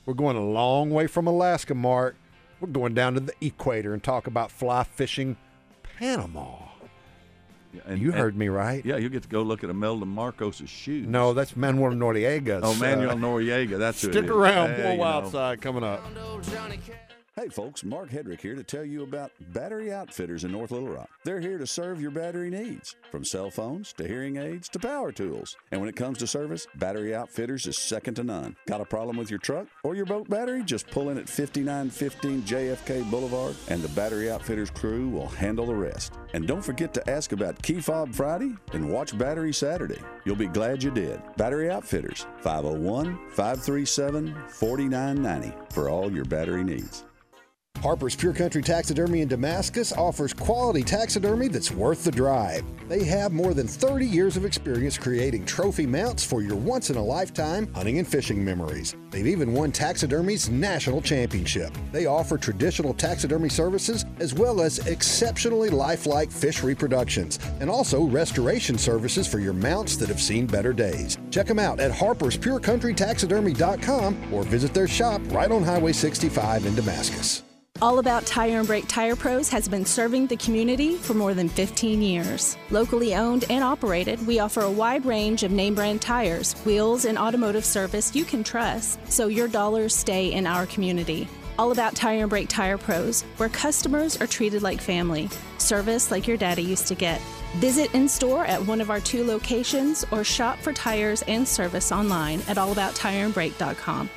We're 0.03 0.15
going 0.15 0.35
a 0.35 0.43
long 0.43 0.89
way 0.89 1.05
from 1.05 1.27
Alaska, 1.27 1.75
Mark. 1.75 2.15
We're 2.61 2.67
going 2.69 2.93
down 2.93 3.15
to 3.15 3.19
the 3.19 3.33
equator 3.41 3.93
and 3.93 4.01
talk 4.03 4.27
about 4.27 4.51
fly 4.51 4.83
fishing 4.83 5.35
Panama. 5.97 6.57
And, 7.87 7.99
You 7.99 8.09
and- 8.11 8.19
heard 8.19 8.37
me 8.37 8.49
right. 8.49 8.85
Yeah, 8.85 8.97
you'll 8.97 9.09
get 9.09 9.23
to 9.23 9.29
go 9.29 9.41
look 9.41 9.63
at 9.63 9.69
Imelda 9.69 10.05
Marcos's 10.05 10.69
shoes. 10.69 11.07
No, 11.07 11.33
that's 11.33 11.55
Manuel 11.55 11.91
Noriega's. 11.93 12.61
Oh, 12.63 12.75
Manuel 12.75 13.11
uh, 13.11 13.15
Noriega. 13.15 13.79
That's 13.79 14.01
who 14.01 14.09
it 14.09 14.13
Stick 14.13 14.29
around. 14.29 14.75
Hey, 14.75 14.83
More 14.83 14.91
you 14.91 14.97
know. 14.97 15.03
outside 15.05 15.61
coming 15.61 15.83
up. 15.83 16.03
Hey 17.37 17.47
folks, 17.47 17.85
Mark 17.85 18.09
Hedrick 18.09 18.41
here 18.41 18.55
to 18.55 18.63
tell 18.63 18.83
you 18.83 19.03
about 19.03 19.31
Battery 19.53 19.93
Outfitters 19.93 20.43
in 20.43 20.51
North 20.51 20.71
Little 20.71 20.89
Rock. 20.89 21.09
They're 21.23 21.39
here 21.39 21.57
to 21.57 21.65
serve 21.65 22.01
your 22.01 22.11
battery 22.11 22.49
needs, 22.49 22.97
from 23.09 23.23
cell 23.23 23.49
phones 23.49 23.93
to 23.93 24.05
hearing 24.05 24.35
aids 24.35 24.67
to 24.67 24.79
power 24.79 25.13
tools. 25.13 25.55
And 25.71 25.79
when 25.79 25.89
it 25.89 25.95
comes 25.95 26.17
to 26.17 26.27
service, 26.27 26.67
Battery 26.75 27.15
Outfitters 27.15 27.67
is 27.67 27.77
second 27.77 28.15
to 28.15 28.25
none. 28.25 28.57
Got 28.67 28.81
a 28.81 28.85
problem 28.85 29.15
with 29.15 29.29
your 29.29 29.39
truck 29.39 29.67
or 29.85 29.95
your 29.95 30.05
boat 30.05 30.29
battery? 30.29 30.61
Just 30.65 30.91
pull 30.91 31.09
in 31.09 31.17
at 31.17 31.29
5915 31.29 32.41
JFK 32.41 33.09
Boulevard 33.09 33.55
and 33.69 33.81
the 33.81 33.95
Battery 33.95 34.29
Outfitters 34.29 34.69
crew 34.69 35.07
will 35.07 35.29
handle 35.29 35.67
the 35.67 35.73
rest. 35.73 36.11
And 36.33 36.45
don't 36.45 36.65
forget 36.65 36.93
to 36.95 37.09
ask 37.09 37.31
about 37.31 37.61
Key 37.63 37.79
Fob 37.79 38.13
Friday 38.13 38.57
and 38.73 38.91
watch 38.91 39.17
Battery 39.17 39.53
Saturday. 39.53 40.01
You'll 40.25 40.35
be 40.35 40.47
glad 40.47 40.83
you 40.83 40.91
did. 40.91 41.21
Battery 41.37 41.71
Outfitters, 41.71 42.27
501 42.41 43.17
537 43.29 44.35
4990 44.49 45.53
for 45.73 45.87
all 45.87 46.11
your 46.11 46.25
battery 46.25 46.65
needs. 46.65 47.05
Harper's 47.81 48.15
Pure 48.15 48.33
Country 48.33 48.61
Taxidermy 48.61 49.21
in 49.21 49.27
Damascus 49.27 49.91
offers 49.91 50.33
quality 50.33 50.83
taxidermy 50.83 51.47
that's 51.47 51.71
worth 51.71 52.03
the 52.03 52.11
drive. 52.11 52.63
They 52.87 53.03
have 53.05 53.31
more 53.31 53.55
than 53.55 53.67
30 53.67 54.05
years 54.05 54.37
of 54.37 54.45
experience 54.45 54.99
creating 54.99 55.47
trophy 55.47 55.87
mounts 55.87 56.23
for 56.23 56.43
your 56.43 56.57
once 56.57 56.91
in 56.91 56.97
a 56.97 57.03
lifetime 57.03 57.73
hunting 57.73 57.97
and 57.97 58.07
fishing 58.07 58.45
memories. 58.45 58.95
They've 59.09 59.25
even 59.25 59.53
won 59.53 59.71
taxidermy's 59.71 60.47
national 60.47 61.01
championship. 61.01 61.75
They 61.91 62.05
offer 62.05 62.37
traditional 62.37 62.93
taxidermy 62.93 63.49
services 63.49 64.05
as 64.19 64.35
well 64.35 64.61
as 64.61 64.85
exceptionally 64.85 65.71
lifelike 65.71 66.31
fish 66.31 66.61
reproductions 66.61 67.39
and 67.59 67.67
also 67.67 68.03
restoration 68.03 68.77
services 68.77 69.27
for 69.27 69.39
your 69.39 69.53
mounts 69.53 69.97
that 69.97 70.09
have 70.09 70.21
seen 70.21 70.45
better 70.45 70.71
days. 70.71 71.17
Check 71.31 71.47
them 71.47 71.57
out 71.57 71.79
at 71.79 71.91
harperspurecountrytaxidermy.com 71.91 74.31
or 74.31 74.43
visit 74.43 74.71
their 74.71 74.87
shop 74.87 75.19
right 75.31 75.51
on 75.51 75.63
Highway 75.63 75.93
65 75.93 76.67
in 76.67 76.75
Damascus. 76.75 77.41
All 77.81 77.97
About 77.97 78.27
Tire 78.27 78.59
and 78.59 78.67
Brake 78.67 78.87
Tire 78.87 79.15
Pros 79.15 79.49
has 79.49 79.67
been 79.67 79.85
serving 79.85 80.27
the 80.27 80.37
community 80.37 80.97
for 80.97 81.15
more 81.15 81.33
than 81.33 81.49
15 81.49 81.99
years. 81.99 82.55
Locally 82.69 83.15
owned 83.15 83.45
and 83.49 83.63
operated, 83.63 84.23
we 84.27 84.37
offer 84.37 84.61
a 84.61 84.69
wide 84.69 85.03
range 85.03 85.41
of 85.41 85.49
name 85.49 85.73
brand 85.73 85.99
tires, 85.99 86.53
wheels, 86.61 87.05
and 87.05 87.17
automotive 87.17 87.65
service 87.65 88.15
you 88.15 88.23
can 88.23 88.43
trust 88.43 88.99
so 89.11 89.29
your 89.29 89.47
dollars 89.47 89.95
stay 89.95 90.31
in 90.31 90.45
our 90.45 90.67
community. 90.67 91.27
All 91.57 91.71
About 91.71 91.95
Tire 91.95 92.21
and 92.21 92.29
Brake 92.29 92.49
Tire 92.49 92.77
Pros, 92.77 93.23
where 93.37 93.49
customers 93.49 94.15
are 94.21 94.27
treated 94.27 94.61
like 94.61 94.79
family, 94.79 95.27
service 95.57 96.11
like 96.11 96.27
your 96.27 96.37
daddy 96.37 96.61
used 96.61 96.87
to 96.87 96.93
get. 96.93 97.19
Visit 97.55 97.91
in 97.95 98.07
store 98.07 98.45
at 98.45 98.63
one 98.63 98.79
of 98.79 98.91
our 98.91 98.99
two 98.99 99.25
locations 99.25 100.05
or 100.11 100.23
shop 100.23 100.59
for 100.59 100.71
tires 100.71 101.23
and 101.23 101.47
service 101.47 101.91
online 101.91 102.41
at 102.41 102.57
allabouttireandbrake.com. 102.57 104.07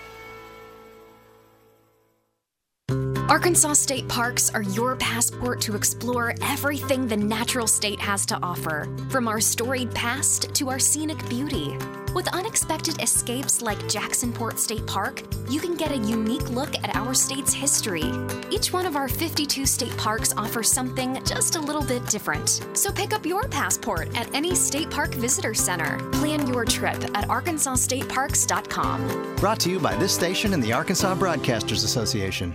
Arkansas 3.28 3.72
state 3.72 4.06
parks 4.06 4.50
are 4.50 4.62
your 4.62 4.94
passport 4.96 5.58
to 5.62 5.74
explore 5.74 6.34
everything 6.42 7.08
the 7.08 7.16
natural 7.16 7.66
state 7.66 7.98
has 7.98 8.26
to 8.26 8.38
offer, 8.42 8.86
from 9.08 9.28
our 9.28 9.40
storied 9.40 9.94
past 9.94 10.54
to 10.54 10.68
our 10.68 10.78
scenic 10.78 11.26
beauty. 11.30 11.74
With 12.14 12.28
unexpected 12.34 13.02
escapes 13.02 13.62
like 13.62 13.78
Jacksonport 13.88 14.58
State 14.58 14.86
Park, 14.86 15.22
you 15.48 15.58
can 15.58 15.74
get 15.74 15.90
a 15.90 15.96
unique 15.96 16.50
look 16.50 16.76
at 16.84 16.94
our 16.94 17.14
state's 17.14 17.54
history. 17.54 18.12
Each 18.50 18.74
one 18.74 18.84
of 18.84 18.94
our 18.94 19.08
52 19.08 19.64
state 19.64 19.96
parks 19.96 20.34
offers 20.36 20.70
something 20.70 21.18
just 21.24 21.56
a 21.56 21.60
little 21.60 21.82
bit 21.82 22.06
different. 22.08 22.60
So 22.74 22.92
pick 22.92 23.14
up 23.14 23.24
your 23.24 23.48
passport 23.48 24.14
at 24.18 24.32
any 24.34 24.54
state 24.54 24.90
park 24.90 25.14
visitor 25.14 25.54
center. 25.54 25.98
Plan 26.12 26.46
your 26.46 26.66
trip 26.66 27.02
at 27.16 27.26
arkansasstateparks.com. 27.28 29.36
Brought 29.36 29.60
to 29.60 29.70
you 29.70 29.78
by 29.78 29.96
this 29.96 30.14
station 30.14 30.52
and 30.52 30.62
the 30.62 30.74
Arkansas 30.74 31.14
Broadcasters 31.14 31.84
Association. 31.84 32.54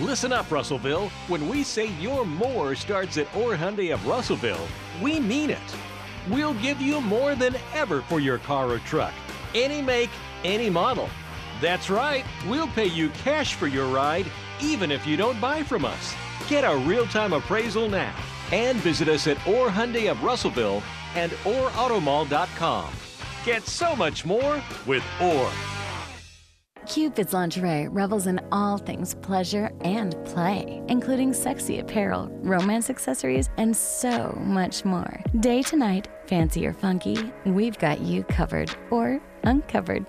Listen 0.00 0.32
up, 0.32 0.48
Russellville. 0.52 1.08
When 1.26 1.48
we 1.48 1.64
say 1.64 1.86
your 1.98 2.24
more 2.24 2.76
starts 2.76 3.18
at 3.18 3.34
Orr 3.34 3.56
Hyundai 3.56 3.92
of 3.92 4.06
Russellville, 4.06 4.68
we 5.02 5.18
mean 5.18 5.50
it. 5.50 5.76
We'll 6.30 6.54
give 6.54 6.80
you 6.80 7.00
more 7.00 7.34
than 7.34 7.56
ever 7.74 8.02
for 8.02 8.20
your 8.20 8.38
car 8.38 8.70
or 8.70 8.78
truck. 8.80 9.12
Any 9.56 9.82
make, 9.82 10.10
any 10.44 10.70
model. 10.70 11.08
That's 11.60 11.90
right, 11.90 12.24
we'll 12.46 12.68
pay 12.68 12.86
you 12.86 13.08
cash 13.10 13.54
for 13.54 13.66
your 13.66 13.88
ride, 13.88 14.26
even 14.60 14.92
if 14.92 15.04
you 15.04 15.16
don't 15.16 15.40
buy 15.40 15.64
from 15.64 15.84
us. 15.84 16.14
Get 16.48 16.62
a 16.62 16.76
real-time 16.76 17.32
appraisal 17.32 17.88
now 17.88 18.14
and 18.52 18.78
visit 18.78 19.08
us 19.08 19.26
at 19.26 19.44
Orr 19.48 19.68
Hyundai 19.68 20.12
of 20.12 20.22
Russellville 20.22 20.80
and 21.16 21.32
orrautomall.com. 21.42 22.92
Get 23.44 23.66
so 23.66 23.96
much 23.96 24.24
more 24.24 24.62
with 24.86 25.02
Orr. 25.20 25.50
Cupid's 26.88 27.34
Lingerie 27.34 27.86
revels 27.88 28.26
in 28.26 28.40
all 28.50 28.78
things 28.78 29.14
pleasure 29.16 29.70
and 29.82 30.16
play, 30.24 30.82
including 30.88 31.34
sexy 31.34 31.80
apparel, 31.80 32.28
romance 32.40 32.88
accessories, 32.88 33.50
and 33.58 33.76
so 33.76 34.36
much 34.40 34.86
more. 34.86 35.20
Day 35.40 35.62
to 35.64 35.76
night, 35.76 36.08
fancy 36.26 36.66
or 36.66 36.72
funky, 36.72 37.30
we've 37.44 37.78
got 37.78 38.00
you 38.00 38.24
covered 38.24 38.74
or 38.90 39.20
uncovered. 39.42 40.06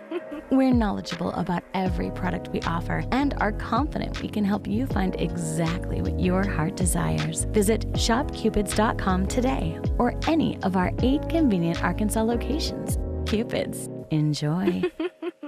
We're 0.50 0.74
knowledgeable 0.74 1.30
about 1.32 1.62
every 1.74 2.10
product 2.10 2.48
we 2.48 2.60
offer 2.62 3.04
and 3.12 3.34
are 3.38 3.52
confident 3.52 4.20
we 4.20 4.28
can 4.28 4.44
help 4.44 4.66
you 4.66 4.86
find 4.86 5.14
exactly 5.20 6.02
what 6.02 6.18
your 6.18 6.44
heart 6.44 6.76
desires. 6.76 7.44
Visit 7.50 7.92
shopcupids.com 7.92 9.26
today 9.26 9.78
or 9.98 10.18
any 10.26 10.60
of 10.62 10.76
our 10.76 10.92
eight 11.02 11.28
convenient 11.28 11.84
Arkansas 11.84 12.22
locations. 12.22 12.98
Cupids, 13.28 13.88
enjoy. 14.10 14.82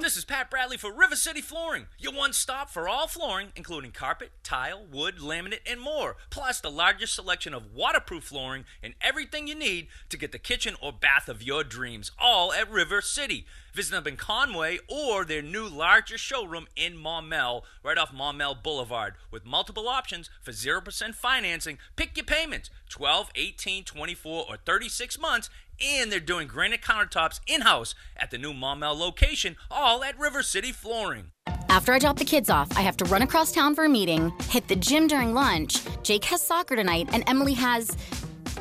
This 0.01 0.17
is 0.17 0.25
Pat 0.25 0.49
Bradley 0.49 0.77
for 0.77 0.93
River 0.93 1.17
City 1.17 1.41
Flooring, 1.41 1.87
your 1.99 2.13
one 2.13 2.33
stop 2.33 2.71
for 2.71 2.89
all 2.89 3.09
flooring, 3.09 3.49
including 3.57 3.91
carpet, 3.91 4.31
tile, 4.45 4.87
wood, 4.89 5.17
laminate, 5.17 5.69
and 5.69 5.81
more. 5.81 6.17
Plus, 6.31 6.61
the 6.61 6.71
largest 6.71 7.17
selection 7.17 7.53
of 7.53 7.75
waterproof 7.75 8.23
flooring 8.23 8.65
and 8.81 8.95
everything 9.01 9.49
you 9.49 9.57
need 9.57 9.89
to 10.09 10.17
get 10.17 10.31
the 10.31 10.39
kitchen 10.39 10.77
or 10.81 10.93
bath 10.93 11.29
of 11.29 11.43
your 11.43 11.65
dreams, 11.65 12.13
all 12.17 12.53
at 12.53 12.71
River 12.71 13.01
City. 13.01 13.45
Visit 13.75 13.91
them 13.91 14.07
in 14.07 14.17
Conway 14.17 14.79
or 14.89 15.25
their 15.25 15.43
new 15.43 15.67
larger 15.67 16.17
showroom 16.17 16.69
in 16.77 16.97
Maumelle, 16.97 17.63
right 17.83 17.99
off 17.99 18.13
Maumelle 18.13 18.61
Boulevard, 18.63 19.15
with 19.33 19.45
multiple 19.45 19.89
options 19.89 20.31
for 20.41 20.53
0% 20.53 21.15
financing. 21.15 21.79
Pick 21.97 22.17
your 22.17 22.25
payments 22.25 22.71
12, 22.89 23.31
18, 23.35 23.85
24, 23.85 24.47
or 24.49 24.57
36 24.57 25.19
months. 25.19 25.51
And 25.81 26.11
they're 26.11 26.20
doing 26.20 26.49
granite 26.49 26.81
countertops 26.81 27.41
in 27.47 27.61
house 27.62 27.95
at 28.16 28.31
the 28.31 28.39
new 28.39 28.53
Maumelle 28.53 28.99
location, 28.99 29.57
all 29.70 30.03
at 30.03 30.18
River 30.18 30.43
City 30.43 30.72
Flooring. 30.72 31.33
After 31.68 31.93
I 31.93 31.99
drop 31.99 32.16
the 32.16 32.24
kids 32.24 32.51
off, 32.51 32.68
I 32.76 32.81
have 32.81 32.97
to 32.99 33.05
run 33.05 33.22
across 33.22 33.53
town 33.53 33.74
for 33.74 33.85
a 33.85 33.89
meeting, 33.89 34.33
hit 34.49 34.66
the 34.68 34.76
gym 34.76 35.07
during 35.07 35.35
lunch. 35.35 35.79
Jake 36.03 36.24
has 36.24 36.43
soccer 36.43 36.74
tonight, 36.74 37.09
and 37.12 37.22
Emily 37.29 37.55
has 37.55 37.97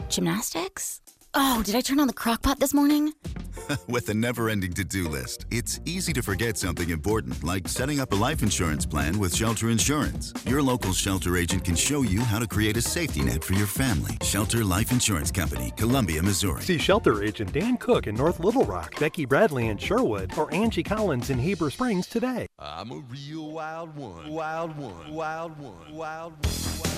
gymnastics? 0.10 1.02
Oh, 1.34 1.62
did 1.64 1.76
I 1.76 1.82
turn 1.82 2.00
on 2.00 2.08
the 2.08 2.14
crock 2.14 2.42
pot 2.42 2.60
this 2.60 2.74
morning? 2.74 3.14
With 3.88 4.08
a 4.10 4.14
never 4.14 4.50
ending 4.50 4.74
to 4.74 4.84
do 4.84 5.10
list, 5.10 5.46
it's 5.52 5.80
easy 5.86 6.14
to 6.14 6.22
forget 6.22 6.58
something 6.58 6.90
important 6.90 7.44
like 7.44 7.68
setting 7.68 8.00
up 8.00 8.12
a 8.12 8.16
life 8.16 8.42
insurance 8.42 8.86
plan 8.86 9.20
with 9.20 9.36
Shelter 9.36 9.70
Insurance. 9.70 10.34
Your 10.46 10.62
local 10.62 10.94
shelter 10.94 11.36
agent 11.36 11.66
can 11.66 11.76
show 11.76 12.02
you 12.04 12.22
how 12.22 12.40
to 12.40 12.48
create 12.48 12.78
a 12.78 12.82
safety 12.82 13.24
net 13.24 13.44
for 13.44 13.54
your 13.54 13.68
family. 13.68 14.18
Shelter 14.24 14.64
Life 14.64 14.92
Insurance 14.92 15.32
Company, 15.32 15.74
Columbia, 15.76 16.24
Missouri. 16.24 16.62
See 16.62 16.78
shelter 16.78 17.24
agent 17.24 17.52
Dan 17.52 17.78
Cook 17.78 18.08
in 18.08 18.16
North 18.16 18.40
Little 18.40 18.64
Rock, 18.64 18.98
Becky 19.00 19.26
Bradley 19.26 19.68
in 19.68 19.78
Sherwood, 19.78 20.38
or 20.38 20.54
Angie 20.54 20.84
Collins 20.84 21.30
in 21.30 21.40
Heber 21.40 21.70
Springs 21.70 22.08
today. 22.08 22.48
I'm 22.60 22.92
a 22.92 23.04
real 23.10 23.52
wild 23.52 23.96
one. 23.96 24.30
Wild 24.30 24.78
one. 24.78 25.14
Wild 25.14 25.60
one. 25.60 25.94
Wild 25.94 26.34
one. 26.46 26.97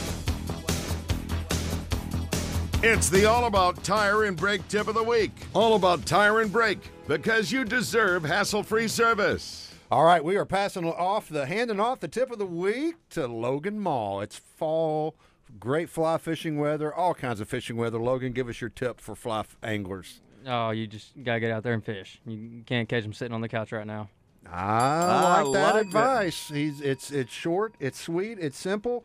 It's 2.82 3.10
the 3.10 3.26
All 3.26 3.46
About 3.46 3.84
Tire 3.84 4.24
and 4.24 4.38
Brake 4.38 4.66
tip 4.70 4.88
of 4.88 4.96
the 4.96 5.04
week. 5.04 5.32
All 5.54 5.76
about 5.76 6.06
tire 6.06 6.40
and 6.40 6.52
brake 6.52 6.80
because 7.08 7.52
you 7.52 7.66
deserve 7.66 8.24
hassle 8.24 8.64
free 8.64 8.88
service. 8.88 9.74
All 9.92 10.06
right, 10.06 10.24
we 10.24 10.38
are 10.38 10.46
passing 10.46 10.86
off 10.86 11.28
the 11.28 11.46
handing 11.46 11.80
off 11.82 12.00
the 12.00 12.08
tip 12.08 12.32
of 12.32 12.40
the 12.40 12.46
week 12.46 12.96
to 13.12 13.28
Logan 13.28 13.80
Mall. 13.82 14.22
It's 14.22 14.38
fall, 14.38 15.16
great 15.60 15.90
fly 15.90 16.18
fishing 16.20 16.58
weather, 16.58 16.94
all 16.94 17.14
kinds 17.14 17.42
of 17.42 17.50
fishing 17.50 17.76
weather. 17.76 18.00
Logan, 18.00 18.32
give 18.32 18.48
us 18.48 18.62
your 18.62 18.70
tip 18.70 19.02
for 19.02 19.14
fly 19.16 19.40
f- 19.42 19.58
anglers. 19.62 20.22
Oh, 20.48 20.70
you 20.70 20.88
just 20.88 21.22
gotta 21.22 21.42
get 21.42 21.52
out 21.52 21.64
there 21.64 21.74
and 21.74 21.84
fish. 21.84 22.22
You 22.26 22.62
can't 22.66 22.88
catch 22.88 23.04
them 23.04 23.14
sitting 23.14 23.34
on 23.34 23.42
the 23.42 23.50
couch 23.50 23.74
right 23.74 23.88
now. 23.88 24.10
I 24.50 25.42
like 25.42 25.48
I 25.48 25.52
that 25.52 25.74
like 25.74 25.76
it. 25.76 25.88
advice. 25.88 26.48
He's 26.48 26.80
it's 26.80 27.12
it's 27.12 27.34
short, 27.34 27.74
it's 27.80 28.00
sweet, 28.00 28.38
it's 28.40 28.58
simple, 28.58 29.04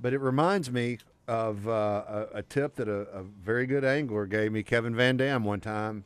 but 0.00 0.12
it 0.12 0.20
reminds 0.20 0.70
me 0.70 0.98
of 1.28 1.66
uh, 1.66 1.70
a, 2.08 2.26
a 2.38 2.42
tip 2.42 2.76
that 2.76 2.88
a, 2.88 3.00
a 3.08 3.22
very 3.22 3.66
good 3.66 3.84
angler 3.84 4.26
gave 4.26 4.52
me, 4.52 4.62
Kevin 4.62 4.94
Van 4.94 5.16
Dam, 5.16 5.44
one 5.44 5.60
time. 5.60 6.04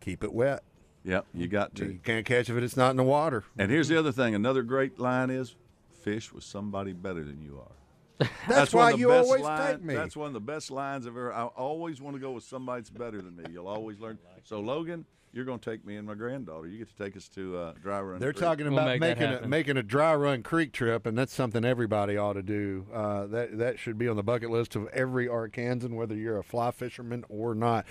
Keep 0.00 0.24
it 0.24 0.32
wet. 0.32 0.62
Yep, 1.04 1.26
you 1.34 1.48
got 1.48 1.74
to. 1.76 1.86
You 1.86 2.00
can't 2.02 2.24
catch 2.24 2.48
if 2.48 2.56
it's 2.56 2.76
not 2.76 2.90
in 2.90 2.96
the 2.96 3.02
water. 3.04 3.44
And 3.58 3.70
here's 3.70 3.88
the 3.88 3.98
other 3.98 4.12
thing. 4.12 4.34
Another 4.34 4.62
great 4.62 4.98
line 4.98 5.30
is, 5.30 5.54
"Fish 6.02 6.32
with 6.32 6.44
somebody 6.44 6.92
better 6.92 7.22
than 7.22 7.42
you 7.42 7.60
are." 7.60 8.28
That's, 8.48 8.72
one 8.72 8.92
why 8.92 8.98
you 8.98 9.10
always 9.12 9.42
line- 9.42 9.72
take 9.72 9.82
me. 9.82 9.94
That's 9.94 10.16
one 10.16 10.28
of 10.28 10.32
the 10.32 10.40
best 10.40 10.70
lines 10.70 11.06
I've 11.06 11.12
ever. 11.12 11.32
I 11.32 11.44
always 11.44 12.00
want 12.00 12.16
to 12.16 12.20
go 12.20 12.32
with 12.32 12.44
somebody 12.44 12.80
that's 12.80 12.90
better 12.90 13.20
than 13.20 13.34
me. 13.36 13.44
You'll 13.50 13.66
always 13.66 13.98
learn. 13.98 14.18
So 14.44 14.60
Logan, 14.60 15.04
you're 15.34 15.44
going 15.44 15.58
to 15.58 15.70
take 15.70 15.84
me 15.84 15.96
and 15.96 16.06
my 16.06 16.14
granddaughter. 16.14 16.68
You 16.68 16.78
get 16.78 16.96
to 16.96 17.04
take 17.04 17.16
us 17.16 17.28
to 17.30 17.56
uh, 17.56 17.72
Dry 17.82 18.00
Run. 18.00 18.20
They're 18.20 18.32
Creek. 18.32 18.44
talking 18.44 18.66
about 18.68 18.98
making 19.00 19.24
a, 19.24 19.46
making 19.48 19.76
a 19.76 19.82
dry 19.82 20.14
run 20.14 20.42
creek 20.42 20.72
trip, 20.72 21.06
and 21.06 21.18
that's 21.18 21.34
something 21.34 21.64
everybody 21.64 22.16
ought 22.16 22.34
to 22.34 22.42
do. 22.42 22.86
Uh, 22.92 23.26
that 23.26 23.58
that 23.58 23.78
should 23.78 23.98
be 23.98 24.08
on 24.08 24.16
the 24.16 24.22
bucket 24.22 24.50
list 24.50 24.76
of 24.76 24.86
every 24.88 25.26
Arkansan, 25.26 25.94
whether 25.94 26.14
you're 26.14 26.38
a 26.38 26.44
fly 26.44 26.70
fisherman 26.70 27.24
or 27.28 27.54
not. 27.54 27.84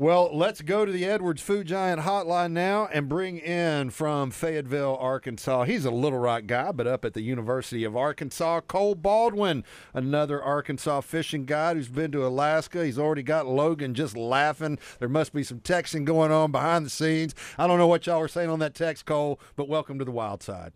Well, 0.00 0.30
let's 0.32 0.62
go 0.62 0.84
to 0.84 0.92
the 0.92 1.04
Edwards 1.06 1.42
Food 1.42 1.66
Giant 1.66 2.02
hotline 2.02 2.52
now 2.52 2.88
and 2.92 3.08
bring 3.08 3.38
in 3.38 3.90
from 3.90 4.30
Fayetteville, 4.30 4.96
Arkansas. 5.00 5.64
He's 5.64 5.84
a 5.84 5.90
Little 5.90 6.20
Rock 6.20 6.46
guy, 6.46 6.70
but 6.70 6.86
up 6.86 7.04
at 7.04 7.14
the 7.14 7.20
University 7.20 7.82
of 7.82 7.96
Arkansas. 7.96 8.60
Cole 8.60 8.94
Baldwin, 8.94 9.64
another 9.92 10.40
Arkansas 10.40 11.00
fishing 11.00 11.46
guide 11.46 11.76
who's 11.76 11.88
been 11.88 12.12
to 12.12 12.24
Alaska. 12.24 12.84
He's 12.84 12.96
already 12.96 13.24
got 13.24 13.48
Logan 13.48 13.92
just 13.92 14.16
laughing. 14.16 14.78
There 15.00 15.08
must 15.08 15.32
be 15.32 15.42
some 15.42 15.58
texting 15.58 16.04
going 16.04 16.30
on 16.30 16.52
behind 16.52 16.86
the 16.86 16.90
scenes. 16.90 17.34
I 17.58 17.66
don't 17.66 17.78
know 17.78 17.88
what 17.88 18.06
y'all 18.06 18.20
were 18.20 18.28
saying 18.28 18.50
on 18.50 18.60
that 18.60 18.76
text, 18.76 19.04
Cole, 19.04 19.40
but 19.56 19.68
welcome 19.68 19.98
to 19.98 20.04
the 20.04 20.12
wild 20.12 20.44
side. 20.44 20.74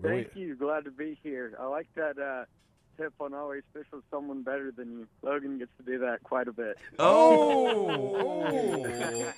Thank 0.00 0.28
you. 0.36 0.54
Glad 0.54 0.84
to 0.84 0.92
be 0.92 1.18
here. 1.24 1.56
I 1.58 1.66
like 1.66 1.88
that 1.96 2.20
uh, 2.20 2.44
tip 2.98 3.14
on 3.20 3.32
always 3.34 3.62
fish 3.72 3.86
with 3.92 4.02
someone 4.10 4.42
better 4.42 4.70
than 4.70 4.90
you. 4.90 5.08
Logan 5.22 5.58
gets 5.58 5.70
to 5.78 5.84
do 5.84 5.98
that 6.00 6.22
quite 6.24 6.48
a 6.48 6.52
bit. 6.52 6.76
Oh, 6.98 7.88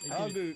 I'll 0.12 0.30
do. 0.30 0.54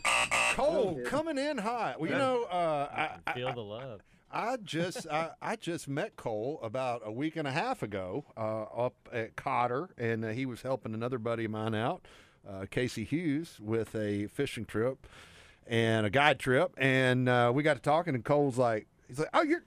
Cole 0.55 1.01
coming 1.05 1.39
in 1.39 1.59
hot. 1.59 2.01
Well, 2.01 2.11
you 2.11 2.17
know, 2.17 2.45
uh, 2.45 2.89
I, 2.91 3.31
I, 3.31 3.33
Feel 3.35 3.53
the 3.53 3.61
love. 3.61 4.01
I 4.31 4.57
just 4.57 5.07
I, 5.09 5.31
I 5.41 5.57
just 5.57 5.87
met 5.87 6.17
Cole 6.17 6.59
about 6.63 7.03
a 7.05 7.13
week 7.13 7.37
and 7.37 7.47
a 7.47 7.53
half 7.53 7.83
ago 7.83 8.25
uh, 8.37 8.63
up 8.63 8.95
at 9.13 9.37
Cotter, 9.37 9.91
and 9.97 10.25
uh, 10.25 10.29
he 10.29 10.47
was 10.47 10.63
helping 10.63 10.95
another 10.95 11.19
buddy 11.19 11.45
of 11.45 11.53
mine 11.53 11.75
out, 11.75 12.07
uh, 12.49 12.67
Casey 12.69 13.05
Hughes, 13.05 13.59
with 13.61 13.95
a 13.95 14.27
fishing 14.29 14.65
trip 14.65 15.07
and 15.67 16.05
a 16.05 16.11
guide 16.11 16.39
trip, 16.39 16.75
and 16.77 17.29
uh, 17.29 17.53
we 17.55 17.63
got 17.63 17.75
to 17.75 17.81
talking, 17.81 18.15
and 18.15 18.25
Cole's 18.25 18.59
like, 18.59 18.87
he's 19.09 19.19
like, 19.19 19.31
oh, 19.35 19.43
you're. 19.43 19.65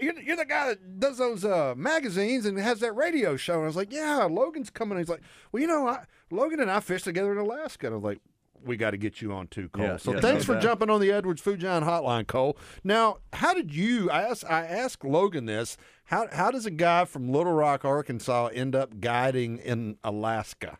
You're, 0.00 0.20
you're 0.20 0.36
the 0.36 0.44
guy 0.44 0.68
that 0.68 1.00
does 1.00 1.18
those 1.18 1.44
uh, 1.44 1.74
magazines 1.76 2.46
and 2.46 2.58
has 2.58 2.80
that 2.80 2.92
radio 2.92 3.36
show. 3.36 3.54
And 3.54 3.62
I 3.62 3.66
was 3.66 3.76
like, 3.76 3.92
yeah, 3.92 4.24
Logan's 4.30 4.70
coming. 4.70 4.98
He's 4.98 5.08
like, 5.08 5.22
well, 5.52 5.60
you 5.60 5.66
know, 5.66 5.88
I, 5.88 6.04
Logan 6.30 6.60
and 6.60 6.70
I 6.70 6.80
fished 6.80 7.04
together 7.04 7.32
in 7.32 7.38
Alaska. 7.38 7.86
And 7.86 7.94
I 7.94 7.96
was 7.96 8.04
like, 8.04 8.20
we 8.64 8.76
got 8.76 8.90
to 8.90 8.96
get 8.96 9.22
you 9.22 9.32
on 9.32 9.46
too, 9.46 9.68
Cole. 9.68 9.84
Yeah, 9.84 9.96
so 9.96 10.14
yeah, 10.14 10.20
thanks 10.20 10.42
no 10.42 10.46
for 10.46 10.52
doubt. 10.54 10.62
jumping 10.62 10.90
on 10.90 11.00
the 11.00 11.12
Edwards 11.12 11.40
Food 11.40 11.60
Giant 11.60 11.84
Hotline, 11.84 12.26
Cole. 12.26 12.56
Now, 12.82 13.18
how 13.32 13.54
did 13.54 13.74
you? 13.74 14.10
I 14.10 14.22
asked, 14.22 14.44
I 14.48 14.64
asked 14.64 15.04
Logan 15.04 15.46
this. 15.46 15.76
How 16.04 16.26
how 16.32 16.50
does 16.50 16.66
a 16.66 16.70
guy 16.70 17.04
from 17.04 17.30
Little 17.30 17.52
Rock, 17.52 17.84
Arkansas, 17.84 18.48
end 18.48 18.74
up 18.74 18.98
guiding 19.00 19.58
in 19.58 19.96
Alaska? 20.02 20.78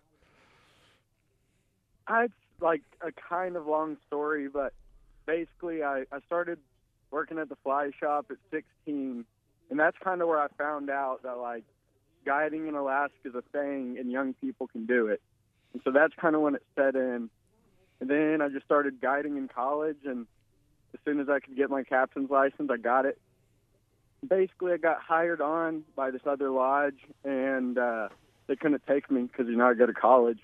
I, 2.06 2.24
it's 2.24 2.34
like 2.60 2.82
a 3.00 3.12
kind 3.12 3.56
of 3.56 3.66
long 3.66 3.96
story, 4.06 4.48
but 4.48 4.72
basically, 5.26 5.82
I, 5.82 6.04
I 6.10 6.20
started 6.26 6.58
working 7.10 7.38
at 7.38 7.48
the 7.48 7.56
fly 7.62 7.90
shop 7.98 8.26
at 8.30 8.36
16, 8.50 9.24
and 9.70 9.78
that's 9.78 9.96
kind 10.02 10.22
of 10.22 10.28
where 10.28 10.40
I 10.40 10.48
found 10.58 10.90
out 10.90 11.22
that 11.22 11.38
like 11.38 11.64
guiding 12.24 12.68
in 12.68 12.74
Alaska 12.74 13.14
is 13.24 13.34
a 13.34 13.42
thing, 13.52 13.96
and 13.98 14.10
young 14.10 14.34
people 14.34 14.66
can 14.66 14.86
do 14.86 15.08
it. 15.08 15.20
And 15.72 15.82
so 15.84 15.90
that's 15.90 16.14
kind 16.14 16.34
of 16.34 16.42
when 16.42 16.54
it 16.54 16.62
set 16.74 16.94
in. 16.94 17.30
And 18.00 18.08
then 18.08 18.40
I 18.42 18.48
just 18.48 18.64
started 18.64 19.00
guiding 19.00 19.36
in 19.36 19.48
college, 19.48 19.98
and 20.04 20.26
as 20.94 21.00
soon 21.04 21.20
as 21.20 21.28
I 21.28 21.40
could 21.40 21.56
get 21.56 21.70
my 21.70 21.82
captain's 21.82 22.30
license, 22.30 22.70
I 22.72 22.76
got 22.76 23.06
it. 23.06 23.18
Basically, 24.26 24.72
I 24.72 24.76
got 24.78 25.00
hired 25.00 25.40
on 25.40 25.84
by 25.94 26.10
this 26.10 26.22
other 26.26 26.50
lodge, 26.50 26.98
and 27.24 27.78
uh, 27.78 28.08
they 28.46 28.56
couldn't 28.56 28.82
take 28.86 29.10
me 29.10 29.22
because 29.22 29.46
you 29.46 29.56
know 29.56 29.68
I 29.68 29.74
go 29.74 29.86
to 29.86 29.92
college, 29.92 30.40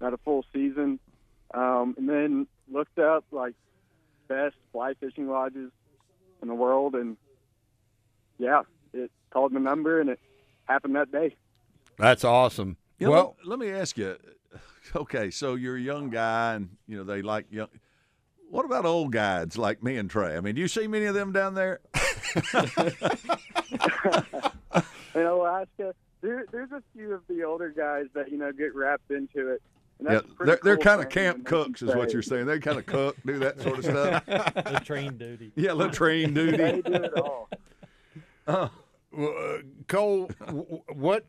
not 0.00 0.14
a 0.14 0.16
full 0.18 0.44
season. 0.52 0.98
Um, 1.54 1.94
and 1.96 2.08
then 2.08 2.46
looked 2.70 2.98
up 2.98 3.24
like 3.30 3.54
best 4.28 4.56
fly 4.72 4.94
fishing 4.94 5.28
lodges 5.28 5.70
in 6.42 6.48
the 6.48 6.54
world, 6.54 6.94
and 6.94 7.16
yeah, 8.38 8.62
it 8.92 9.10
called 9.30 9.52
the 9.52 9.60
number, 9.60 10.00
and 10.00 10.10
it 10.10 10.20
happened 10.64 10.96
that 10.96 11.10
day. 11.10 11.36
That's 11.98 12.24
awesome. 12.24 12.76
You 12.98 13.10
well, 13.10 13.36
let, 13.38 13.48
let 13.48 13.58
me 13.58 13.70
ask 13.70 13.96
you. 13.98 14.16
Okay, 14.96 15.30
so 15.30 15.54
you're 15.54 15.76
a 15.76 15.80
young 15.80 16.08
guy, 16.08 16.54
and 16.54 16.70
you 16.86 16.96
know 16.96 17.04
they 17.04 17.20
like 17.20 17.44
young. 17.50 17.68
What 18.48 18.64
about 18.64 18.86
old 18.86 19.12
guides 19.12 19.58
like 19.58 19.82
me 19.82 19.98
and 19.98 20.08
Trey? 20.08 20.34
I 20.34 20.40
mean, 20.40 20.54
do 20.54 20.62
you 20.62 20.68
see 20.68 20.86
many 20.86 21.04
of 21.04 21.14
them 21.14 21.30
down 21.30 21.52
there? 21.52 21.80
in 25.14 25.22
Alaska, 25.22 25.94
there, 26.22 26.46
there's 26.50 26.72
a 26.72 26.82
few 26.94 27.12
of 27.12 27.22
the 27.28 27.44
older 27.44 27.68
guys 27.70 28.06
that 28.14 28.30
you 28.30 28.38
know 28.38 28.50
get 28.52 28.74
wrapped 28.74 29.10
into 29.10 29.48
it. 29.48 29.62
And 29.98 30.08
Yeah, 30.08 30.14
that's 30.20 30.26
a 30.40 30.44
they're, 30.44 30.58
they're 30.62 30.76
cool 30.76 30.84
kind 30.84 31.00
of 31.02 31.08
camp 31.08 31.36
and 31.38 31.46
they 31.46 31.50
can 31.50 31.64
cooks, 31.64 31.82
is 31.82 31.94
what 31.94 32.12
you're 32.12 32.22
saying. 32.22 32.46
They 32.46 32.58
kind 32.58 32.78
of 32.78 32.86
cook, 32.86 33.16
do 33.26 33.38
that 33.40 33.60
sort 33.60 33.78
of 33.78 33.84
stuff. 33.84 34.24
Latrine 34.72 35.16
duty. 35.18 35.52
Yeah, 35.56 35.72
latrine 35.72 36.34
duty. 36.34 36.56
They 36.56 36.80
do 36.82 36.92
it 36.94 37.14
all. 37.18 37.48
Well, 38.46 39.34
uh, 39.36 39.58
Cole, 39.88 40.30
w- 40.40 40.64
w- 40.64 40.82
what 40.92 41.24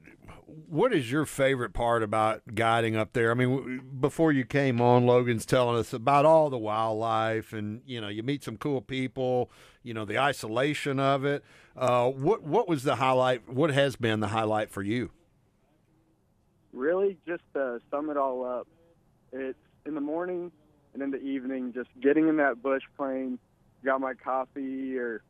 what 0.68 0.94
is 0.94 1.12
your 1.12 1.26
favorite 1.26 1.74
part 1.74 2.04
about 2.04 2.42
guiding 2.54 2.96
up 2.96 3.14
there? 3.14 3.32
I 3.32 3.34
mean, 3.34 3.82
before 4.00 4.32
you 4.32 4.44
came 4.46 4.82
on, 4.82 5.06
Logan's 5.06 5.46
telling 5.46 5.78
us 5.78 5.94
about 5.94 6.26
all 6.26 6.50
the 6.50 6.58
wildlife, 6.58 7.54
and 7.54 7.82
you 7.86 8.02
know, 8.02 8.10
you 8.10 8.22
meet 8.22 8.44
some 8.44 8.58
cool 8.58 8.82
people. 8.82 9.50
You 9.82 9.94
know, 9.94 10.06
the 10.06 10.20
isolation 10.20 11.00
of 11.00 11.24
it. 11.24 11.44
Uh, 11.76 12.10
what 12.10 12.44
what 12.44 12.68
was 12.68 12.84
the 12.84 12.96
highlight? 12.98 13.48
What 13.48 13.72
has 13.72 13.96
been 13.96 14.20
the 14.20 14.28
highlight 14.28 14.70
for 14.72 14.82
you? 14.84 15.12
Really 16.74 17.18
just 17.28 17.44
to 17.54 17.80
sum 17.92 18.10
it 18.10 18.18
all 18.18 18.46
up, 18.46 18.68
it's 19.32 19.58
in 19.86 19.96
the 19.96 20.02
morning 20.02 20.52
and 20.94 21.04
in 21.04 21.12
the 21.12 21.22
evening, 21.22 21.74
just 21.74 21.90
getting 22.02 22.28
in 22.28 22.38
that 22.38 22.62
bush 22.62 22.84
plane, 22.98 23.40
got 23.84 24.02
my 24.02 24.14
coffee 24.14 24.98
or 24.98 25.22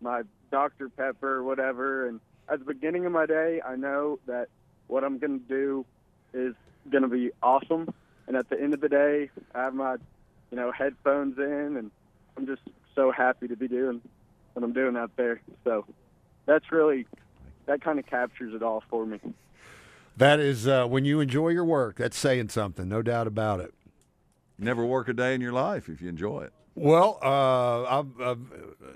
my 0.00 0.22
Dr. 0.50 0.88
Pepper 0.88 1.36
or 1.36 1.42
whatever. 1.42 2.06
And 2.06 2.20
at 2.48 2.58
the 2.60 2.64
beginning 2.64 3.06
of 3.06 3.12
my 3.12 3.26
day, 3.26 3.60
I 3.66 3.76
know 3.76 4.18
that 4.26 4.48
what 4.86 5.04
I'm 5.04 5.18
going 5.18 5.40
to 5.40 5.46
do 5.46 5.86
is 6.32 6.54
going 6.90 7.02
to 7.02 7.08
be 7.08 7.30
awesome. 7.42 7.92
And 8.26 8.36
at 8.36 8.48
the 8.48 8.60
end 8.60 8.74
of 8.74 8.80
the 8.80 8.88
day, 8.88 9.30
I 9.54 9.62
have 9.62 9.74
my 9.74 9.96
you 10.50 10.56
know, 10.56 10.72
headphones 10.72 11.38
in, 11.38 11.76
and 11.76 11.90
I'm 12.36 12.46
just 12.46 12.62
so 12.94 13.10
happy 13.10 13.48
to 13.48 13.56
be 13.56 13.68
doing 13.68 14.00
what 14.54 14.64
I'm 14.64 14.72
doing 14.72 14.96
out 14.96 15.10
there. 15.16 15.40
So 15.64 15.84
that's 16.46 16.70
really 16.70 17.06
that 17.66 17.82
kind 17.82 17.98
of 17.98 18.06
captures 18.06 18.54
it 18.54 18.62
all 18.62 18.82
for 18.88 19.04
me. 19.04 19.20
That 20.16 20.40
is 20.40 20.66
uh, 20.66 20.86
when 20.86 21.04
you 21.04 21.20
enjoy 21.20 21.50
your 21.50 21.64
work. 21.64 21.96
That's 21.96 22.16
saying 22.16 22.48
something, 22.48 22.88
no 22.88 23.02
doubt 23.02 23.26
about 23.26 23.60
it. 23.60 23.74
Never 24.58 24.84
work 24.84 25.08
a 25.08 25.12
day 25.12 25.34
in 25.34 25.40
your 25.40 25.52
life 25.52 25.88
if 25.88 26.00
you 26.00 26.08
enjoy 26.08 26.44
it. 26.44 26.52
Well, 26.74 27.18
uh, 27.22 27.84
I've, 27.84 28.20
I've, 28.20 28.38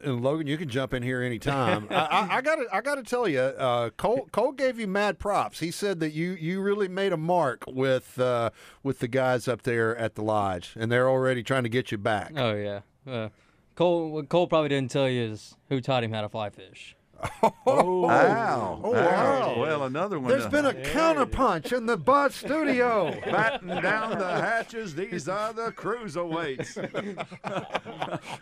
and 0.05 0.23
Logan, 0.23 0.47
you 0.47 0.59
can 0.59 0.69
jump 0.69 0.93
in 0.93 1.03
here 1.03 1.23
anytime. 1.23 1.87
I, 1.91 1.95
I, 1.95 2.37
I 2.37 2.41
got 2.43 2.57
to, 2.57 2.67
I 2.73 2.81
got 2.83 2.97
to 2.97 3.03
tell 3.03 3.27
you, 3.27 3.41
uh, 3.41 3.89
Cole, 3.97 4.29
Cole 4.33 4.53
gave 4.53 4.79
you 4.79 4.87
mad 4.87 5.19
props. 5.19 5.61
He 5.61 5.71
said 5.71 5.99
that 6.01 6.13
you, 6.13 6.33
you 6.33 6.61
really 6.61 6.89
made 6.89 7.13
a 7.15 7.17
mark 7.17 7.65
with, 7.67 8.19
uh, 8.21 8.51
with 8.83 8.99
the 8.99 9.09
guys 9.09 9.49
up 9.49 9.63
there 9.63 9.97
at 9.97 10.15
the 10.15 10.23
lodge, 10.23 10.75
and 10.79 10.93
they're 10.93 11.09
already 11.09 11.43
trying 11.43 11.63
to 11.63 11.71
get 11.71 11.91
you 11.91 11.97
back. 11.97 12.33
Oh 12.37 12.55
yeah. 12.55 12.81
Uh, 13.11 13.31
Cole 13.77 14.11
what 14.11 14.29
Cole 14.29 14.47
probably 14.47 14.69
didn't 14.69 14.91
tell 14.91 15.09
you 15.09 15.23
is 15.23 15.57
who 15.71 15.81
taught 15.81 16.05
him 16.05 16.13
how 16.13 16.21
to 16.21 16.29
fly 16.29 16.51
fish. 16.51 16.97
Oh, 17.67 18.01
wow. 18.01 18.81
Oh, 18.83 18.91
wow. 18.91 19.61
Well, 19.61 19.85
another 19.85 20.19
one. 20.19 20.31
There's 20.31 20.47
uh, 20.47 20.51
been 20.51 20.67
a 20.67 20.73
counterpunch 20.73 21.77
in 21.77 21.87
the 21.87 21.97
Bud 21.97 22.33
studio. 22.33 23.11
Batten 23.25 23.69
down 23.69 24.19
the 24.19 24.31
hatches. 24.31 24.95
These 24.95 25.29
are 25.29 25.53
the 25.53 25.71
cruiserweights. 25.71 26.77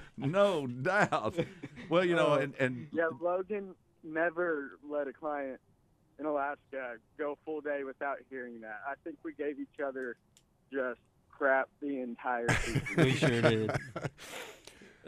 no 0.17 0.67
doubt. 0.67 1.37
Well, 1.89 2.05
you 2.05 2.17
know, 2.17 2.35
and, 2.35 2.55
and 2.59 2.89
Yeah, 2.93 3.09
Logan 3.21 3.75
never 4.03 4.79
let 4.89 5.09
a 5.09 5.13
client 5.13 5.61
in 6.19 6.27
Alaska 6.27 6.97
go 7.19 7.37
full 7.45 7.61
day 7.61 7.85
without 7.85 8.19
hearing 8.31 8.61
that. 8.63 8.81
I 8.89 8.95
think 9.05 9.17
we 9.25 9.35
gave 9.35 9.61
each 9.61 9.81
other 9.85 10.17
just 10.73 11.01
crap 11.31 11.69
the 11.81 12.01
entire 12.01 12.49
season. 12.63 12.83
We 12.97 13.13
sure 13.13 13.43
did. 13.43 13.71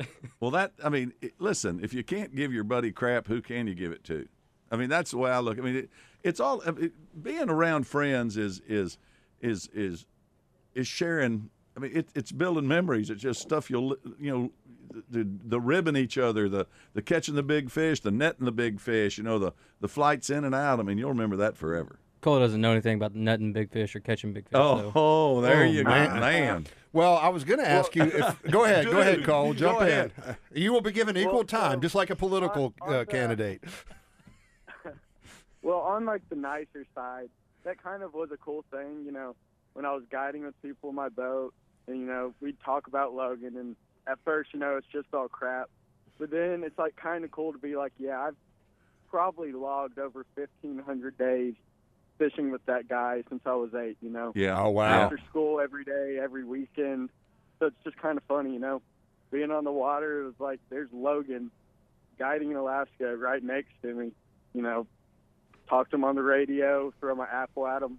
well, 0.41 0.51
that 0.53 0.73
I 0.83 0.89
mean, 0.89 1.13
listen, 1.39 1.81
if 1.83 1.93
you 1.93 2.03
can't 2.03 2.35
give 2.35 2.53
your 2.53 2.65
buddy 2.65 2.93
crap, 2.93 3.27
who 3.27 3.41
can 3.41 3.67
you 3.67 3.75
give 3.75 3.93
it 3.93 4.05
to? 4.05 4.29
I 4.71 4.77
mean, 4.77 4.89
that's 4.89 5.11
the 5.11 5.19
way 5.19 5.31
I 5.31 5.41
look. 5.41 5.59
I 5.59 5.63
mean, 5.63 5.77
it, 5.77 5.91
it's 6.23 6.41
all 6.41 6.63
being 7.21 7.51
around 7.51 7.87
friends 7.87 8.37
is 8.37 8.61
is 8.67 8.99
is 9.41 9.69
is 9.73 10.07
is 10.75 10.87
sharing. 10.87 11.51
I 11.77 11.81
mean, 11.81 11.93
it, 11.95 12.09
it's 12.15 12.33
building 12.33 12.69
memories. 12.69 13.11
It's 13.11 13.23
just 13.23 13.41
stuff 13.41 13.71
you'll 13.71 13.97
you 14.19 14.31
know. 14.31 14.51
The, 15.09 15.25
the 15.45 15.61
ribbing 15.61 15.95
each 15.95 16.19
other, 16.19 16.49
the 16.49 16.67
the 16.95 17.03
catching 17.03 17.37
the 17.37 17.45
big 17.45 17.71
fish, 17.71 18.01
the 18.01 18.11
netting 18.11 18.45
the 18.45 18.51
big 18.51 18.81
fish, 18.81 19.19
you 19.19 19.23
know, 19.23 19.39
the 19.39 19.53
the 19.81 19.87
flights 19.87 20.31
in 20.31 20.45
and 20.45 20.53
out. 20.53 20.81
I 20.81 20.83
mean, 20.83 20.99
you'll 20.99 21.11
remember 21.11 21.37
that 21.37 21.57
forever. 21.57 22.00
Cole 22.21 22.39
doesn't 22.39 22.61
know 22.61 22.73
anything 22.73 22.97
about 22.97 23.15
netting 23.15 23.53
big 23.53 23.71
fish 23.71 23.95
or 23.97 24.01
catching 24.01 24.33
big 24.33 24.45
fish. 24.45 24.53
Oh, 24.55 24.79
so. 24.79 24.93
oh, 24.95 25.41
there 25.41 25.63
Oh, 25.63 25.65
you 25.65 25.85
go, 25.85 25.91
man. 25.91 26.21
man. 26.21 26.67
Well, 26.93 27.17
I 27.17 27.29
was 27.29 27.45
going 27.45 27.61
to 27.61 27.69
ask 27.69 27.95
you. 27.95 28.03
If, 28.03 28.43
go 28.51 28.65
ahead, 28.65 28.87
go 28.87 29.01
ahead, 29.01 29.17
Dude, 29.19 29.27
Cole. 29.27 29.53
go 29.53 29.59
Jump 29.59 29.81
ahead. 29.81 30.13
in. 30.53 30.63
You 30.63 30.73
will 30.73 30.81
be 30.81 30.93
given 30.93 31.17
equal 31.17 31.35
Well, 31.37 31.45
time, 31.45 31.81
just 31.81 31.95
like 31.95 32.11
a 32.11 32.17
political 32.17 32.75
on 32.83 32.95
uh, 32.95 33.05
candidate. 33.05 33.63
Well, 35.63 35.81
on 35.81 36.07
like 36.07 36.23
the 36.31 36.37
nicer 36.37 36.87
side, 36.95 37.29
that 37.65 37.83
kind 37.83 38.03
of 38.03 38.15
was 38.15 38.31
a 38.33 38.39
cool 38.39 38.65
thing, 38.71 39.03
you 39.05 39.13
know, 39.13 39.37
when 39.75 39.85
I 39.85 39.93
was 39.93 40.05
guiding 40.11 40.45
with 40.45 40.61
people 40.63 40.89
in 40.89 40.97
my 40.97 41.11
boat, 41.11 41.53
and 41.87 41.99
you 42.01 42.07
know, 42.07 42.33
we'd 42.41 42.59
talk 42.65 42.87
about 42.87 43.13
Logan, 43.13 43.57
and 43.59 43.77
at 44.07 44.19
first, 44.25 44.55
you 44.55 44.59
know, 44.59 44.77
it's 44.79 44.87
just 44.91 45.09
all 45.13 45.29
crap, 45.29 45.69
but 46.19 46.31
then 46.31 46.63
it's 46.65 46.79
like 46.79 46.97
kind 46.97 47.25
of 47.25 47.31
cool 47.31 47.53
to 47.53 47.59
be 47.59 47.77
like, 47.77 47.93
yeah, 47.99 48.19
I've 48.21 48.37
probably 49.11 49.53
logged 49.53 49.99
over 49.99 50.25
1,500 50.35 51.19
days 51.19 51.55
fishing 52.21 52.51
with 52.51 52.65
that 52.67 52.87
guy 52.87 53.25
since 53.31 53.41
I 53.47 53.55
was 53.55 53.75
eight, 53.75 53.97
you 54.03 54.11
know. 54.11 54.33
Yeah. 54.37 54.61
Oh 54.61 54.69
wow. 54.71 55.05
After 55.05 55.19
school, 55.29 55.59
every 55.59 55.85
day, 55.85 56.19
every 56.23 56.45
weekend. 56.45 57.09
So 57.59 57.67
it's 57.67 57.83
just 57.83 57.97
kind 57.97 58.17
of 58.19 58.23
funny, 58.29 58.53
you 58.53 58.61
know. 58.61 58.83
Being 59.33 59.51
on 59.51 59.65
the 59.65 59.73
water, 59.73 60.23
it 60.23 60.25
was 60.27 60.35
like 60.39 60.61
there's 60.69 60.89
Logan 60.93 61.51
guiding 62.19 62.51
in 62.51 62.57
Alaska 62.57 63.17
right 63.17 63.43
next 63.43 63.71
to 63.83 63.95
me, 63.95 64.13
you 64.55 64.63
know. 64.63 64.87
Talk 65.69 65.89
to 65.91 65.97
him 65.97 66.05
on 66.05 66.17
the 66.17 66.23
radio, 66.23 66.93
throw 67.01 67.15
my 67.15 67.27
apple 67.31 67.67
at 67.67 67.81
him, 67.83 67.99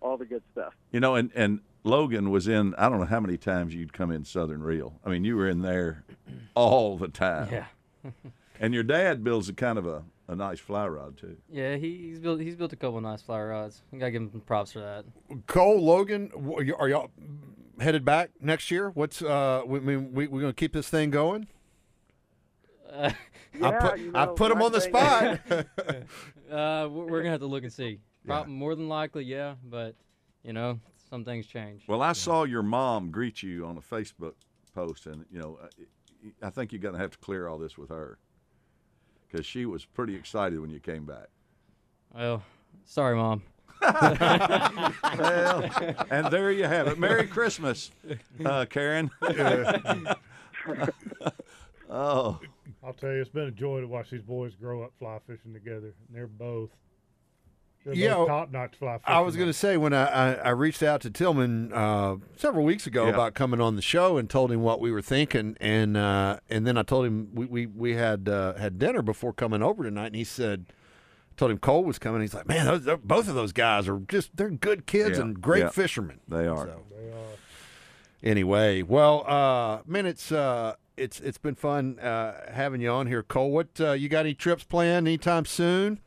all 0.00 0.16
the 0.16 0.24
good 0.24 0.42
stuff. 0.52 0.74
You 0.90 1.00
know, 1.00 1.14
and 1.14 1.30
and 1.34 1.60
Logan 1.84 2.30
was 2.30 2.48
in. 2.48 2.74
I 2.76 2.88
don't 2.88 2.98
know 2.98 3.06
how 3.06 3.20
many 3.20 3.36
times 3.36 3.74
you'd 3.74 3.92
come 3.92 4.10
in 4.10 4.24
Southern 4.24 4.62
Reel. 4.62 4.98
I 5.04 5.10
mean, 5.10 5.24
you 5.24 5.36
were 5.36 5.48
in 5.48 5.62
there 5.62 6.04
all 6.54 6.98
the 6.98 7.08
time. 7.08 7.48
Yeah. 7.52 7.66
And 8.62 8.74
your 8.74 8.82
dad 8.82 9.24
builds 9.24 9.48
a 9.48 9.54
kind 9.54 9.78
of 9.78 9.86
a, 9.86 10.04
a 10.28 10.36
nice 10.36 10.60
fly 10.60 10.86
rod 10.86 11.16
too. 11.16 11.38
Yeah, 11.50 11.76
he, 11.76 11.96
he's 11.96 12.20
built 12.20 12.40
he's 12.40 12.54
built 12.54 12.74
a 12.74 12.76
couple 12.76 13.00
nice 13.00 13.22
fly 13.22 13.40
rods. 13.40 13.82
I 13.92 13.96
gotta 13.96 14.10
give 14.12 14.22
him 14.22 14.42
props 14.44 14.72
for 14.72 14.80
that. 14.80 15.06
Cole, 15.46 15.82
Logan, 15.82 16.30
are 16.78 16.88
y'all 16.88 17.10
headed 17.80 18.04
back 18.04 18.30
next 18.38 18.70
year? 18.70 18.90
What's 18.90 19.22
uh? 19.22 19.62
We, 19.66 19.78
we, 19.80 19.96
we 19.96 20.26
we're 20.26 20.40
going 20.42 20.52
to 20.52 20.56
keep 20.56 20.74
this 20.74 20.90
thing 20.90 21.10
going. 21.10 21.48
Uh, 22.92 23.12
I 23.62 23.72
put 23.72 23.98
you 23.98 24.12
I 24.14 24.26
put 24.26 24.52
him 24.52 24.60
on 24.60 24.72
the 24.72 24.80
spot. 24.82 25.40
uh, 25.50 26.86
we're, 26.90 27.06
we're 27.06 27.18
gonna 27.20 27.30
have 27.30 27.40
to 27.40 27.46
look 27.46 27.64
and 27.64 27.72
see. 27.72 28.00
Prob- 28.26 28.46
More 28.46 28.74
than 28.74 28.90
likely, 28.90 29.24
yeah, 29.24 29.54
but 29.64 29.94
you 30.44 30.52
know, 30.52 30.78
some 31.08 31.24
things 31.24 31.46
change. 31.46 31.84
Well, 31.88 32.02
I 32.02 32.12
saw 32.12 32.44
your 32.44 32.62
mom 32.62 33.10
greet 33.10 33.42
you 33.42 33.64
on 33.64 33.78
a 33.78 33.80
Facebook 33.80 34.34
post, 34.74 35.06
and 35.06 35.24
you 35.32 35.38
know, 35.38 35.58
I- 35.62 35.68
I 36.42 36.50
think 36.50 36.70
you're 36.70 36.82
going 36.82 36.94
to 36.94 37.00
have 37.00 37.12
to 37.12 37.18
clear 37.18 37.48
all 37.48 37.56
this 37.56 37.78
with 37.78 37.88
her 37.88 38.18
because 39.30 39.46
she 39.46 39.66
was 39.66 39.84
pretty 39.84 40.14
excited 40.14 40.60
when 40.60 40.70
you 40.70 40.80
came 40.80 41.04
back. 41.04 41.28
Well, 42.14 42.42
sorry, 42.84 43.16
mom. 43.16 43.42
well, 43.82 44.92
and 46.10 46.26
there 46.30 46.50
you 46.50 46.64
have 46.64 46.86
it. 46.88 46.98
Merry 46.98 47.26
Christmas, 47.26 47.90
uh, 48.44 48.66
Karen. 48.68 49.10
oh, 51.88 52.38
I'll 52.82 52.92
tell 52.92 53.12
you, 53.12 53.20
it's 53.20 53.30
been 53.30 53.44
a 53.44 53.50
joy 53.50 53.80
to 53.80 53.86
watch 53.86 54.10
these 54.10 54.22
boys 54.22 54.54
grow 54.54 54.82
up 54.82 54.92
fly 54.98 55.18
fishing 55.26 55.54
together. 55.54 55.94
And 56.08 56.14
they're 56.16 56.26
both, 56.26 56.70
they're 57.84 57.94
Yeah, 57.94 58.14
top 58.14 58.50
notch 58.52 58.76
fly 58.76 58.98
fishing. 58.98 59.14
I 59.14 59.20
was 59.20 59.36
going 59.36 59.48
to 59.48 59.52
say 59.54 59.76
when 59.76 59.92
I, 59.92 60.04
I, 60.04 60.32
I 60.34 60.48
reached 60.50 60.82
out 60.82 61.00
to 61.02 61.10
Tillman 61.10 61.72
uh, 61.72 62.16
several 62.36 62.64
weeks 62.64 62.86
ago 62.86 63.04
Yeah. 63.06 63.10
about 63.14 63.34
coming 63.34 63.60
on 63.60 63.76
the 63.76 63.82
show 63.82 64.16
and 64.18 64.28
told 64.28 64.52
him 64.52 64.60
what 64.62 64.80
we 64.80 64.90
were 64.92 65.02
thinking, 65.02 65.56
and 65.60 65.96
uh, 65.96 66.38
and 66.50 66.66
then 66.66 66.76
I 66.76 66.82
told 66.82 67.06
him 67.06 67.30
we 67.34 67.46
we, 67.46 67.66
we 67.66 67.94
had 67.94 68.28
uh, 68.28 68.54
had 68.54 68.78
dinner 68.78 69.02
before 69.02 69.32
coming 69.32 69.62
over 69.62 69.82
tonight, 69.84 70.06
and 70.08 70.16
he 70.16 70.24
said. 70.24 70.66
Told 71.36 71.52
him 71.52 71.58
Cole 71.58 71.84
was 71.84 71.98
coming. 71.98 72.20
He's 72.20 72.34
like, 72.34 72.46
man, 72.46 72.66
those, 72.66 72.84
they're- 72.84 72.98
both 72.98 73.26
of 73.26 73.34
those 73.34 73.52
guys 73.52 73.88
are 73.88 73.98
just—they're 74.00 74.50
good 74.50 74.84
kids 74.84 75.16
Yeah, 75.16 75.24
and 75.24 75.40
great 75.40 75.60
yeah. 75.60 75.68
fishermen. 75.70 76.20
they 76.28 76.46
are. 76.46 76.66
They 76.66 76.72
are. 77.12 77.36
Anyway, 78.22 78.82
well, 78.82 79.24
uh, 79.26 79.80
man, 79.86 80.04
it's 80.04 80.30
uh, 80.30 80.74
it's 80.98 81.18
it's 81.20 81.38
been 81.38 81.54
fun 81.54 81.98
uh, 81.98 82.50
having 82.52 82.82
you 82.82 82.90
on 82.90 83.06
here, 83.06 83.22
Cole. 83.22 83.50
What 83.50 83.68
uh, 83.80 83.92
you 83.92 84.10
got 84.10 84.20
any 84.26 84.34
trips 84.34 84.64
planned 84.64 85.08
anytime 85.08 85.46
soon? 85.46 86.00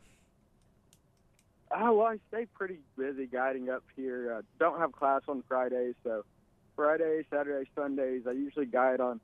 Oh, 1.76 1.94
well, 1.94 2.06
I 2.06 2.18
stay 2.28 2.46
pretty 2.54 2.78
busy 2.96 3.26
guiding 3.26 3.68
up 3.68 3.82
here. 3.96 4.32
Uh, 4.32 4.42
don't 4.60 4.78
have 4.78 4.92
class 4.92 5.22
on 5.26 5.42
Fridays, 5.48 5.94
so 6.04 6.24
Friday, 6.76 7.24
Saturday, 7.30 7.68
Sundays, 7.74 8.22
I 8.28 8.32
usually 8.32 8.66
guide 8.66 9.00
on 9.00 9.20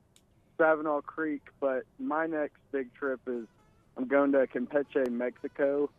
Spavinaw 0.57 1.03
Creek. 1.03 1.41
But 1.61 1.83
my 1.97 2.25
next 2.27 2.57
big 2.73 2.93
trip 2.93 3.21
is 3.25 3.45
I'm 3.95 4.07
going 4.07 4.33
to 4.33 4.47
Campeche, 4.47 5.09
Mexico, 5.09 5.89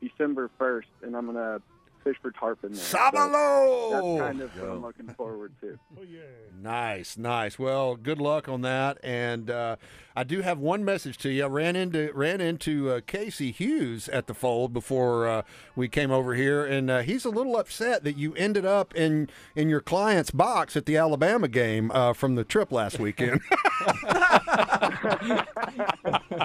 December 0.00 0.50
1st, 0.58 0.84
and 1.02 1.14
I'm 1.14 1.26
going 1.26 1.36
to 1.36 1.60
fish 2.08 2.16
for 2.20 2.30
tarpon 2.30 2.72
there. 2.72 2.80
So 2.82 2.98
Sábalo! 2.98 3.90
that's 4.18 4.28
kind 4.28 4.40
of 4.40 4.56
what 4.56 4.66
Go. 4.66 4.72
I'm 4.72 4.82
looking 4.82 5.08
forward 5.14 5.52
to. 5.60 5.78
Oh, 5.98 6.02
yeah. 6.02 6.20
Nice, 6.60 7.16
nice. 7.16 7.58
Well, 7.58 7.96
good 7.96 8.20
luck 8.20 8.48
on 8.48 8.60
that. 8.60 8.98
And 9.02 9.50
uh, 9.50 9.76
I 10.14 10.22
do 10.22 10.42
have 10.42 10.58
one 10.58 10.84
message 10.84 11.18
to 11.18 11.28
you. 11.28 11.44
I 11.44 11.48
ran 11.48 11.74
into 11.74 12.12
ran 12.14 12.40
into 12.40 12.90
uh, 12.90 13.00
Casey 13.04 13.50
Hughes 13.50 14.08
at 14.08 14.28
the 14.28 14.34
fold 14.34 14.72
before 14.72 15.26
uh, 15.26 15.42
we 15.74 15.88
came 15.88 16.12
over 16.12 16.34
here, 16.34 16.64
and 16.64 16.88
uh, 16.88 17.00
he's 17.00 17.24
a 17.24 17.30
little 17.30 17.56
upset 17.56 18.04
that 18.04 18.16
you 18.16 18.32
ended 18.34 18.64
up 18.64 18.94
in 18.94 19.28
in 19.56 19.68
your 19.68 19.80
client's 19.80 20.30
box 20.30 20.76
at 20.76 20.86
the 20.86 20.96
Alabama 20.96 21.48
game 21.48 21.90
uh, 21.92 22.12
from 22.12 22.36
the 22.36 22.44
trip 22.44 22.70
last 22.70 22.98
weekend. 23.00 23.40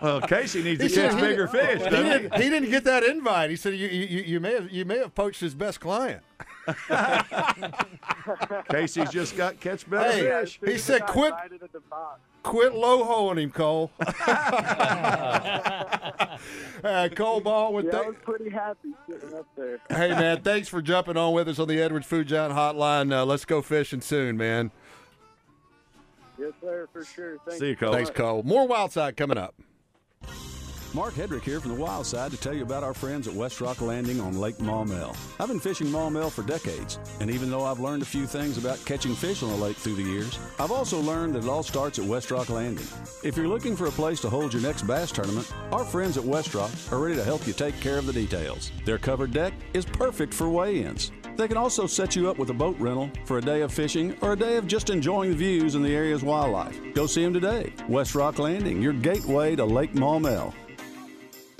Well, 0.01 0.19
Casey 0.21 0.61
needs 0.63 0.81
He 0.81 0.89
to 0.89 0.95
catch 0.95 1.19
bigger 1.19 1.47
fish. 1.47 1.81
He 1.81 1.89
doesn't 1.89 2.05
he? 2.05 2.11
didn't, 2.11 2.41
he 2.41 2.49
didn't 2.49 2.69
get 2.69 2.83
that 2.83 3.03
invite. 3.03 3.49
He 3.49 3.55
said 3.55 3.73
you, 3.73 3.87
you, 3.87 4.21
you 4.21 4.39
may 4.39 4.53
have 4.53 4.69
you 4.69 4.83
may 4.83 4.97
have 4.97 5.15
poached 5.15 5.39
his 5.39 5.52
best 5.53 5.79
client. 5.79 6.23
Casey's 8.69 9.09
just 9.09 9.35
got 9.35 9.59
catch 9.59 9.89
better 9.89 10.11
Hey, 10.11 10.45
fish. 10.45 10.59
he 10.63 10.77
said 10.77 11.05
quit 11.05 11.33
invited 11.33 11.63
at 11.63 11.73
the 11.73 11.81
box. 11.81 12.21
quit 12.41 12.73
low 12.73 13.03
hoeing 13.03 13.37
him, 13.37 13.51
Cole. 13.51 13.91
uh, 13.99 14.07
Cole 17.15 17.41
Baldwin 17.41 17.87
Yeah, 17.87 17.97
I 17.97 18.07
was 18.07 18.15
pretty 18.23 18.49
happy 18.49 18.89
sitting 19.09 19.33
up 19.33 19.45
there. 19.57 19.79
Hey 19.89 20.09
man, 20.09 20.41
thanks 20.41 20.67
for 20.69 20.81
jumping 20.81 21.17
on 21.17 21.33
with 21.33 21.49
us 21.49 21.59
on 21.59 21.67
the 21.67 21.81
Edwards 21.81 22.07
Food 22.07 22.27
Giant 22.27 22.53
Hotline. 22.53 23.11
Uh, 23.11 23.25
let's 23.25 23.45
go 23.45 23.61
fishing 23.61 24.01
soon, 24.01 24.37
man. 24.37 24.71
Yes, 26.39 26.51
sir, 26.61 26.87
for 26.91 27.03
sure. 27.05 27.37
Thank 27.47 27.59
See 27.59 27.67
you, 27.69 27.75
Cole. 27.75 27.93
Thanks. 27.93 28.09
Cole. 28.09 28.41
More 28.43 28.67
Wild 28.67 28.91
Side 28.91 29.15
coming 29.17 29.37
up. 29.37 29.53
Mark 30.95 31.15
Hedrick 31.15 31.41
here 31.41 31.59
from 31.59 31.71
the 31.71 31.81
Wild 31.81 32.05
Side 32.05 32.29
to 32.29 32.37
tell 32.37 32.53
you 32.53 32.61
about 32.61 32.83
our 32.83 32.93
friends 32.93 33.27
at 33.27 33.33
West 33.33 33.59
Rock 33.59 33.81
Landing 33.81 34.21
on 34.21 34.39
Lake 34.39 34.59
Maumelle. 34.59 35.17
I've 35.39 35.47
been 35.47 35.59
fishing 35.59 35.87
Maumelle 35.87 36.31
for 36.31 36.43
decades, 36.43 36.99
and 37.19 37.31
even 37.31 37.49
though 37.49 37.65
I've 37.65 37.79
learned 37.79 38.03
a 38.03 38.05
few 38.05 38.27
things 38.27 38.59
about 38.59 38.83
catching 38.85 39.15
fish 39.15 39.41
on 39.41 39.49
the 39.49 39.55
lake 39.55 39.75
through 39.75 39.95
the 39.95 40.03
years, 40.03 40.37
I've 40.59 40.71
also 40.71 40.99
learned 41.01 41.33
that 41.33 41.45
it 41.45 41.49
all 41.49 41.63
starts 41.63 41.97
at 41.97 42.05
West 42.05 42.29
Rock 42.29 42.49
Landing. 42.49 42.85
If 43.23 43.35
you're 43.35 43.47
looking 43.47 43.75
for 43.75 43.87
a 43.87 43.91
place 43.91 44.21
to 44.21 44.29
hold 44.29 44.53
your 44.53 44.61
next 44.61 44.83
bass 44.83 45.11
tournament, 45.11 45.51
our 45.71 45.83
friends 45.83 46.15
at 46.15 46.23
West 46.23 46.53
Rock 46.53 46.69
are 46.91 46.99
ready 46.99 47.15
to 47.15 47.23
help 47.23 47.47
you 47.47 47.53
take 47.53 47.79
care 47.79 47.97
of 47.97 48.05
the 48.05 48.13
details. 48.13 48.71
Their 48.85 48.99
covered 48.99 49.31
deck 49.31 49.53
is 49.73 49.85
perfect 49.85 50.31
for 50.31 50.47
weigh-ins. 50.47 51.11
They 51.37 51.47
can 51.47 51.57
also 51.57 51.87
set 51.87 52.15
you 52.15 52.29
up 52.29 52.37
with 52.37 52.51
a 52.51 52.53
boat 52.53 52.77
rental 52.77 53.09
for 53.25 53.39
a 53.39 53.41
day 53.41 53.61
of 53.61 53.73
fishing 53.73 54.15
or 54.21 54.33
a 54.33 54.37
day 54.37 54.57
of 54.57 54.67
just 54.67 54.91
enjoying 54.91 55.31
the 55.31 55.35
views 55.35 55.73
and 55.73 55.83
the 55.83 55.95
area's 55.95 56.21
wildlife. 56.21 56.77
Go 56.93 57.07
see 57.07 57.23
them 57.23 57.33
today. 57.33 57.73
West 57.89 58.13
Rock 58.13 58.37
Landing, 58.37 58.79
your 58.79 58.93
gateway 58.93 59.55
to 59.55 59.65
Lake 59.65 59.95
Maumelle. 59.95 60.53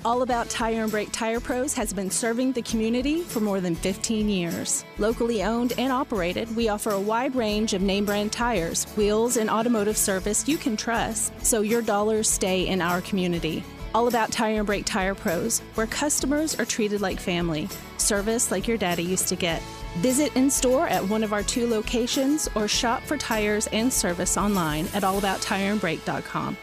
All 0.05 0.21
About 0.21 0.49
Tire 0.49 0.83
and 0.83 0.91
Brake 0.91 1.13
Tire 1.13 1.39
Pros 1.39 1.73
has 1.75 1.93
been 1.93 2.11
serving 2.11 2.51
the 2.51 2.61
community 2.63 3.21
for 3.21 3.39
more 3.39 3.61
than 3.61 3.73
15 3.73 4.27
years. 4.27 4.83
Locally 4.97 5.43
owned 5.43 5.71
and 5.77 5.93
operated, 5.93 6.53
we 6.57 6.67
offer 6.67 6.89
a 6.89 6.99
wide 6.99 7.33
range 7.35 7.73
of 7.73 7.81
name 7.81 8.03
brand 8.03 8.33
tires, 8.33 8.83
wheels, 8.97 9.37
and 9.37 9.49
automotive 9.49 9.95
service 9.95 10.45
you 10.45 10.57
can 10.57 10.75
trust, 10.75 11.31
so 11.41 11.61
your 11.61 11.81
dollars 11.81 12.29
stay 12.29 12.67
in 12.67 12.81
our 12.81 12.99
community. 12.99 13.63
All 13.95 14.09
About 14.09 14.29
Tire 14.29 14.57
and 14.57 14.65
Brake 14.65 14.83
Tire 14.85 15.15
Pros, 15.15 15.59
where 15.75 15.87
customers 15.87 16.59
are 16.59 16.65
treated 16.65 16.99
like 16.99 17.17
family, 17.17 17.69
service 17.97 18.51
like 18.51 18.67
your 18.67 18.77
daddy 18.77 19.03
used 19.03 19.29
to 19.29 19.37
get. 19.37 19.61
Visit 19.99 20.35
in 20.35 20.49
store 20.49 20.85
at 20.85 21.07
one 21.07 21.23
of 21.23 21.31
our 21.31 21.43
two 21.43 21.65
locations 21.65 22.49
or 22.55 22.67
shop 22.67 23.03
for 23.03 23.15
tires 23.15 23.67
and 23.67 23.93
service 23.93 24.35
online 24.35 24.85
at 24.87 25.03
allabouttireandbrake.com. 25.03 26.57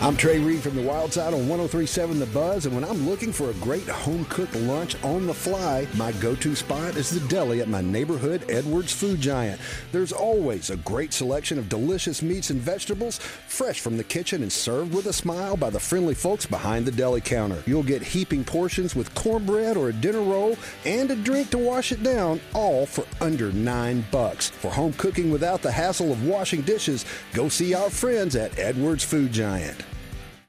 I'm 0.00 0.16
Trey 0.16 0.38
Reid 0.38 0.60
from 0.60 0.74
the 0.74 0.82
Wild 0.82 1.14
Side 1.14 1.32
on 1.32 1.48
1037 1.48 2.18
The 2.18 2.26
Buzz, 2.26 2.66
and 2.66 2.74
when 2.74 2.84
I'm 2.84 3.08
looking 3.08 3.32
for 3.32 3.48
a 3.48 3.54
great 3.54 3.88
home 3.88 4.26
cooked 4.26 4.54
lunch 4.54 5.02
on 5.02 5.26
the 5.26 5.32
fly, 5.32 5.86
my 5.94 6.12
go 6.12 6.34
to 6.34 6.54
spot 6.54 6.96
is 6.96 7.08
the 7.08 7.26
deli 7.28 7.62
at 7.62 7.68
my 7.68 7.80
neighborhood 7.80 8.44
Edwards 8.50 8.92
Food 8.92 9.20
Giant. 9.20 9.58
There's 9.92 10.12
always 10.12 10.68
a 10.68 10.76
great 10.78 11.14
selection 11.14 11.58
of 11.58 11.70
delicious 11.70 12.22
meats 12.22 12.50
and 12.50 12.60
vegetables, 12.60 13.18
fresh 13.18 13.80
from 13.80 13.96
the 13.96 14.04
kitchen 14.04 14.42
and 14.42 14.52
served 14.52 14.92
with 14.94 15.06
a 15.06 15.12
smile 15.12 15.56
by 15.56 15.70
the 15.70 15.80
friendly 15.80 16.14
folks 16.14 16.44
behind 16.44 16.84
the 16.84 16.92
deli 16.92 17.22
counter. 17.22 17.62
You'll 17.64 17.82
get 17.82 18.02
heaping 18.02 18.44
portions 18.44 18.94
with 18.94 19.14
cornbread 19.14 19.76
or 19.76 19.88
a 19.88 19.94
dinner 19.94 20.22
roll 20.22 20.58
and 20.84 21.10
a 21.10 21.16
drink 21.16 21.50
to 21.50 21.58
wash 21.58 21.92
it 21.92 22.02
down, 22.02 22.40
all 22.52 22.84
for 22.84 23.06
under 23.22 23.52
nine 23.52 24.04
bucks. 24.10 24.50
For 24.50 24.70
home 24.70 24.92
cooking 24.94 25.30
without 25.30 25.62
the 25.62 25.72
hassle 25.72 26.12
of 26.12 26.26
washing 26.26 26.60
dishes, 26.62 27.06
go 27.32 27.48
see 27.48 27.74
our 27.74 27.88
friends 27.88 28.36
at 28.36 28.58
Edwards 28.58 29.04
Food 29.04 29.32
Giant. 29.32 29.82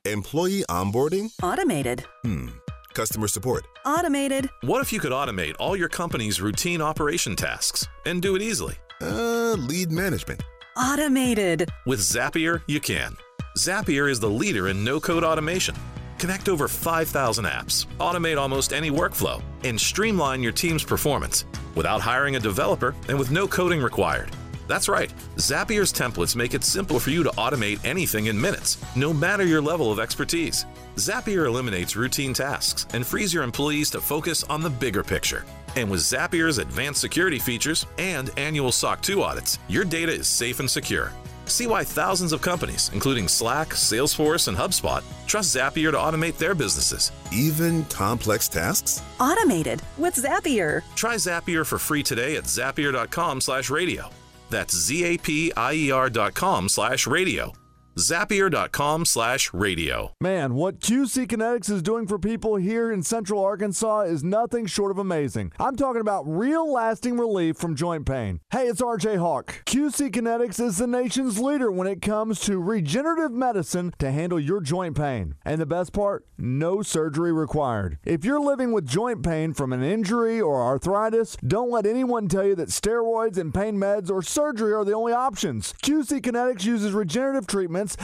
Employee 0.06 0.64
onboarding? 0.70 1.32
Automated. 1.42 2.06
Hmm. 2.24 2.50
Customer 2.94 3.28
support? 3.28 3.66
Automated. 3.86 4.50
What 4.62 4.82
if 4.82 4.94
you 4.94 5.00
could 5.00 5.12
automate 5.12 5.56
all 5.60 5.76
your 5.76 5.90
company's 5.90 6.40
routine 6.40 6.80
operation 6.80 7.36
tasks 7.36 7.88
and 8.06 8.22
do 8.22 8.36
it 8.36 8.42
easily? 8.44 8.76
Uh, 9.02 9.56
lead 9.58 9.92
management. 9.92 10.44
Automated. 10.78 11.70
With 11.88 12.00
Zapier, 12.00 12.62
you 12.68 12.80
can. 12.80 13.18
Zapier 13.58 14.10
is 14.10 14.20
the 14.20 14.30
leader 14.30 14.68
in 14.68 14.84
no 14.84 15.00
code 15.00 15.24
automation. 15.24 15.76
Connect 16.20 16.48
over 16.50 16.68
5,000 16.68 17.46
apps, 17.46 17.88
automate 18.00 18.38
almost 18.38 18.74
any 18.74 18.92
workflow, 18.92 19.42
and 19.64 19.80
streamline 19.80 20.42
your 20.44 20.52
team's 20.54 20.84
performance 20.84 21.46
without 21.74 22.00
hiring 22.00 22.36
a 22.36 22.40
developer 22.40 22.94
and 23.10 23.18
with 23.18 23.32
no 23.32 23.48
coding 23.48 23.82
required. 23.82 24.30
That's 24.68 24.90
right, 24.90 25.14
Zapier's 25.36 25.94
templates 25.94 26.36
make 26.36 26.54
it 26.54 26.64
simple 26.64 27.00
for 27.00 27.12
you 27.12 27.24
to 27.24 27.30
automate 27.32 27.84
anything 27.86 28.28
in 28.28 28.40
minutes, 28.40 28.78
no 28.96 29.14
matter 29.14 29.46
your 29.46 29.62
level 29.62 29.92
of 29.92 30.00
expertise. 30.00 30.66
Zapier 30.96 31.46
eliminates 31.46 31.96
routine 31.96 32.34
tasks 32.34 32.88
and 32.94 33.06
frees 33.06 33.34
your 33.34 33.44
employees 33.44 33.90
to 33.92 34.02
focus 34.02 34.44
on 34.46 34.62
the 34.62 34.70
bigger 34.70 35.04
picture. 35.04 35.46
And 35.76 35.92
with 35.92 36.00
Zapier's 36.00 36.58
advanced 36.58 37.02
security 37.02 37.38
features 37.38 37.86
and 37.98 38.32
annual 38.38 38.72
SOC 38.72 39.02
2 39.02 39.22
audits, 39.22 39.60
your 39.68 39.84
data 39.84 40.14
is 40.14 40.28
safe 40.28 40.60
and 40.60 40.72
secure. 40.72 41.12
See 41.48 41.68
why 41.68 41.84
thousands 41.84 42.34
of 42.34 42.42
companies, 42.42 42.90
including 42.94 43.28
Slack, 43.28 43.70
Salesforce, 43.70 44.48
and 44.48 44.58
HubSpot, 44.58 45.04
trust 45.28 45.56
Zapier 45.56 45.92
to 45.92 45.98
automate 45.98 46.38
their 46.38 46.56
businesses. 46.56 47.12
Even 47.32 47.84
complex 47.86 48.48
tasks? 48.48 49.04
Automated 49.20 49.82
with 49.98 50.16
Zapier. 50.16 50.82
Try 50.96 51.16
Zapier 51.16 51.66
for 51.66 51.78
free 51.78 52.02
today 52.02 52.38
at 52.38 52.46
zapier.com/radio. 52.46 54.10
That's 54.50 54.76
Z-A-P-I-E-R 54.76 56.10
dot 56.10 56.34
com 56.34 56.70
slash 56.70 57.08
radio. 57.08 57.54
Zapier.com 57.98 59.06
slash 59.06 59.54
radio. 59.54 60.12
Man, 60.20 60.54
what 60.54 60.82
QC 60.82 61.28
Kinetics 61.28 61.70
is 61.70 61.82
doing 61.82 62.08
for 62.08 62.20
people 62.20 62.58
here 62.58 62.92
in 62.92 63.04
Central 63.04 63.42
Arkansas 63.42 64.02
is 64.02 64.22
nothing 64.22 64.66
short 64.66 64.92
of 64.92 64.98
amazing. 64.98 65.54
I'm 65.60 65.78
talking 65.78 66.02
about 66.02 66.24
real 66.28 66.70
lasting 66.70 67.18
relief 67.18 67.56
from 67.56 67.74
joint 67.74 68.06
pain. 68.06 68.42
Hey, 68.52 68.68
it's 68.68 68.82
RJ 68.82 69.18
Hawk. 69.18 69.64
QC 69.66 70.12
Kinetics 70.12 70.60
is 70.60 70.78
the 70.78 70.88
nation's 70.88 71.40
leader 71.40 71.72
when 71.72 71.88
it 71.88 72.02
comes 72.02 72.42
to 72.42 72.60
regenerative 72.60 73.32
medicine 73.32 73.94
to 74.00 74.12
handle 74.12 74.42
your 74.42 74.60
joint 74.60 74.98
pain. 74.98 75.36
And 75.46 75.62
the 75.62 75.66
best 75.66 75.94
part, 75.94 76.28
no 76.38 76.82
surgery 76.82 77.32
required. 77.32 77.98
If 78.04 78.26
you're 78.26 78.42
living 78.42 78.74
with 78.74 78.86
joint 78.86 79.24
pain 79.24 79.54
from 79.54 79.72
an 79.72 79.84
injury 79.84 80.42
or 80.42 80.62
arthritis, 80.62 81.38
don't 81.48 81.72
let 81.72 81.86
anyone 81.86 82.28
tell 82.28 82.46
you 82.46 82.56
that 82.56 82.68
steroids 82.68 83.38
and 83.38 83.54
pain 83.54 83.78
meds 83.78 84.12
or 84.12 84.22
surgery 84.22 84.74
are 84.74 84.84
the 84.84 84.92
only 84.92 85.14
options. 85.14 85.74
QC 85.82 86.20
Kinetics 86.20 86.66
uses 86.66 86.92
regenerative 86.92 87.48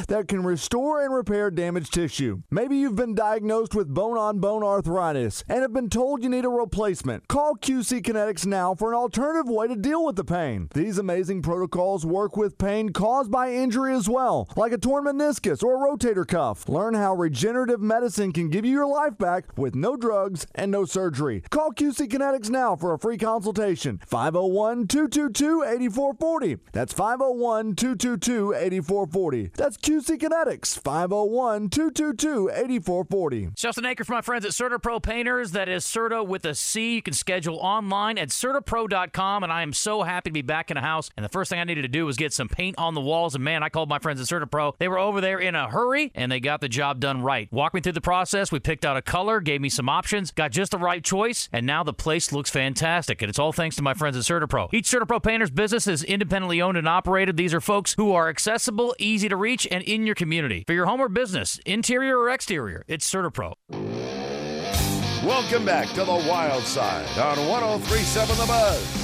that 0.08 0.28
can 0.28 0.44
restore 0.44 1.02
and 1.04 1.14
repair 1.14 1.50
damaged 1.50 1.94
tissue. 1.94 2.42
Maybe 2.52 2.78
you've 2.78 2.96
been 2.96 3.16
diagnosed 3.16 3.74
with 3.74 3.94
bone 3.94 4.18
on 4.18 4.40
bone 4.40 4.64
arthritis 4.64 5.44
and 5.48 5.62
have 5.62 5.74
been 5.74 5.90
told 5.90 6.24
you 6.24 6.30
need 6.30 6.46
a 6.46 6.50
replacement. 6.50 7.28
Call 7.28 7.56
QC 7.56 8.02
Kinetics 8.02 8.46
now 8.46 8.76
for 8.76 8.92
an 8.92 8.98
alternative 8.98 9.50
way 9.50 9.68
to 9.68 9.76
deal 9.76 10.06
with 10.06 10.16
the 10.16 10.24
pain. 10.24 10.70
These 10.74 10.98
amazing 10.98 11.42
protocols 11.42 12.06
work 12.06 12.38
with 12.38 12.58
pain 12.58 12.90
caused 12.90 13.32
by 13.32 13.52
injury 13.52 13.94
as 13.94 14.10
well, 14.10 14.50
like 14.56 14.72
a 14.72 14.78
torn 14.78 15.06
meniscus 15.06 15.64
or 15.64 15.76
a 15.76 15.90
rotator 15.90 16.28
cuff. 16.28 16.68
Learn 16.70 16.94
how 16.94 17.16
regenerative 17.16 17.82
medicine 17.82 18.32
can 18.32 18.50
give 18.50 18.66
you 18.66 18.72
your 18.72 18.88
life 18.88 19.18
back 19.18 19.58
with 19.58 19.76
no 19.76 19.96
drugs 19.96 20.46
and 20.56 20.72
no 20.72 20.86
surgery. 20.86 21.44
Call 21.50 21.72
QC 21.72 22.08
Kinetics 22.08 22.50
now 22.50 22.76
for 22.76 22.94
a 22.94 23.00
free 23.00 23.18
consultation. 23.18 24.00
501 24.06 24.88
222 24.88 25.64
8440. 25.64 26.58
That's 26.72 26.94
501 26.94 27.76
222 27.76 28.54
8440. 28.54 29.52
That's 29.56 29.71
QC 29.78 30.18
Kinetics, 30.18 30.78
501 30.80 31.70
222 31.70 32.50
8440. 32.50 33.50
Justin 33.56 33.84
Aker 33.84 34.06
for 34.06 34.14
my 34.14 34.22
friends 34.22 34.46
at 34.46 34.52
CertaPro 34.52 35.02
Painters. 35.02 35.52
That 35.52 35.70
is 35.70 35.86
Certa 35.86 36.24
with 36.24 36.46
a 36.46 36.56
C. 36.56 36.96
You 36.96 37.02
can 37.02 37.14
schedule 37.14 37.58
online 37.58 38.18
at 38.18 38.30
CertaPro.com. 38.30 39.44
And 39.44 39.52
I 39.52 39.62
am 39.62 39.74
so 39.74 40.04
happy 40.04 40.30
to 40.30 40.34
be 40.34 40.42
back 40.42 40.72
in 40.72 40.78
a 40.78 40.82
house. 40.82 41.10
And 41.16 41.24
the 41.24 41.30
first 41.30 41.50
thing 41.50 41.60
I 41.60 41.64
needed 41.64 41.84
to 41.84 41.88
do 41.88 42.06
was 42.06 42.18
get 42.18 42.34
some 42.34 42.48
paint 42.48 42.78
on 42.78 42.94
the 42.94 43.02
walls. 43.02 43.36
And 43.36 43.44
man, 43.44 43.64
I 43.64 43.70
called 43.70 43.90
my 43.90 44.00
friends 44.00 44.20
at 44.20 44.28
CertaPro. 44.28 44.74
They 44.78 44.88
were 44.88 44.98
over 45.00 45.22
there 45.22 45.40
in 45.40 45.56
a 45.56 45.70
hurry 45.70 46.12
and 46.16 46.32
they 46.32 46.40
got 46.40 46.62
the 46.62 46.70
job 46.70 47.00
done 47.00 47.22
right. 47.22 47.52
Walked 47.52 47.76
me 47.76 47.82
through 47.82 47.94
the 47.94 48.02
process. 48.02 48.52
We 48.52 48.60
picked 48.60 48.86
out 48.86 48.98
a 48.98 49.02
color, 49.02 49.42
gave 49.42 49.62
me 49.62 49.70
some 49.70 49.90
options, 49.90 50.32
got 50.32 50.52
just 50.52 50.72
the 50.72 50.78
right 50.78 51.04
choice. 51.04 51.50
And 51.52 51.66
now 51.66 51.84
the 51.84 51.94
place 51.94 52.32
looks 52.32 52.50
fantastic. 52.50 53.22
And 53.22 53.30
it's 53.30 53.40
all 53.40 53.52
thanks 53.52 53.76
to 53.78 53.82
my 53.82 53.94
friends 53.94 54.18
at 54.18 54.24
CertaPro. 54.24 54.74
Each 54.74 54.90
CertaPro 54.90 55.22
Painters 55.22 55.50
business 55.50 55.88
is 55.88 56.04
independently 56.04 56.62
owned 56.62 56.78
and 56.78 56.88
operated. 56.88 57.38
These 57.38 57.54
are 57.54 57.62
folks 57.62 57.94
who 57.94 58.14
are 58.14 58.30
accessible, 58.30 58.96
easy 58.98 59.30
to 59.30 59.36
reach, 59.36 59.61
and 59.70 59.84
in 59.84 60.06
your 60.06 60.16
community. 60.16 60.64
For 60.66 60.74
your 60.74 60.86
home 60.86 61.02
or 61.02 61.10
business, 61.10 61.60
interior 61.66 62.18
or 62.18 62.30
exterior, 62.30 62.84
it's 62.88 63.12
CertaPro. 63.12 63.54
Welcome 65.24 65.66
back 65.66 65.88
to 65.90 66.04
the 66.04 66.26
Wild 66.28 66.64
Side 66.64 67.06
on 67.18 67.48
1037 67.48 68.38
The 68.38 68.46
Buzz. 68.46 69.02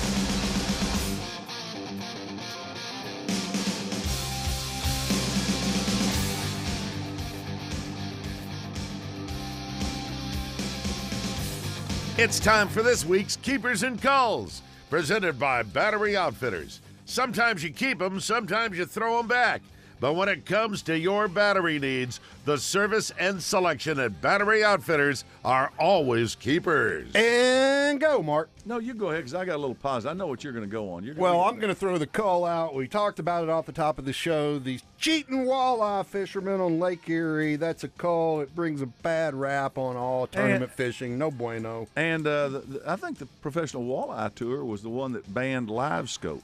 It's 12.20 12.40
time 12.40 12.68
for 12.68 12.82
this 12.82 13.06
week's 13.06 13.36
Keepers 13.36 13.84
and 13.84 14.02
Calls, 14.02 14.64
presented 14.90 15.38
by 15.38 15.62
Battery 15.62 16.18
Outfitters. 16.18 16.82
Sometimes 17.06 17.64
you 17.64 17.70
keep 17.70 18.00
them, 18.00 18.20
sometimes 18.20 18.76
you 18.76 18.88
throw 18.88 19.18
them 19.18 19.28
back. 19.28 19.62
But 20.00 20.14
when 20.14 20.30
it 20.30 20.46
comes 20.46 20.84
to 20.84 20.98
your 20.98 21.28
battery 21.28 21.80
needs, 21.80 22.20
the 22.46 22.58
service 22.58 23.12
and 23.20 23.42
selection 23.42 24.00
at 24.00 24.22
Battery 24.22 24.64
Outfitters 24.64 25.26
are 25.44 25.72
always 25.80 26.36
keepers. 26.36 27.10
And 27.16 28.00
go, 28.00 28.22
Mark. 28.22 28.50
No, 28.66 28.78
you 28.80 28.94
go 28.94 29.08
ahead 29.08 29.22
because 29.22 29.34
I 29.34 29.46
got 29.46 29.56
a 29.56 29.58
little 29.58 29.76
pause. 29.76 30.06
I 30.06 30.14
know 30.14 30.28
what 30.28 30.44
you're 30.44 30.54
going 30.54 30.66
to 30.66 30.72
go 30.72 30.92
on. 30.92 31.04
You're 31.04 31.16
gonna 31.16 31.24
Well, 31.24 31.42
I'm 31.42 31.56
going 31.56 31.70
to 31.70 31.76
throw 31.76 31.98
the 31.98 32.06
call 32.06 32.46
out. 32.46 32.76
We 32.76 32.88
talked 32.88 33.18
about 33.18 33.44
it 33.44 33.50
off 33.50 33.66
the 33.66 33.72
top 33.72 33.98
of 33.98 34.06
the 34.06 34.14
show. 34.14 34.60
These 34.60 34.84
cheating 35.00 35.46
walleye 35.46 36.06
fishermen 36.06 36.60
on 36.60 36.80
Lake 36.80 37.10
Erie. 37.10 37.56
That's 37.56 37.84
a 37.84 37.88
call. 37.88 38.42
It 38.42 38.54
brings 38.56 38.82
a 38.82 38.88
bad 38.88 39.34
rap 39.34 39.78
on 39.78 39.96
all 39.96 40.28
tournament 40.28 40.72
fishing. 40.72 41.18
No 41.18 41.32
bueno. 41.32 41.88
And 41.96 42.28
uh, 42.28 42.50
the, 42.50 42.60
the, 42.60 42.82
I 42.86 42.98
think 42.98 43.18
the 43.18 43.26
professional 43.26 43.84
walleye 43.84 44.36
tour 44.36 44.64
was 44.64 44.84
the 44.84 44.90
one 44.90 45.14
that 45.14 45.34
banned 45.34 45.70
LiveScope, 45.70 46.42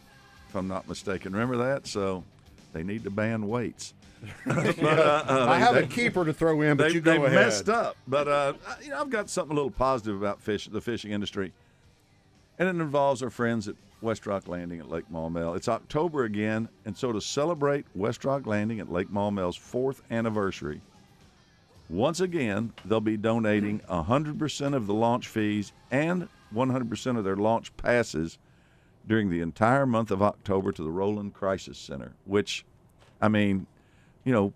if 0.50 0.56
I'm 0.56 0.68
not 0.68 0.88
mistaken. 0.88 1.34
Remember 1.34 1.58
that? 1.58 1.88
So 1.88 2.24
they 2.74 2.84
need 2.84 3.04
to 3.06 3.10
ban 3.10 3.48
weights. 3.48 3.94
But, 4.46 4.80
uh, 4.84 5.24
uh, 5.28 5.46
I 5.50 5.60
they- 5.60 5.66
have 5.66 5.76
a 5.76 5.84
keeper 5.88 6.24
to 6.26 6.34
throw 6.34 6.62
in, 6.62 6.78
but 6.78 6.88
they, 6.90 6.94
you 6.94 7.02
go 7.02 7.12
they 7.12 7.18
ahead. 7.18 7.34
messed 7.34 7.70
up. 7.70 7.96
But 8.08 8.28
uh, 8.28 8.54
you 8.82 8.90
know, 8.90 9.02
I've 9.02 9.10
got 9.10 9.30
something 9.30 9.52
a 9.52 9.56
little 9.56 9.72
positive 9.72 10.16
about 10.16 10.42
fish, 10.42 10.68
the 10.68 10.80
fishing 10.82 11.12
industry, 11.12 11.52
and 12.58 12.68
it 12.70 12.72
involves 12.72 13.22
our 13.22 13.30
friends 13.30 13.68
at 13.68 13.76
West 14.02 14.26
Rock 14.26 14.48
Landing 14.48 14.80
at 14.80 14.90
Lake 14.90 15.06
Maumelle. 15.12 15.56
It's 15.56 15.68
October 15.68 16.24
again, 16.24 16.70
and 16.86 16.96
so 16.96 17.12
to 17.12 17.20
celebrate 17.22 17.86
West 17.96 18.24
Rock 18.26 18.46
Landing 18.48 18.80
at 18.80 18.92
Lake 18.92 19.10
Maumelle's 19.12 19.56
fourth 19.58 20.02
anniversary, 20.12 20.80
once 21.90 22.20
again 22.22 22.72
they'll 22.86 23.02
be 23.02 23.18
donating 23.18 23.80
100% 23.90 24.74
of 24.76 24.88
the 24.88 24.94
launch 24.94 25.28
fees 25.28 25.74
and 25.92 26.28
100% 26.56 27.18
of 27.18 27.24
their 27.26 27.36
launch 27.36 27.76
passes 27.78 28.38
during 29.08 29.30
the 29.30 29.42
entire 29.42 29.86
month 29.86 30.12
of 30.12 30.22
October 30.22 30.72
to 30.72 30.84
the 30.84 30.92
Roland 30.92 31.34
Crisis 31.34 31.78
Center, 31.78 32.14
which, 32.26 32.66
I 33.22 33.28
mean, 33.28 33.68
you 34.24 34.32
know, 34.32 34.54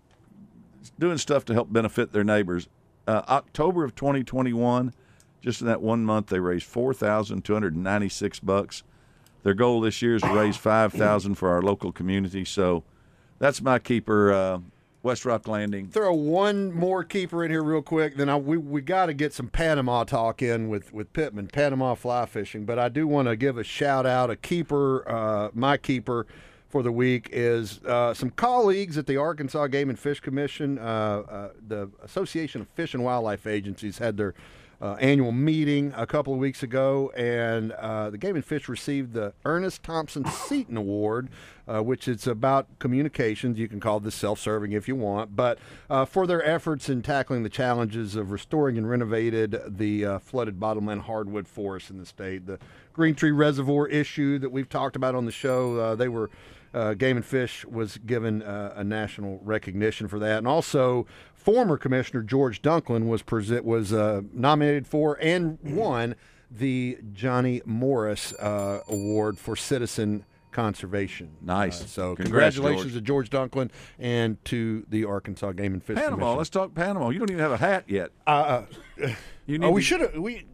doing 0.98 1.18
stuff 1.18 1.44
to 1.46 1.54
help 1.54 1.72
benefit 1.72 2.12
their 2.12 2.24
neighbors. 2.24 2.68
Uh, 3.06 3.22
October 3.28 3.84
of 3.84 3.94
2021, 3.94 4.92
just 5.40 5.60
in 5.60 5.66
that 5.66 5.80
one 5.80 6.04
month, 6.04 6.26
they 6.26 6.40
raised 6.40 6.66
4,296 6.66 8.40
bucks. 8.40 8.82
Their 9.42 9.54
goal 9.54 9.80
this 9.80 10.02
year 10.02 10.16
is 10.16 10.22
to 10.22 10.32
raise 10.32 10.56
5,000 10.56 11.34
for 11.36 11.50
our 11.50 11.62
local 11.62 11.92
community. 11.92 12.44
So 12.44 12.84
that's 13.38 13.62
my 13.62 13.78
keeper, 13.78 14.32
uh, 14.32 14.58
West 15.08 15.24
Rock 15.24 15.48
Landing. 15.48 15.88
Throw 15.88 16.12
one 16.12 16.70
more 16.70 17.02
keeper 17.02 17.42
in 17.42 17.50
here 17.50 17.62
real 17.62 17.80
quick. 17.80 18.16
Then 18.18 18.28
I, 18.28 18.36
we 18.36 18.58
we 18.58 18.82
got 18.82 19.06
to 19.06 19.14
get 19.14 19.32
some 19.32 19.48
Panama 19.48 20.04
talk 20.04 20.42
in 20.42 20.68
with 20.68 20.92
with 20.92 21.14
Pittman, 21.14 21.46
Panama 21.46 21.94
fly 21.94 22.26
fishing. 22.26 22.66
But 22.66 22.78
I 22.78 22.90
do 22.90 23.08
want 23.08 23.26
to 23.26 23.34
give 23.34 23.56
a 23.56 23.64
shout 23.64 24.04
out. 24.04 24.28
A 24.28 24.36
keeper, 24.36 25.10
uh, 25.10 25.48
my 25.54 25.78
keeper 25.78 26.26
for 26.68 26.82
the 26.82 26.92
week 26.92 27.30
is 27.32 27.82
uh, 27.84 28.12
some 28.12 28.28
colleagues 28.28 28.98
at 28.98 29.06
the 29.06 29.16
Arkansas 29.16 29.68
Game 29.68 29.88
and 29.88 29.98
Fish 29.98 30.20
Commission. 30.20 30.78
Uh, 30.78 30.82
uh, 30.82 31.48
the 31.66 31.90
Association 32.02 32.60
of 32.60 32.68
Fish 32.68 32.92
and 32.92 33.02
Wildlife 33.02 33.46
Agencies 33.46 33.96
had 33.96 34.18
their 34.18 34.34
uh, 34.80 34.94
annual 35.00 35.32
meeting 35.32 35.92
a 35.96 36.06
couple 36.06 36.32
of 36.32 36.38
weeks 36.38 36.62
ago, 36.62 37.10
and 37.16 37.72
uh, 37.72 38.10
the 38.10 38.18
Game 38.18 38.36
and 38.36 38.44
Fish 38.44 38.68
received 38.68 39.12
the 39.12 39.32
Ernest 39.44 39.82
Thompson 39.82 40.24
Seton 40.24 40.76
Award, 40.76 41.28
uh, 41.66 41.82
which 41.82 42.06
is 42.06 42.26
about 42.26 42.66
communications. 42.78 43.58
You 43.58 43.68
can 43.68 43.80
call 43.80 43.98
this 43.98 44.14
self-serving 44.14 44.72
if 44.72 44.86
you 44.86 44.94
want, 44.94 45.34
but 45.34 45.58
uh, 45.90 46.04
for 46.04 46.26
their 46.26 46.44
efforts 46.44 46.88
in 46.88 47.02
tackling 47.02 47.42
the 47.42 47.48
challenges 47.48 48.14
of 48.14 48.30
restoring 48.30 48.78
and 48.78 48.88
renovated 48.88 49.60
the 49.66 50.04
uh, 50.04 50.18
flooded 50.20 50.60
bottomland 50.60 51.02
hardwood 51.02 51.48
forests 51.48 51.90
in 51.90 51.98
the 51.98 52.06
state, 52.06 52.46
the 52.46 52.58
Green 52.92 53.14
Tree 53.14 53.32
Reservoir 53.32 53.88
issue 53.88 54.38
that 54.38 54.50
we've 54.50 54.68
talked 54.68 54.94
about 54.94 55.14
on 55.14 55.24
the 55.24 55.32
show, 55.32 55.76
uh, 55.76 55.94
they 55.94 56.08
were 56.08 56.30
Game 56.96 57.16
and 57.16 57.26
Fish 57.26 57.64
was 57.64 57.98
given 57.98 58.40
a 58.42 58.84
national 58.84 59.40
recognition 59.42 60.06
for 60.06 60.20
that, 60.20 60.38
and 60.38 60.46
also 60.46 61.06
former 61.48 61.78
Commissioner 61.78 62.22
George 62.22 62.60
Dunklin 62.60 63.08
was 63.08 63.22
present 63.22 63.64
was 63.64 63.90
uh, 63.90 64.20
nominated 64.34 64.86
for 64.86 65.18
and 65.18 65.58
won 65.62 66.14
the 66.50 66.98
Johnny 67.14 67.62
Morris 67.64 68.34
uh, 68.34 68.80
Award 68.86 69.38
for 69.38 69.56
Citizen 69.56 70.26
Conservation. 70.50 71.30
Nice. 71.40 71.82
Uh, 71.82 71.86
so 71.86 72.16
Congrats, 72.16 72.56
congratulations 72.56 72.92
George. 72.92 72.94
to 72.94 73.00
George 73.00 73.30
Dunklin 73.30 73.70
and 73.98 74.42
to 74.46 74.84
the 74.90 75.06
Arkansas 75.06 75.52
Game 75.52 75.72
and 75.72 75.82
Fish 75.82 75.96
Panama. 75.96 76.16
Commission. 76.16 76.36
Let's 76.36 76.50
talk 76.50 76.74
Panama. 76.74 77.08
You 77.08 77.18
don't 77.18 77.30
even 77.30 77.40
have 77.42 77.52
a 77.52 77.56
hat 77.56 77.84
yet. 77.86 78.10
Uh, 78.26 78.62
You 79.46 79.58
oh, 79.62 79.70
we 79.70 79.80
to- 79.80 79.86
should 79.86 80.00
have. 80.02 80.14
We 80.16 80.44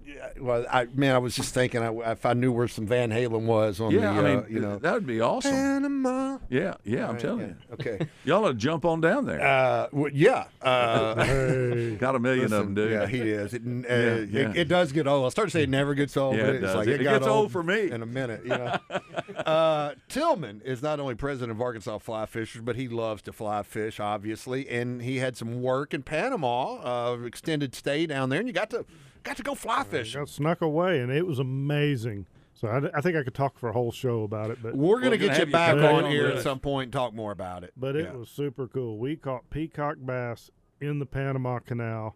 well, 0.41 0.67
I 0.71 0.87
man, 0.95 1.15
I 1.15 1.19
was 1.19 1.35
just 1.35 1.55
thinking 1.55 1.83
I, 1.83 2.13
if 2.13 2.27
I 2.27 2.33
knew 2.33 2.53
where 2.53 2.69
some 2.69 2.87
Van 2.87 3.11
Halen 3.11 3.43
was 3.43 3.81
on 3.81 3.91
yeah, 3.93 4.01
the, 4.01 4.21
I 4.21 4.23
mean, 4.23 4.39
uh, 4.39 4.45
you 4.49 4.61
know, 4.61 4.79
that 4.79 4.95
would 4.95 5.07
be 5.07 5.21
awesome. 5.21 5.53
Panama. 5.53 6.39
Yeah, 6.49 6.75
yeah, 6.85 7.07
I'm 7.09 7.13
Right, 7.15 7.21
telling 7.21 7.41
yeah. 7.41 7.47
you. 7.47 7.57
Okay. 7.75 8.09
Y'all 8.25 8.45
ought 8.45 8.49
to 8.49 8.55
jump 8.55 8.85
on 8.85 9.01
down 9.01 9.27
there. 9.27 9.41
Uh, 9.41 9.89
well, 9.93 10.11
yeah. 10.13 10.47
Uh, 10.63 11.15
Got 11.99 12.15
a 12.15 12.19
million 12.19 12.45
of 12.45 12.51
them, 12.51 12.75
dude. 12.75 12.91
Yeah, 12.91 13.07
he 13.07 13.21
is. 13.21 13.55
It, 13.55 13.63
uh, 13.65 13.95
Yeah, 14.31 14.51
it-. 14.51 14.57
It, 14.57 14.69
does 14.69 14.93
get 14.93 15.07
old. 15.07 15.27
I 15.27 15.29
started 15.31 15.51
to 15.53 15.59
say 15.59 15.63
it 15.65 15.69
never 15.69 15.95
gets 15.95 16.17
old. 16.17 16.37
Yeah, 16.37 16.47
but 16.47 16.55
it 16.55 16.55
it's 16.57 16.73
does. 16.73 16.77
like 16.77 16.89
It 16.89 17.03
got 17.05 17.13
gets 17.21 17.27
old 17.27 17.53
for 17.53 17.63
me. 17.63 17.91
in 17.91 18.03
a 18.03 18.07
minute. 18.07 18.43
You 18.45 18.51
know. 18.51 18.77
uh, 19.47 19.95
Tillman 20.09 20.63
is 20.65 20.83
not 20.83 21.01
only 21.01 21.15
president 21.15 21.53
of 21.53 21.61
Arkansas 21.61 21.99
Fly 21.99 22.27
Fishers, 22.27 22.63
but 22.63 22.77
he 22.77 22.89
loves 22.89 23.23
to 23.23 23.33
fly 23.33 23.63
fish, 23.63 24.01
obviously, 24.01 24.69
and 24.69 25.03
he 25.03 25.19
had 25.19 25.37
some 25.37 25.63
work 25.63 25.95
in 25.95 26.03
Panama, 26.03 27.13
uh, 27.13 27.19
extended 27.25 27.75
stay 27.75 28.07
down 28.07 28.29
there, 28.29 28.39
and 28.39 28.49
you 28.49 28.55
got 28.55 28.71
to 28.71 28.85
got 29.25 29.37
to 29.39 29.43
go 29.43 29.55
fly 29.55 29.83
fishing. 29.85 30.21
Got 30.21 30.29
snuck 30.29 30.61
away, 30.63 31.01
and 31.01 31.11
it 31.11 31.27
was 31.27 31.39
amazing. 31.39 32.27
So 32.55 32.69
I, 32.69 32.97
I 32.97 33.01
think 33.01 33.17
I 33.17 33.25
could 33.25 33.35
talk 33.35 33.59
for 33.59 33.69
a 33.69 33.73
whole 33.73 33.91
show 33.91 34.23
about 34.23 34.51
it. 34.51 34.59
But 34.63 34.77
We're 34.77 35.01
gonna 35.01 35.17
get 35.17 35.39
you 35.39 35.47
back 35.47 35.75
Yeah, 35.77 35.91
on 35.93 36.11
here 36.11 36.29
at 36.29 36.43
some 36.43 36.61
point 36.61 36.85
and 36.85 36.93
talk 36.93 37.13
more 37.13 37.33
about 37.33 37.65
it. 37.65 37.73
But 37.77 37.97
it 37.97 38.05
Yeah. 38.07 38.13
was 38.19 38.29
super 38.29 38.69
cool. 38.69 38.99
We 38.99 39.17
caught 39.17 39.51
peacock 39.51 39.97
bass 40.01 40.51
in 40.81 41.01
the 41.01 41.07
Panama 41.07 41.59
Canal. 41.59 42.15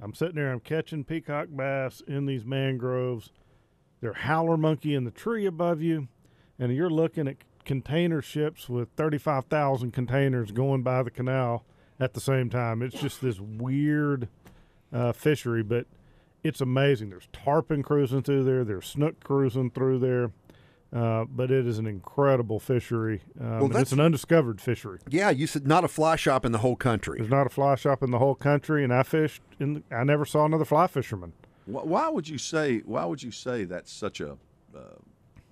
I'm 0.00 0.14
sitting 0.14 0.36
there, 0.36 0.50
I'm 0.52 0.60
catching 0.60 1.04
peacock 1.04 1.48
bass 1.54 2.02
in 2.06 2.26
these 2.26 2.44
mangroves. 2.44 3.30
They're 4.00 4.12
howler 4.14 4.56
monkey 4.56 4.94
in 4.94 5.04
the 5.04 5.10
tree 5.10 5.46
above 5.46 5.80
you, 5.82 6.08
and 6.58 6.74
you're 6.74 6.90
looking 6.90 7.26
at 7.28 7.36
container 7.64 8.22
ships 8.22 8.68
with 8.68 8.88
35,000 8.96 9.90
containers 9.92 10.52
going 10.52 10.82
by 10.82 11.02
the 11.02 11.10
canal 11.10 11.64
at 11.98 12.14
the 12.14 12.20
same 12.20 12.48
time. 12.50 12.82
It's 12.82 13.00
just 13.00 13.20
this 13.20 13.40
weird 13.40 14.28
uh, 14.92 15.12
fishery, 15.12 15.62
but 15.62 15.86
it's 16.46 16.60
amazing. 16.60 17.10
There's 17.10 17.28
tarpon 17.32 17.82
cruising 17.82 18.22
through 18.22 18.44
there, 18.44 18.64
there's 18.64 18.86
snook 18.86 19.22
cruising 19.22 19.70
through 19.70 19.98
there. 19.98 20.30
Uh, 20.92 21.24
but 21.28 21.50
it 21.50 21.66
is 21.66 21.78
an 21.78 21.86
incredible 21.86 22.60
fishery. 22.60 23.20
Um, 23.40 23.46
and 23.46 23.62
that's- 23.70 23.82
it's 23.82 23.92
an 23.92 24.00
undiscovered 24.00 24.60
fishery. 24.60 25.00
Yeah, 25.08 25.30
you 25.30 25.46
said 25.48 25.66
not 25.66 25.82
a 25.82 25.88
fly 25.88 26.14
shop 26.14 26.44
in 26.46 26.52
the 26.52 26.58
whole 26.58 26.76
country. 26.76 27.18
There's 27.18 27.28
not 27.30 27.44
a 27.46 27.50
fly 27.50 27.74
shop 27.74 28.02
in 28.04 28.12
the 28.12 28.18
whole 28.20 28.36
country, 28.36 28.84
and 28.84 28.94
I 28.94 29.02
fished. 29.02 29.42
In 29.58 29.82
I 29.90 30.04
never 30.04 30.24
saw 30.24 30.44
another 30.46 30.64
fly 30.64 30.86
fisherman. 30.86 31.32
Why 31.66 32.08
would 32.08 32.28
you 32.28 32.38
say? 32.38 32.78
Why 32.86 33.04
would 33.04 33.22
you 33.22 33.32
say 33.32 33.64
that's 33.64 33.92
such 33.92 34.20
a 34.20 34.38
uh, 34.74 34.78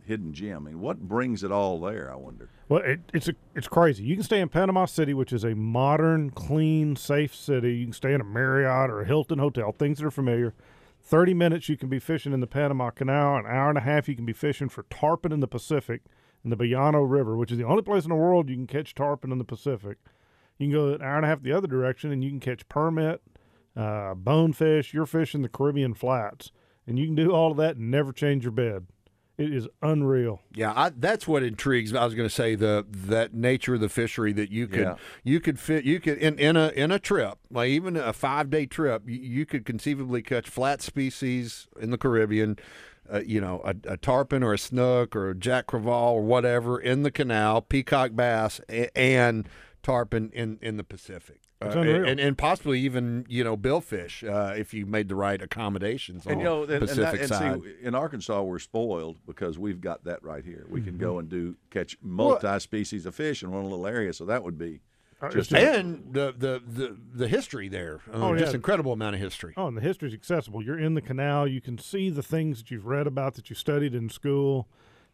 hidden 0.07 0.33
gem? 0.33 0.67
I 0.69 0.71
mean, 0.71 0.81
what 0.81 1.01
brings 1.01 1.43
it 1.43 1.51
all 1.51 1.81
there? 1.81 2.11
I 2.11 2.15
wonder. 2.17 2.49
Well, 2.69 2.83
it, 2.83 3.01
it's 3.13 3.29
a, 3.29 3.35
it's 3.57 3.69
crazy. 3.69 4.05
You 4.05 4.15
can 4.15 4.23
stay 4.25 4.41
in 4.41 4.49
Panama 4.49 4.87
City, 4.87 5.13
which 5.15 5.33
is 5.33 5.45
a 5.45 5.55
modern, 5.55 6.31
clean, 6.31 6.95
safe 6.95 7.35
city. 7.35 7.75
You 7.75 7.87
can 7.87 7.93
stay 7.93 8.15
in 8.15 8.21
a 8.21 8.25
Marriott 8.25 8.89
or 8.89 9.01
a 9.03 9.05
Hilton 9.05 9.41
hotel, 9.41 9.73
things 9.73 9.99
that 9.99 10.07
are 10.07 10.13
familiar. 10.13 10.55
Thirty 11.07 11.35
minutes 11.35 11.69
you 11.69 11.77
can 11.77 11.91
be 11.91 11.99
fishing 11.99 12.33
in 12.33 12.41
the 12.41 12.47
Panama 12.47 12.89
Canal. 12.89 13.37
An 13.37 13.45
hour 13.47 13.69
and 13.69 13.77
a 13.77 13.83
half 13.83 14.09
you 14.09 14.17
can 14.17 14.25
be 14.25 14.33
fishing 14.33 14.71
for 14.71 14.85
tarpon 14.85 15.33
in 15.33 15.41
the 15.41 15.47
Pacific, 15.47 16.01
in 16.43 16.49
the 16.49 16.57
Bayano 16.57 17.09
River, 17.09 17.37
which 17.37 17.53
is 17.53 17.59
the 17.59 17.65
only 17.65 17.83
place 17.83 18.05
in 18.05 18.09
the 18.09 18.15
world 18.15 18.49
you 18.49 18.57
can 18.57 18.67
catch 18.67 18.95
tarpon 18.95 19.31
in 19.31 19.37
the 19.37 19.45
Pacific. 19.45 19.99
You 20.57 20.69
can 20.69 20.73
go 20.73 20.95
an 20.95 21.03
hour 21.03 21.17
and 21.17 21.27
a 21.27 21.29
half 21.29 21.43
the 21.43 21.53
other 21.53 21.67
direction, 21.67 22.11
and 22.11 22.25
you 22.25 22.31
can 22.31 22.41
catch 22.41 22.67
permit, 22.71 23.21
uh, 23.77 24.15
bonefish. 24.15 24.95
You're 24.95 25.05
fishing 25.05 25.43
the 25.43 25.51
Caribbean 25.51 25.93
flats, 25.93 26.53
and 26.87 26.99
you 26.99 27.05
can 27.05 27.15
do 27.15 27.33
all 27.33 27.51
of 27.51 27.59
that 27.59 27.77
and 27.77 27.91
never 27.91 28.11
change 28.11 28.45
your 28.45 28.53
bed. 28.53 28.87
It 29.37 29.53
is 29.53 29.67
unreal. 29.83 30.41
Yeah, 30.55 30.73
I, 30.77 30.91
that's 30.91 31.27
what 31.27 31.43
intrigues 31.43 31.93
me. 31.93 31.99
I 31.99 32.05
was 32.05 32.15
going 32.15 32.29
to 32.29 32.35
say 32.35 32.55
the 32.55 32.87
that 32.89 33.35
nature 33.35 33.75
of 33.75 33.81
the 33.81 33.89
fishery 33.89 34.33
that 34.35 34.51
you 34.53 34.69
could 34.69 34.81
Yeah. 34.81 34.95
you 35.25 35.41
could 35.41 35.59
fit 35.59 35.85
you 35.85 35.99
could 35.99 36.19
in, 36.19 36.39
in 36.39 36.57
a 36.57 36.69
in 36.69 36.93
a 36.93 37.01
trip 37.01 37.39
like 37.51 37.69
even 37.71 37.97
a 37.97 38.13
five 38.13 38.49
day 38.49 38.65
trip 38.67 39.03
you, 39.09 39.19
you 39.19 39.45
could 39.47 39.65
conceivably 39.65 40.23
catch 40.23 40.49
flat 40.49 40.83
species 40.83 41.67
in 41.81 41.91
the 41.91 41.99
Caribbean, 41.99 42.59
uh, 43.13 43.23
you 43.27 43.41
know 43.41 43.61
a, 43.65 43.75
a 43.95 43.97
tarpon 43.97 44.45
or 44.45 44.53
a 44.53 44.59
snook 44.59 45.17
or 45.17 45.31
a 45.31 45.35
jack 45.35 45.67
crevalle 45.67 46.13
or 46.13 46.23
whatever 46.23 46.79
in 46.81 47.03
the 47.03 47.11
canal, 47.11 47.61
peacock 47.61 48.13
bass 48.15 48.61
a, 48.69 48.97
and 48.97 49.49
tarpon 49.85 50.31
in 50.35 50.59
in 50.61 50.77
the 50.77 50.85
Pacific. 50.85 51.41
Uh, 51.63 51.69
and, 51.81 52.21
and 52.21 52.37
possibly 52.37 52.79
even 52.81 53.25
you 53.29 53.43
know 53.43 53.57
billfish 53.57 54.23
uh, 54.29 54.53
if 54.55 54.75
you 54.75 54.85
made 54.85 55.09
the 55.09 55.15
right 55.15 55.41
accommodations 55.41 56.27
And 56.27 56.35
on 56.35 56.39
you 56.41 56.45
know, 56.45 56.63
and, 56.65 56.73
and, 56.73 56.81
Pacific 56.83 57.21
that, 57.21 57.29
side. 57.29 57.53
and 57.53 57.63
see, 57.63 57.71
in 57.83 57.95
Arkansas, 57.95 58.43
we're 58.43 58.59
spoiled 58.59 59.19
because 59.27 59.59
we've 59.59 59.81
got 59.81 60.05
that 60.05 60.23
right 60.23 60.45
here. 60.45 60.67
We 60.69 60.81
can 60.83 60.95
Mm-hmm. 60.95 61.01
go 61.03 61.19
and 61.21 61.29
do 61.31 61.57
catch 61.71 61.97
multi-species 62.03 63.07
of 63.07 63.15
fish 63.15 63.43
in 63.43 63.51
one 63.51 63.63
little 63.65 63.87
area, 63.87 64.13
so 64.13 64.25
that 64.27 64.43
would 64.43 64.59
be 64.59 64.81
Uh, 65.23 65.31
just 65.31 65.55
and 65.55 66.13
the, 66.13 66.35
the 66.37 66.61
the 66.67 66.97
the 67.15 67.29
history 67.29 67.69
there, 67.69 68.01
uh, 68.13 68.19
Oh, 68.29 68.37
just 68.37 68.53
yeah. 68.53 68.57
incredible 68.57 68.93
amount 68.93 69.15
of 69.15 69.21
history. 69.23 69.55
Oh, 69.57 69.67
and 69.69 69.77
the 69.77 69.81
history's 69.81 70.13
accessible. 70.13 70.63
You're 70.63 70.79
in 70.79 70.95
the 70.95 71.01
canal. 71.01 71.47
You 71.47 71.61
can 71.63 71.79
see 71.79 72.11
the 72.11 72.23
things 72.23 72.59
that 72.59 72.71
you've 72.71 72.87
read 72.87 73.07
about 73.07 73.35
that 73.37 73.49
you 73.49 73.57
studied 73.57 73.95
in 73.95 74.09
school. 74.11 74.69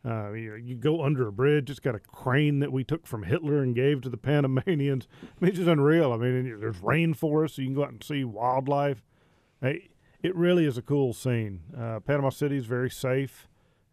Uh, 0.05 0.33
you, 0.33 0.55
you 0.55 0.77
go 0.77 1.03
under 1.03 1.29
a 1.29 1.33
bridge. 1.33 1.69
It's 1.71 1.81
got 1.81 1.95
a 1.95 1.99
crane 1.99 2.61
that 2.61 2.73
we 2.73 2.85
took 2.85 3.07
from 3.07 3.25
Hitler 3.25 3.63
and 3.63 3.75
gave 3.75 4.01
to 4.03 4.09
the 4.09 4.17
Panamanians. 4.17 5.07
I 5.23 5.27
mean, 5.41 5.51
it's 5.51 5.59
just 5.59 5.69
unreal. 5.69 6.13
I 6.13 6.17
mean, 6.17 6.59
there's 6.59 6.79
rainforest, 6.79 7.53
so 7.53 7.63
you 7.63 7.69
can 7.69 7.75
go 7.75 7.85
out 7.85 7.91
and 7.91 8.03
see 8.03 8.25
wildlife. 8.25 9.03
Hey, 9.61 9.91
it 10.23 10.35
really 10.35 10.65
is 10.65 10.79
a 10.79 10.83
cool 10.83 11.13
scene. 11.13 11.61
Uh, 11.79 12.01
Panama 12.01 12.31
City 12.31 12.57
is 12.57 12.67
very 12.67 12.91
safe. 12.91 13.47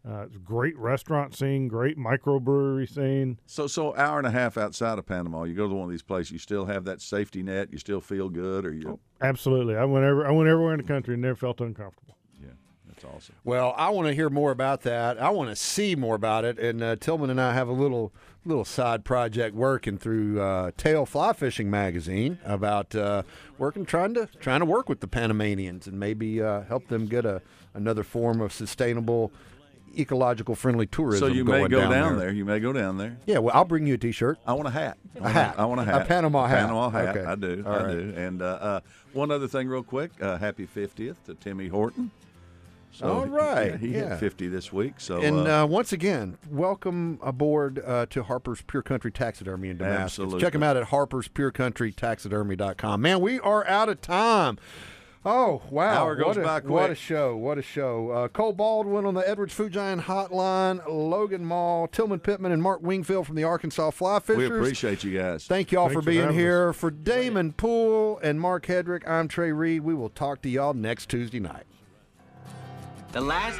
Uh, 0.08 0.22
it's 0.22 0.36
a 0.36 0.38
great 0.38 0.78
restaurant 0.78 1.36
scene, 1.36 1.68
great 1.68 1.98
microbrewery 1.98 2.88
scene. 2.88 3.38
So, 3.46 3.66
so 3.66 3.94
hour 3.96 4.16
and 4.16 4.26
a 4.26 4.30
half 4.30 4.56
outside 4.56 4.98
of 4.98 5.04
Panama, 5.04 5.42
you 5.42 5.54
go 5.54 5.68
to 5.68 5.74
one 5.74 5.84
of 5.84 5.90
these 5.90 6.02
places, 6.02 6.32
you 6.32 6.38
still 6.38 6.64
have 6.66 6.84
that 6.84 7.02
safety 7.02 7.42
net, 7.42 7.68
you 7.72 7.78
still 7.78 8.00
feel 8.00 8.28
good, 8.28 8.64
or 8.64 8.72
you. 8.72 9.00
Absolutely, 9.20 9.76
I 9.76 9.84
went 9.84 10.06
every, 10.06 10.24
I 10.24 10.30
went 10.30 10.48
everywhere 10.48 10.72
in 10.72 10.78
the 10.80 10.86
country 10.86 11.14
and 11.14 11.22
never 11.22 11.36
felt 11.36 11.60
uncomfortable. 11.60 12.16
That's 13.00 13.14
awesome. 13.14 13.34
Well, 13.44 13.74
I 13.76 13.90
want 13.90 14.08
to 14.08 14.14
hear 14.14 14.30
more 14.30 14.50
about 14.50 14.82
that. 14.82 15.20
I 15.20 15.30
want 15.30 15.50
to 15.50 15.56
see 15.56 15.94
more 15.94 16.14
about 16.14 16.44
it. 16.44 16.58
And 16.58 16.82
uh, 16.82 16.96
Tillman 16.96 17.30
and 17.30 17.40
I 17.40 17.54
have 17.54 17.68
a 17.68 17.72
little 17.72 18.12
little 18.44 18.64
side 18.64 19.04
project 19.04 19.54
working 19.54 19.98
through 19.98 20.40
uh, 20.40 20.70
Tail 20.76 21.04
Fly 21.04 21.32
Fishing 21.34 21.70
magazine 21.70 22.38
about 22.44 22.94
uh, 22.94 23.22
working 23.58 23.84
trying 23.84 24.14
to 24.14 24.26
trying 24.40 24.60
to 24.60 24.66
work 24.66 24.88
with 24.88 25.00
the 25.00 25.08
Panamanians 25.08 25.86
and 25.86 26.00
maybe 26.00 26.42
uh, 26.42 26.62
help 26.62 26.88
them 26.88 27.06
get 27.06 27.24
a 27.24 27.42
another 27.74 28.02
form 28.02 28.40
of 28.40 28.52
sustainable, 28.52 29.30
ecological 29.96 30.54
friendly 30.54 30.86
tourism. 30.86 31.28
So 31.28 31.32
you 31.32 31.44
may 31.44 31.68
go 31.68 31.80
down, 31.80 31.90
down, 31.90 32.16
there. 32.16 32.26
there. 32.26 32.34
You 32.34 32.44
may 32.44 32.58
go 32.58 32.72
down 32.72 32.98
there. 32.98 33.18
Yeah, 33.26 33.38
well, 33.38 33.54
I'll 33.54 33.64
bring 33.64 33.86
you 33.86 33.94
a 33.94 33.98
T-shirt. 33.98 34.38
I 34.46 34.54
want 34.54 34.66
a 34.66 34.72
hat. 34.72 34.98
I 35.16 35.18
A 35.18 35.22
want 35.22 35.34
hat. 35.34 35.54
I 35.58 35.64
want 35.66 35.80
a 35.80 35.84
hat. 35.84 36.02
A. 36.02 36.04
Panama 36.06 36.46
hat. 36.46 36.60
Panama 36.60 36.90
hat. 36.90 37.16
Okay. 37.16 37.24
I 37.26 37.34
do. 37.34 37.62
All 37.66 37.72
I 37.72 37.82
right. 37.84 37.92
do. 37.92 38.14
And 38.16 38.42
uh, 38.42 38.46
uh, 38.46 38.80
one 39.12 39.30
other 39.30 39.46
thing, 39.46 39.68
real 39.68 39.82
quick. 39.82 40.10
Uh, 40.20 40.38
happy 40.38 40.66
50th 40.66 41.16
to 41.26 41.34
Timmy 41.34 41.68
Horton. 41.68 42.10
All 43.02 43.24
he- 43.24 43.30
he 43.78 43.88
yeah. 43.94 44.10
hit 44.10 44.18
50 44.18 44.48
this 44.48 44.70
week. 44.72 44.94
So 44.98 45.20
and 45.20 45.46
uh, 45.46 45.62
uh, 45.62 45.66
once 45.66 45.92
again, 45.92 46.36
welcome 46.50 47.20
aboard 47.22 47.80
uh, 47.84 48.06
to 48.10 48.24
Harper's 48.24 48.62
Pure 48.62 48.82
Country 48.82 49.12
Taxidermy 49.12 49.70
in 49.70 49.78
Damascus. 49.78 50.04
Absolutely. 50.04 50.40
Check 50.40 50.54
them 50.54 50.62
out 50.62 50.76
at 50.76 50.88
harperspurecountrytaxidermy.com. 50.88 53.00
Man, 53.00 53.20
we 53.20 53.40
are 53.40 53.66
out 53.66 53.88
of 53.88 54.00
time. 54.00 54.58
Oh 55.24 55.62
wow! 55.70 56.04
Hour 56.04 56.14
goes 56.14 56.36
what 56.36 56.38
a, 56.38 56.42
by 56.42 56.60
What 56.60 56.90
a 56.90 56.94
show! 56.94 57.36
What 57.36 57.58
a 57.58 57.62
show! 57.62 58.10
Uh, 58.10 58.28
Cole 58.28 58.52
Baldwin 58.52 59.04
on 59.04 59.14
the 59.14 59.28
Edwards 59.28 59.52
Food 59.52 59.72
Giant 59.72 60.02
Hotline, 60.02 60.80
Logan 60.88 61.44
Mall, 61.44 61.88
Tillman 61.88 62.20
Pittman, 62.20 62.52
and 62.52 62.62
Mark 62.62 62.82
Wingfield 62.82 63.26
from 63.26 63.34
the 63.34 63.42
Arkansas 63.42 63.90
Fly 63.90 64.20
Fishers. 64.20 64.50
we 64.50 64.56
appreciate 64.56 65.02
you 65.02 65.18
guys. 65.18 65.44
Thank 65.44 65.72
y'all 65.72 65.86
Thanks 65.86 65.96
for 65.96 66.02
for 66.02 66.10
being 66.10 66.22
having 66.22 66.38
here. 66.38 66.72
For 66.72 66.90
Damon 66.90 67.52
Poole 67.52 68.20
and 68.22 68.40
Mark 68.40 68.66
Hedrick, 68.66 69.06
I'm 69.08 69.26
Trey 69.26 69.50
Reid. 69.50 69.82
We 69.82 69.92
will 69.92 70.08
talk 70.08 70.40
to 70.42 70.48
y'all 70.48 70.72
next 70.72 71.08
Tuesday 71.08 71.40
night. 71.40 71.64
The 73.10 73.22
last 73.22 73.56